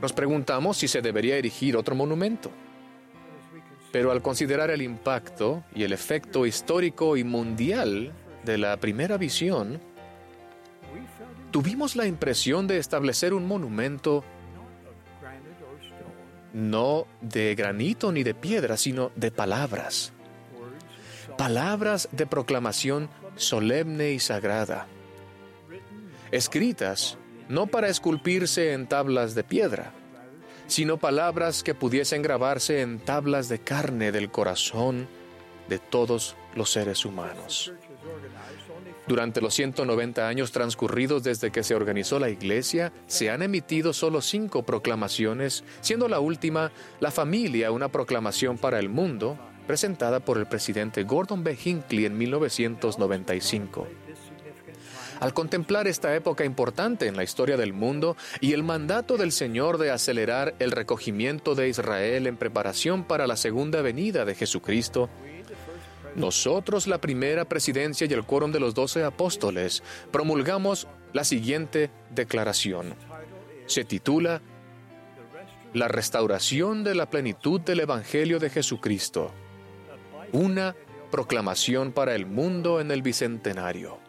[0.00, 2.50] Nos preguntamos si se debería erigir otro monumento.
[3.94, 8.12] Pero al considerar el impacto y el efecto histórico y mundial
[8.42, 9.80] de la primera visión,
[11.52, 14.24] tuvimos la impresión de establecer un monumento
[16.52, 20.12] no de granito ni de piedra, sino de palabras.
[21.38, 24.88] Palabras de proclamación solemne y sagrada,
[26.32, 27.16] escritas
[27.48, 29.92] no para esculpirse en tablas de piedra,
[30.66, 35.08] sino palabras que pudiesen grabarse en tablas de carne del corazón
[35.68, 37.72] de todos los seres humanos.
[39.06, 44.22] Durante los 190 años transcurridos desde que se organizó la Iglesia, se han emitido solo
[44.22, 50.46] cinco proclamaciones, siendo la última La familia, una proclamación para el mundo, presentada por el
[50.46, 51.58] presidente Gordon B.
[51.62, 53.86] Hinckley en 1995.
[55.20, 59.78] Al contemplar esta época importante en la historia del mundo y el mandato del Señor
[59.78, 65.08] de acelerar el recogimiento de Israel en preparación para la segunda venida de Jesucristo,
[66.16, 69.82] nosotros, la primera presidencia y el quórum de los doce apóstoles,
[70.12, 72.94] promulgamos la siguiente declaración.
[73.66, 74.40] Se titula
[75.72, 79.32] La restauración de la plenitud del Evangelio de Jesucristo.
[80.32, 80.76] Una
[81.10, 84.03] proclamación para el mundo en el Bicentenario.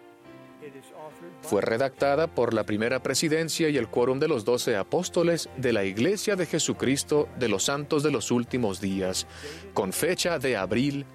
[1.47, 5.83] Fue redactada por la primera presidencia y el quórum de los doce apóstoles de la
[5.83, 9.27] Iglesia de Jesucristo de los Santos de los Últimos Días,
[9.75, 11.05] con fecha de abril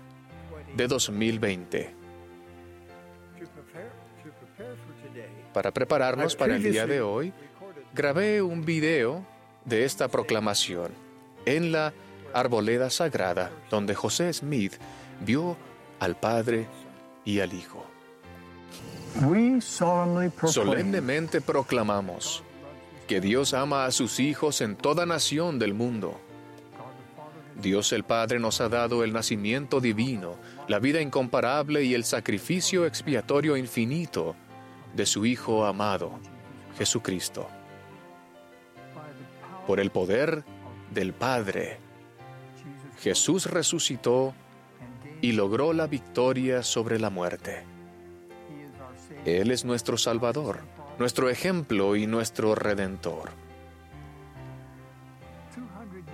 [0.76, 1.94] de 2020.
[5.52, 7.32] Para prepararnos para el día de hoy,
[7.92, 9.26] grabé un video
[9.64, 10.92] de esta proclamación
[11.44, 11.92] en la
[12.32, 14.74] arboleda sagrada donde José Smith
[15.26, 15.56] vio
[15.98, 16.68] al Padre
[17.24, 17.84] y al Hijo.
[20.46, 22.42] Solemnemente proclamamos
[23.08, 26.20] que Dios ama a sus hijos en toda nación del mundo.
[27.60, 30.36] Dios el Padre nos ha dado el nacimiento divino,
[30.68, 34.36] la vida incomparable y el sacrificio expiatorio infinito
[34.94, 36.12] de su Hijo amado,
[36.78, 37.48] Jesucristo.
[39.66, 40.44] Por el poder
[40.92, 41.78] del Padre,
[43.00, 44.34] Jesús resucitó
[45.20, 47.64] y logró la victoria sobre la muerte.
[49.24, 50.60] Él es nuestro Salvador,
[50.98, 53.30] nuestro ejemplo y nuestro Redentor.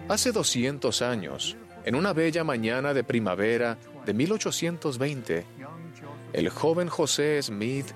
[0.09, 5.47] Hace 200 años, en una bella mañana de primavera de 1820,
[6.33, 7.87] el joven José Smith,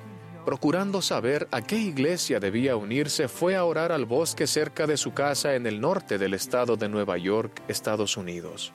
[0.44, 5.12] procurando saber a qué iglesia debía unirse, fue a orar al bosque cerca de su
[5.12, 8.72] casa en el norte del estado de Nueva York, Estados Unidos.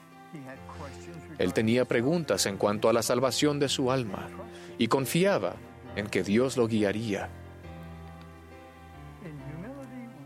[1.38, 4.30] Él tenía preguntas en cuanto a la salvación de su alma
[4.78, 5.56] y confiaba
[5.96, 7.30] en que Dios lo guiaría.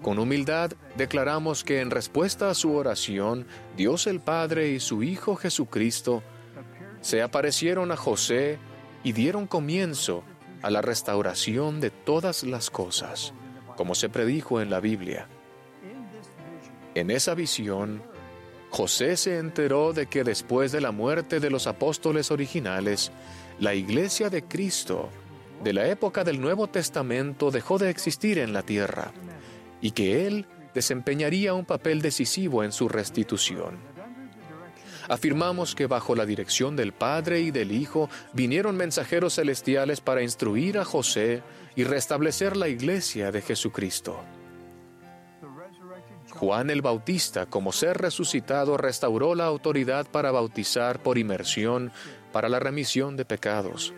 [0.01, 5.35] Con humildad declaramos que en respuesta a su oración, Dios el Padre y su Hijo
[5.35, 6.23] Jesucristo
[7.01, 8.57] se aparecieron a José
[9.03, 10.23] y dieron comienzo
[10.61, 13.33] a la restauración de todas las cosas,
[13.75, 15.27] como se predijo en la Biblia.
[16.95, 18.01] En esa visión,
[18.69, 23.11] José se enteró de que después de la muerte de los apóstoles originales,
[23.59, 25.09] la iglesia de Cristo
[25.63, 29.11] de la época del Nuevo Testamento dejó de existir en la tierra
[29.81, 33.77] y que Él desempeñaría un papel decisivo en su restitución.
[35.09, 40.77] Afirmamos que bajo la dirección del Padre y del Hijo vinieron mensajeros celestiales para instruir
[40.77, 41.41] a José
[41.75, 44.19] y restablecer la iglesia de Jesucristo.
[46.29, 51.91] Juan el Bautista, como ser resucitado, restauró la autoridad para bautizar por inmersión
[52.31, 53.93] para la remisión de pecados.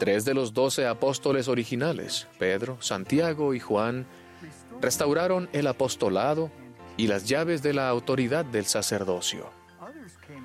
[0.00, 4.06] Tres de los doce apóstoles originales, Pedro, Santiago y Juan,
[4.80, 6.50] restauraron el apostolado
[6.96, 9.50] y las llaves de la autoridad del sacerdocio.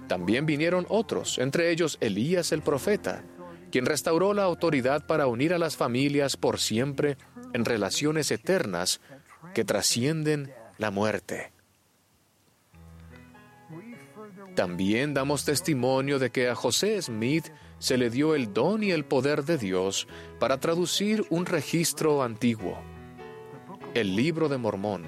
[0.09, 3.23] También vinieron otros, entre ellos Elías el profeta,
[3.71, 7.17] quien restauró la autoridad para unir a las familias por siempre
[7.53, 8.99] en relaciones eternas
[9.53, 11.53] que trascienden la muerte.
[14.53, 17.45] También damos testimonio de que a José Smith
[17.79, 20.07] se le dio el don y el poder de Dios
[20.39, 22.77] para traducir un registro antiguo,
[23.93, 25.05] el libro de Mormón,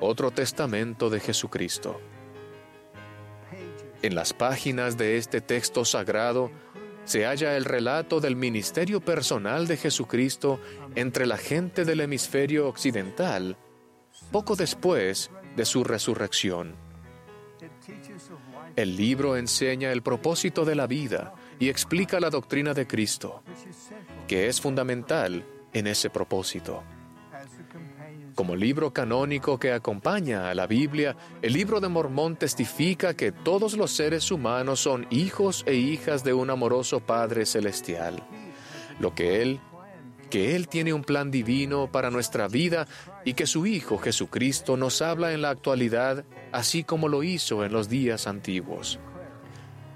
[0.00, 2.00] otro testamento de Jesucristo.
[4.02, 6.50] En las páginas de este texto sagrado
[7.04, 10.60] se halla el relato del ministerio personal de Jesucristo
[10.94, 13.56] entre la gente del hemisferio occidental
[14.30, 16.74] poco después de su resurrección.
[18.76, 23.44] El libro enseña el propósito de la vida y explica la doctrina de Cristo,
[24.26, 26.82] que es fundamental en ese propósito.
[28.34, 33.76] Como libro canónico que acompaña a la Biblia, el libro de Mormón testifica que todos
[33.76, 38.20] los seres humanos son hijos e hijas de un amoroso Padre Celestial.
[38.98, 39.60] Lo que Él,
[40.30, 42.88] que Él tiene un plan divino para nuestra vida
[43.24, 47.72] y que su Hijo Jesucristo nos habla en la actualidad, así como lo hizo en
[47.72, 48.98] los días antiguos.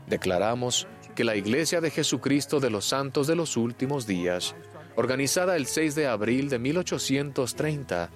[0.07, 0.87] Declaramos
[1.17, 4.55] que la Iglesia de Jesucristo de los Santos de los Últimos Días,
[4.95, 8.11] organizada el 6 de abril de 1830,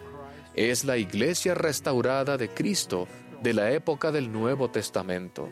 [0.55, 3.09] es la Iglesia restaurada de Cristo
[3.43, 5.49] de la época del Nuevo Testamento.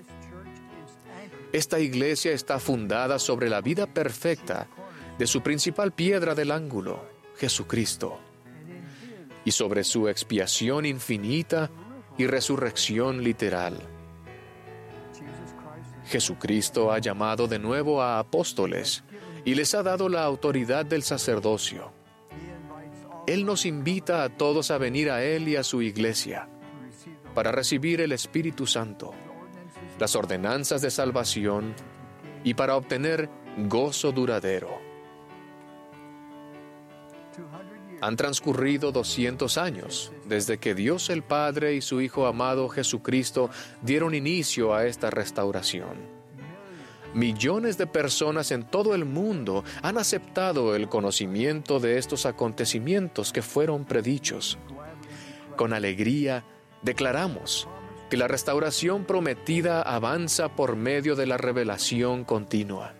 [1.50, 4.68] Esta iglesia está fundada sobre la vida perfecta
[5.18, 7.02] de su principal piedra del ángulo,
[7.38, 8.18] Jesucristo,
[9.46, 11.70] y sobre su expiación infinita
[12.18, 13.97] y resurrección literal.
[16.08, 19.04] Jesucristo ha llamado de nuevo a apóstoles
[19.44, 21.92] y les ha dado la autoridad del sacerdocio.
[23.26, 26.48] Él nos invita a todos a venir a Él y a su iglesia
[27.34, 29.12] para recibir el Espíritu Santo,
[30.00, 31.74] las ordenanzas de salvación
[32.42, 33.28] y para obtener
[33.68, 34.87] gozo duradero.
[38.00, 43.50] Han transcurrido 200 años desde que Dios el Padre y su Hijo amado Jesucristo
[43.82, 46.18] dieron inicio a esta restauración.
[47.14, 53.42] Millones de personas en todo el mundo han aceptado el conocimiento de estos acontecimientos que
[53.42, 54.58] fueron predichos.
[55.56, 56.44] Con alegría
[56.82, 57.66] declaramos
[58.10, 62.94] que la restauración prometida avanza por medio de la revelación continua.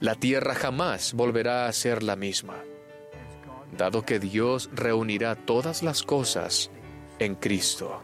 [0.00, 2.54] La tierra jamás volverá a ser la misma
[3.74, 6.70] dado que Dios reunirá todas las cosas
[7.18, 8.00] en Cristo.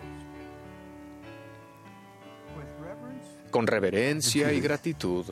[3.51, 5.27] Con reverencia y gratitud,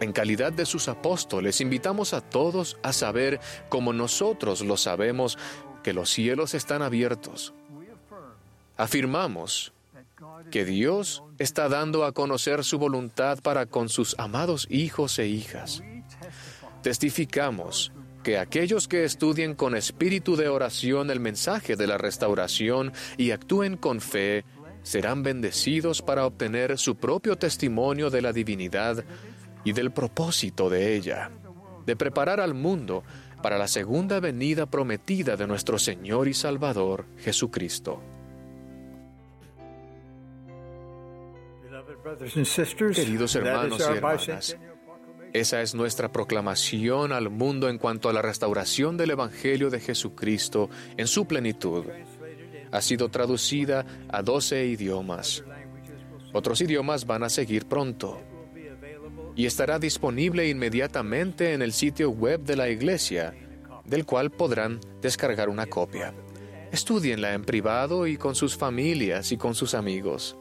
[0.00, 5.38] en calidad de sus apóstoles, invitamos a todos a saber, como nosotros lo sabemos,
[5.82, 7.54] que los cielos están abiertos.
[8.76, 9.72] Afirmamos
[10.50, 15.82] que Dios está dando a conocer su voluntad para con sus amados hijos e hijas.
[16.82, 17.92] Testificamos
[18.26, 23.76] que aquellos que estudien con espíritu de oración el mensaje de la restauración y actúen
[23.76, 24.44] con fe,
[24.82, 29.04] serán bendecidos para obtener su propio testimonio de la divinidad
[29.62, 31.30] y del propósito de ella,
[31.86, 33.04] de preparar al mundo
[33.44, 38.02] para la segunda venida prometida de nuestro Señor y Salvador Jesucristo.
[42.92, 44.56] Queridos hermanos y hermanas,
[45.32, 50.70] esa es nuestra proclamación al mundo en cuanto a la restauración del Evangelio de Jesucristo
[50.96, 51.84] en su plenitud.
[52.72, 55.44] Ha sido traducida a 12 idiomas.
[56.32, 58.20] Otros idiomas van a seguir pronto.
[59.34, 63.34] Y estará disponible inmediatamente en el sitio web de la Iglesia,
[63.84, 66.14] del cual podrán descargar una copia.
[66.72, 70.36] Estudienla en privado y con sus familias y con sus amigos.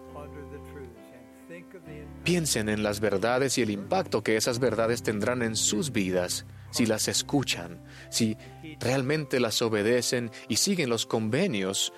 [2.25, 6.87] Piensen en las verdades y el impacto que esas verdades tendrán en sus vidas si
[6.87, 8.35] las escuchan, si
[8.79, 11.93] realmente las obedecen y siguen los convenios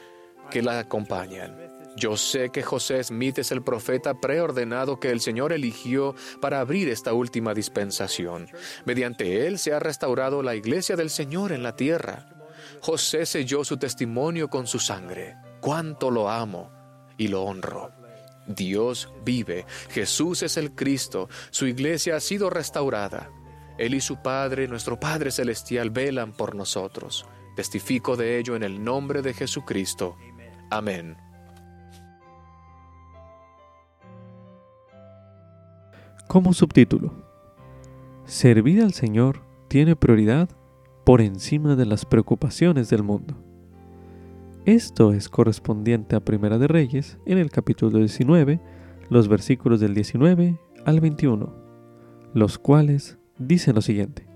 [0.52, 1.56] que la acompañan.
[1.96, 6.90] Yo sé que José Smith es el profeta preordenado que el Señor eligió para abrir
[6.90, 8.50] esta última dispensación.
[8.86, 12.28] Mediante él se ha restaurado la iglesia del Señor en la tierra.
[12.82, 15.38] José selló su testimonio con su sangre.
[15.62, 16.70] Cuánto lo amo
[17.18, 17.97] y lo honro.
[18.48, 23.30] Dios vive, Jesús es el Cristo, su iglesia ha sido restaurada.
[23.78, 27.28] Él y su Padre, nuestro Padre Celestial, velan por nosotros.
[27.56, 30.16] Testifico de ello en el nombre de Jesucristo.
[30.70, 31.16] Amén.
[36.28, 37.28] Como subtítulo,
[38.28, 40.50] Servir al Señor tiene prioridad
[41.06, 43.47] por encima de las preocupaciones del mundo.
[44.68, 48.60] Esto es correspondiente a Primera de Reyes en el capítulo 19,
[49.10, 51.54] los versículos del 19 al 21,
[52.34, 54.28] los cuales dicen lo siguiente.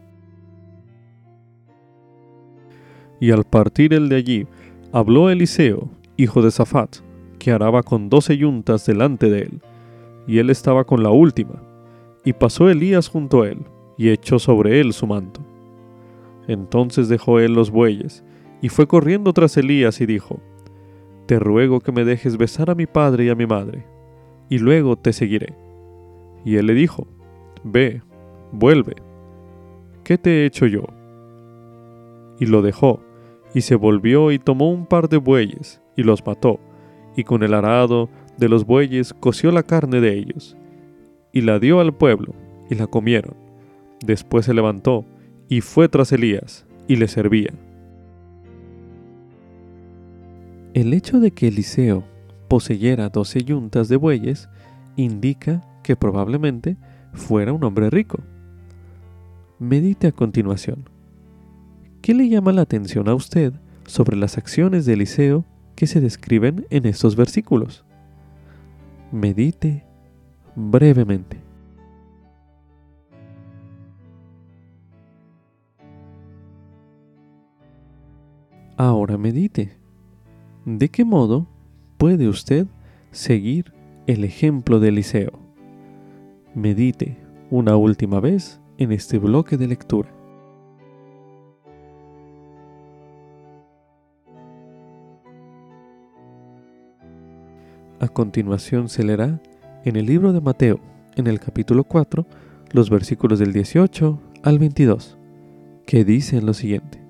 [3.19, 4.47] Y al partir el de allí,
[4.93, 6.99] habló Eliseo, hijo de Safat,
[7.37, 9.61] que araba con doce yuntas delante de él,
[10.27, 11.61] y él estaba con la última,
[12.23, 13.65] y pasó Elías junto a él,
[13.97, 15.41] y echó sobre él su manto.
[16.47, 18.23] Entonces dejó él los bueyes,
[18.61, 20.39] y fue corriendo tras Elías y dijo,
[21.25, 23.85] Te ruego que me dejes besar a mi padre y a mi madre,
[24.49, 25.55] y luego te seguiré.
[26.45, 27.07] Y él le dijo,
[27.63, 28.01] Ve,
[28.51, 28.95] vuelve,
[30.03, 30.83] ¿qué te he hecho yo?
[32.39, 33.01] Y lo dejó,
[33.53, 36.59] y se volvió y tomó un par de bueyes, y los mató,
[37.15, 40.55] y con el arado de los bueyes coció la carne de ellos,
[41.33, 42.33] y la dio al pueblo,
[42.69, 43.35] y la comieron.
[44.05, 45.05] Después se levantó,
[45.49, 47.53] y fue tras Elías, y le servía.
[50.73, 52.05] El hecho de que Eliseo
[52.47, 54.47] poseyera doce yuntas de bueyes
[54.95, 56.77] indica que probablemente
[57.11, 58.19] fuera un hombre rico.
[59.59, 60.89] Medite a continuación.
[62.01, 63.53] ¿Qué le llama la atención a usted
[63.85, 65.45] sobre las acciones de Eliseo
[65.75, 67.83] que se describen en estos versículos?
[69.11, 69.85] Medite
[70.55, 71.37] brevemente.
[78.77, 79.80] Ahora medite.
[80.65, 81.47] ¿De qué modo
[81.97, 82.67] puede usted
[83.09, 83.73] seguir
[84.05, 85.31] el ejemplo de Eliseo?
[86.53, 87.17] Medite
[87.49, 90.09] una última vez en este bloque de lectura.
[97.99, 99.41] A continuación se leerá
[99.83, 100.79] en el libro de Mateo,
[101.15, 102.27] en el capítulo 4,
[102.71, 105.17] los versículos del 18 al 22,
[105.87, 107.00] que dicen lo siguiente.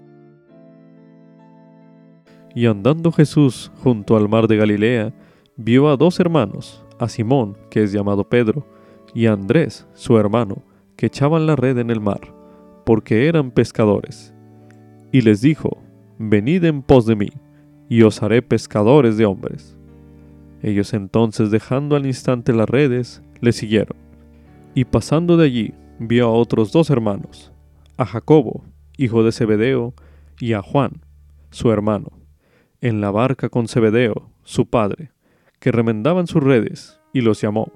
[2.53, 5.14] Y andando Jesús junto al mar de Galilea,
[5.56, 8.65] vio a dos hermanos, a Simón, que es llamado Pedro,
[9.14, 10.64] y a Andrés, su hermano,
[10.95, 12.22] que echaban la red en el mar,
[12.86, 14.34] porque eran pescadores.
[15.11, 15.82] Y les dijo,
[16.18, 17.30] Venid en pos de mí,
[17.90, 19.78] y os haré pescadores de hombres.
[20.61, 23.98] Ellos entonces, dejando al instante las redes, le siguieron.
[24.76, 27.52] Y pasando de allí, vio a otros dos hermanos,
[27.98, 28.64] a Jacobo,
[28.98, 29.94] hijo de Zebedeo,
[30.40, 31.02] y a Juan,
[31.49, 32.20] su hermano,
[32.82, 35.12] en la barca con Zebedeo, su padre,
[35.60, 37.72] que remendaban sus redes, y los llamó.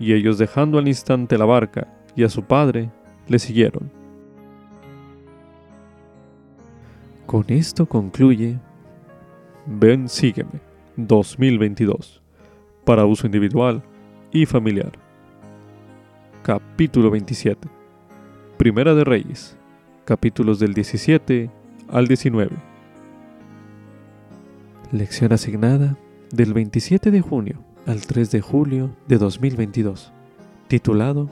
[0.00, 2.90] Y ellos dejando al instante la barca y a su padre,
[3.28, 3.90] le siguieron.
[7.26, 8.58] Con esto concluye
[9.66, 10.60] Ven, sígueme
[10.96, 12.22] 2022
[12.84, 13.82] para uso individual
[14.30, 14.92] y familiar.
[16.42, 17.68] Capítulo 27.
[18.56, 19.58] Primera de Reyes.
[20.04, 21.50] Capítulos del 17
[21.88, 22.75] al 19.
[24.92, 25.98] Lección asignada
[26.30, 30.12] del 27 de junio al 3 de julio de 2022.
[30.68, 31.28] Titulado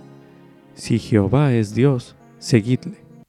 [0.75, 3.04] Si Jehová es Dios, seguidle.